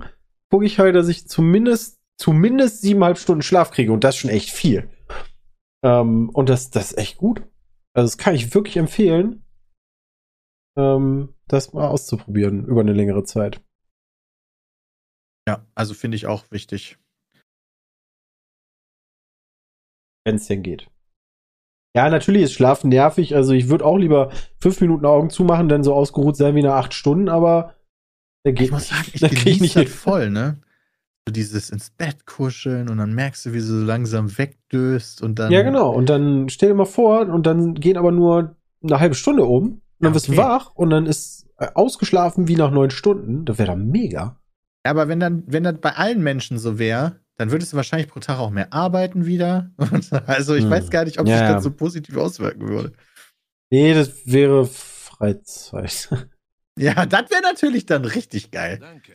gucke 0.50 0.66
ich 0.66 0.80
halt, 0.80 0.96
dass 0.96 1.08
ich 1.08 1.28
zumindest, 1.28 2.00
zumindest 2.18 2.82
siebeneinhalb 2.82 3.18
Stunden 3.18 3.42
Schlaf 3.42 3.72
kriege 3.72 3.94
und 3.94 4.04
das 4.04 4.16
ist 4.16 4.22
schon 4.22 4.32
echt 4.32 4.50
viel. 4.50 4.90
Ähm, 5.84 6.30
und 6.30 6.50
das, 6.50 6.72
das 6.72 6.92
ist 6.92 6.98
echt 6.98 7.18
gut. 7.18 7.40
Also 7.96 8.08
das 8.08 8.18
kann 8.18 8.36
ich 8.36 8.54
wirklich 8.54 8.78
empfehlen, 8.78 9.46
ähm, 10.78 11.36
das 11.48 11.74
mal 11.74 11.88
auszuprobieren 11.88 12.66
über 12.66 12.82
eine 12.82 12.94
längere 12.94 13.24
Zeit. 13.24 13.62
Ja, 15.48 15.68
also 15.76 15.94
finde 15.94 16.16
ich 16.16 16.26
auch 16.26 16.50
wichtig. 16.52 16.98
Wenn 20.26 20.36
es 20.36 20.48
denn 20.48 20.64
geht. 20.64 20.90
Ja, 21.96 22.10
natürlich 22.10 22.44
ist 22.44 22.54
Schlafen 22.54 22.90
nervig. 22.90 23.36
Also 23.36 23.54
ich 23.54 23.68
würde 23.68 23.86
auch 23.86 23.98
lieber 23.98 24.32
fünf 24.60 24.82
Minuten 24.82 25.06
Augen 25.06 25.30
zumachen, 25.30 25.70
dann 25.70 25.84
so 25.84 25.94
ausgeruht 25.94 26.38
sein 26.38 26.56
wie 26.56 26.64
nach 26.64 26.76
acht 26.76 26.94
Stunden, 26.94 27.30
aber 27.30 27.76
der 28.46 28.54
geht 28.54 28.68
Ich 28.68 28.72
muss 28.72 28.88
sagen, 28.88 29.08
ich 29.14 29.22
Da 29.22 29.28
genieße 29.28 29.62
nicht 29.62 29.76
das 29.76 29.94
voll, 29.94 30.30
ne? 30.30 30.62
So 31.28 31.32
dieses 31.32 31.70
ins 31.70 31.90
Bett 31.90 32.26
kuscheln 32.26 32.90
und 32.90 32.98
dann 32.98 33.14
merkst 33.14 33.46
du, 33.46 33.54
wie 33.54 33.60
du 33.60 33.64
so 33.64 33.76
langsam 33.86 34.38
wegdöst 34.38 35.22
und 35.22 35.40
dann. 35.40 35.52
Ja, 35.54 35.62
genau. 35.62 35.92
Und 35.92 36.10
dann 36.10 36.50
stell 36.50 36.70
dir 36.70 36.76
mal 36.76 36.86
vor, 36.86 37.22
und 37.28 37.46
dann 37.46 37.76
gehen 37.76 37.98
aber 37.98 38.12
nur 38.12 38.56
eine 38.84 39.00
halbe 39.00 39.16
Stunde 39.16 39.46
um. 39.46 39.64
Und 39.66 39.82
dann 40.02 40.12
Ja, 40.12 40.16
wirst 40.16 40.28
du 40.28 40.32
okay. 40.34 40.42
wach 40.42 40.76
und 40.76 40.90
dann 40.90 41.06
ist 41.06 41.46
äh, 41.60 41.68
ausgeschlafen 41.76 42.50
wie 42.50 42.58
nach 42.58 42.72
neun 42.72 42.90
Stunden. 42.90 43.46
Das 43.46 43.58
wäre 43.58 43.68
dann 43.70 43.88
mega. 43.88 44.38
Ja, 44.86 44.92
Aber 44.92 45.08
wenn 45.08 45.22
dann, 45.22 45.44
wenn 45.48 45.64
das 45.64 45.78
bei 45.80 45.94
allen 45.94 46.22
Menschen 46.22 46.58
so 46.58 46.78
wäre, 46.78 47.22
dann 47.38 47.52
würdest 47.52 47.72
du 47.72 47.78
wahrscheinlich 47.78 48.10
pro 48.10 48.20
Tag 48.20 48.38
auch 48.40 48.50
mehr 48.52 48.74
arbeiten 48.74 49.26
wieder. 49.26 49.72
Also 50.28 50.56
ich 50.56 50.66
Hm. 50.66 50.72
weiß 50.72 50.90
gar 50.90 51.06
nicht, 51.06 51.20
ob 51.22 51.28
Ja, 51.28 51.38
sich 51.38 51.48
das 51.48 51.64
so 51.64 51.72
positiv 51.72 52.18
auswirken 52.18 52.68
würde. 52.68 52.92
Nee, 53.72 53.94
das 53.94 54.28
wäre 54.28 54.66
Freizeit. 54.66 56.10
Ja, 56.76 57.06
das 57.06 57.30
wäre 57.30 57.44
natürlich 57.44 57.86
dann 57.86 58.04
richtig 58.04 58.50
geil. 58.50 58.80
Danke. 58.82 59.14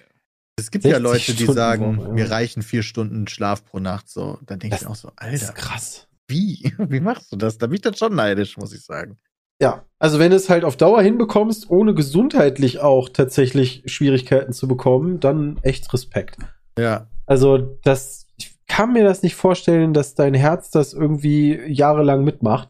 Es 0.58 0.70
gibt 0.70 0.84
ja 0.84 1.00
60 1.00 1.02
Leute, 1.02 1.24
die 1.32 1.32
Stunden 1.44 1.52
sagen, 1.54 1.96
Woche, 1.98 2.06
ja. 2.08 2.12
mir 2.14 2.30
reichen 2.30 2.62
vier 2.62 2.82
Stunden 2.82 3.26
Schlaf 3.28 3.64
pro 3.64 3.78
Nacht. 3.78 4.08
So, 4.08 4.38
dann 4.46 4.58
denke 4.58 4.76
ich 4.76 4.82
Das- 4.82 4.90
auch 4.90 4.96
so, 4.96 5.08
Das 5.08 5.16
Alter, 5.26 5.34
ist 5.34 5.54
krass. 5.54 6.08
wie? 6.28 6.72
Wie 6.78 7.00
machst 7.00 7.32
du 7.32 7.36
das? 7.36 7.58
Da 7.58 7.66
bin 7.66 7.76
ich 7.76 7.82
dann 7.82 7.94
schon 7.94 8.14
neidisch, 8.14 8.56
muss 8.56 8.72
ich 8.72 8.84
sagen. 8.84 9.18
Ja, 9.60 9.84
also 9.98 10.18
wenn 10.20 10.30
du 10.30 10.36
es 10.36 10.48
halt 10.48 10.64
auf 10.64 10.76
Dauer 10.76 11.02
hinbekommst, 11.02 11.68
ohne 11.68 11.92
gesundheitlich 11.94 12.78
auch 12.78 13.08
tatsächlich 13.08 13.82
Schwierigkeiten 13.86 14.52
zu 14.52 14.68
bekommen, 14.68 15.18
dann 15.18 15.58
echt 15.62 15.92
Respekt. 15.92 16.36
Ja. 16.78 17.08
Also 17.26 17.58
das, 17.82 18.28
ich 18.36 18.56
kann 18.68 18.92
mir 18.92 19.02
das 19.02 19.22
nicht 19.24 19.34
vorstellen, 19.34 19.92
dass 19.94 20.14
dein 20.14 20.34
Herz 20.34 20.70
das 20.70 20.92
irgendwie 20.92 21.54
jahrelang 21.66 22.22
mitmacht. 22.22 22.68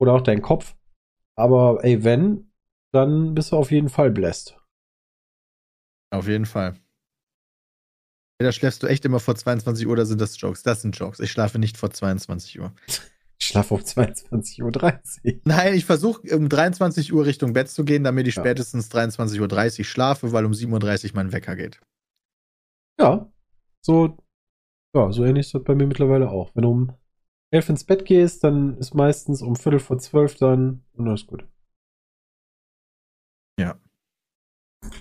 Oder 0.00 0.14
auch 0.14 0.22
dein 0.22 0.40
Kopf. 0.40 0.76
Aber 1.36 1.84
ey, 1.84 2.02
wenn, 2.04 2.52
dann 2.92 3.34
bist 3.34 3.52
du 3.52 3.56
auf 3.56 3.70
jeden 3.70 3.88
Fall 3.90 4.10
bläst. 4.10 4.56
Auf 6.10 6.26
jeden 6.26 6.46
Fall. 6.46 6.74
Da 8.40 8.52
schläfst 8.52 8.82
du 8.82 8.86
echt 8.86 9.04
immer 9.04 9.18
vor 9.18 9.34
22 9.34 9.86
Uhr, 9.86 9.92
oder 9.94 10.06
sind 10.06 10.20
das 10.20 10.40
Jokes? 10.40 10.62
Das 10.62 10.82
sind 10.82 10.96
Jokes. 10.96 11.18
Ich 11.18 11.32
schlafe 11.32 11.58
nicht 11.58 11.76
vor 11.76 11.90
22 11.90 12.60
Uhr. 12.60 12.72
Ich 13.40 13.46
schlafe 13.46 13.74
um 13.74 13.80
22.30 13.80 14.62
Uhr. 15.34 15.40
Nein, 15.44 15.74
ich 15.74 15.84
versuche 15.84 16.36
um 16.36 16.48
23 16.48 17.12
Uhr 17.12 17.26
Richtung 17.26 17.52
Bett 17.52 17.68
zu 17.68 17.84
gehen, 17.84 18.04
damit 18.04 18.28
ich 18.28 18.36
Ja. 18.36 18.42
spätestens 18.42 18.90
23.30 18.92 19.78
Uhr 19.80 19.84
schlafe, 19.84 20.32
weil 20.32 20.44
um 20.44 20.52
7.30 20.52 21.06
Uhr 21.06 21.10
mein 21.16 21.32
Wecker 21.32 21.56
geht. 21.56 21.80
Ja, 23.00 23.30
so 23.84 24.16
Ja, 24.94 25.12
so 25.12 25.24
ähnlich 25.24 25.46
ist 25.46 25.54
das 25.54 25.64
bei 25.64 25.74
mir 25.74 25.86
mittlerweile 25.86 26.30
auch. 26.30 26.54
Wenn 26.54 26.62
du 26.62 26.70
um 26.70 26.92
elf 27.52 27.68
ins 27.68 27.84
Bett 27.84 28.04
gehst, 28.04 28.42
dann 28.44 28.76
ist 28.78 28.94
meistens 28.94 29.42
um 29.42 29.56
Viertel 29.56 29.80
vor 29.80 29.98
zwölf 29.98 30.36
dann 30.36 30.84
und 30.94 31.06
ist 31.12 31.26
gut. 31.26 31.44
Ja. 33.58 33.78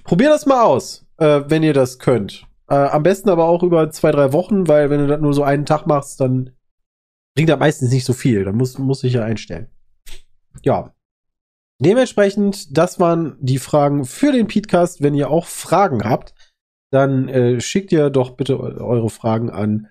Probier 0.04 0.30
das 0.30 0.46
mal 0.46 0.64
aus, 0.64 1.06
äh, 1.18 1.44
wenn 1.48 1.64
ihr 1.64 1.74
das 1.74 2.00
könnt. 2.00 2.48
Äh, 2.70 2.76
am 2.76 3.04
besten 3.04 3.30
aber 3.30 3.46
auch 3.46 3.64
über 3.64 3.90
zwei, 3.92 4.12
drei 4.12 4.34
Wochen, 4.34 4.68
weil 4.68 4.90
wenn 4.90 5.00
du 5.00 5.08
das 5.08 5.22
nur 5.22 5.34
so 5.34 5.44
einen 5.44 5.66
Tag 5.66 5.86
machst, 5.88 6.20
dann 6.20 6.52
bringt 7.36 7.50
das 7.50 7.60
meistens 7.60 7.92
nicht 7.92 8.06
so 8.06 8.14
viel. 8.14 8.44
Dann 8.44 8.56
muss, 8.58 8.78
muss 8.78 9.04
ich 9.04 9.14
ja 9.14 9.24
einstellen. 9.24 9.70
Ja. 10.64 10.94
Dementsprechend, 11.80 12.76
das 12.78 13.00
waren 13.00 13.38
die 13.40 13.60
Fragen 13.60 14.04
für 14.06 14.32
den 14.32 14.48
Podcast. 14.48 15.02
Wenn 15.02 15.14
ihr 15.14 15.30
auch 15.30 15.46
Fragen 15.46 16.04
habt, 16.04 16.34
dann 16.92 17.30
äh, 17.30 17.62
schickt 17.62 17.92
ihr 17.92 18.10
doch 18.10 18.32
bitte 18.32 18.60
eu- 18.60 18.84
eure 18.84 19.10
Fragen 19.10 19.50
an 19.52 19.88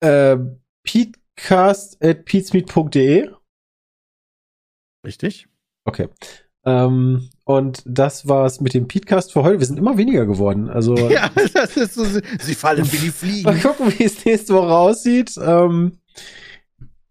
äh, 0.00 0.38
peatcast.peatsmeet.de. 0.84 3.30
Richtig? 5.04 5.48
Okay. 5.84 6.08
Ähm, 6.64 7.28
und 7.56 7.82
das 7.86 8.28
war's 8.28 8.60
mit 8.60 8.74
dem 8.74 8.88
Peatcast 8.88 9.32
für 9.32 9.42
heute. 9.42 9.58
Wir 9.60 9.66
sind 9.66 9.78
immer 9.78 9.96
weniger 9.96 10.26
geworden. 10.26 10.68
Also 10.68 10.96
Ja, 11.10 11.30
das 11.54 11.76
ist 11.76 11.94
so. 11.94 12.04
Sie 12.04 12.54
fallen 12.54 12.90
wie 12.92 12.96
die 12.98 13.06
mal 13.06 13.12
Fliegen. 13.12 13.60
gucken, 13.60 13.92
wie 13.98 14.04
es 14.04 14.24
nächste 14.24 14.54
Woche 14.54 14.74
aussieht. 14.74 15.34
Ähm, 15.42 15.98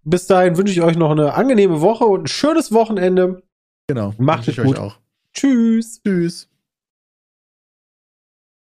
bis 0.04 0.28
dahin 0.28 0.58
wünsche 0.58 0.74
ich 0.74 0.82
euch 0.82 0.98
noch 0.98 1.12
eine 1.12 1.34
angenehme 1.34 1.82
Woche 1.82 2.06
und 2.06 2.24
ein 2.24 2.28
schönes 2.28 2.72
Wochenende. 2.72 3.44
Genau. 3.88 4.14
Macht 4.18 4.44
es 4.48 4.50
ich 4.50 4.60
euch 4.60 4.68
gut. 4.68 4.80
auch. 4.80 4.98
Tschüss. 5.34 6.02
Tschüss. 6.04 6.50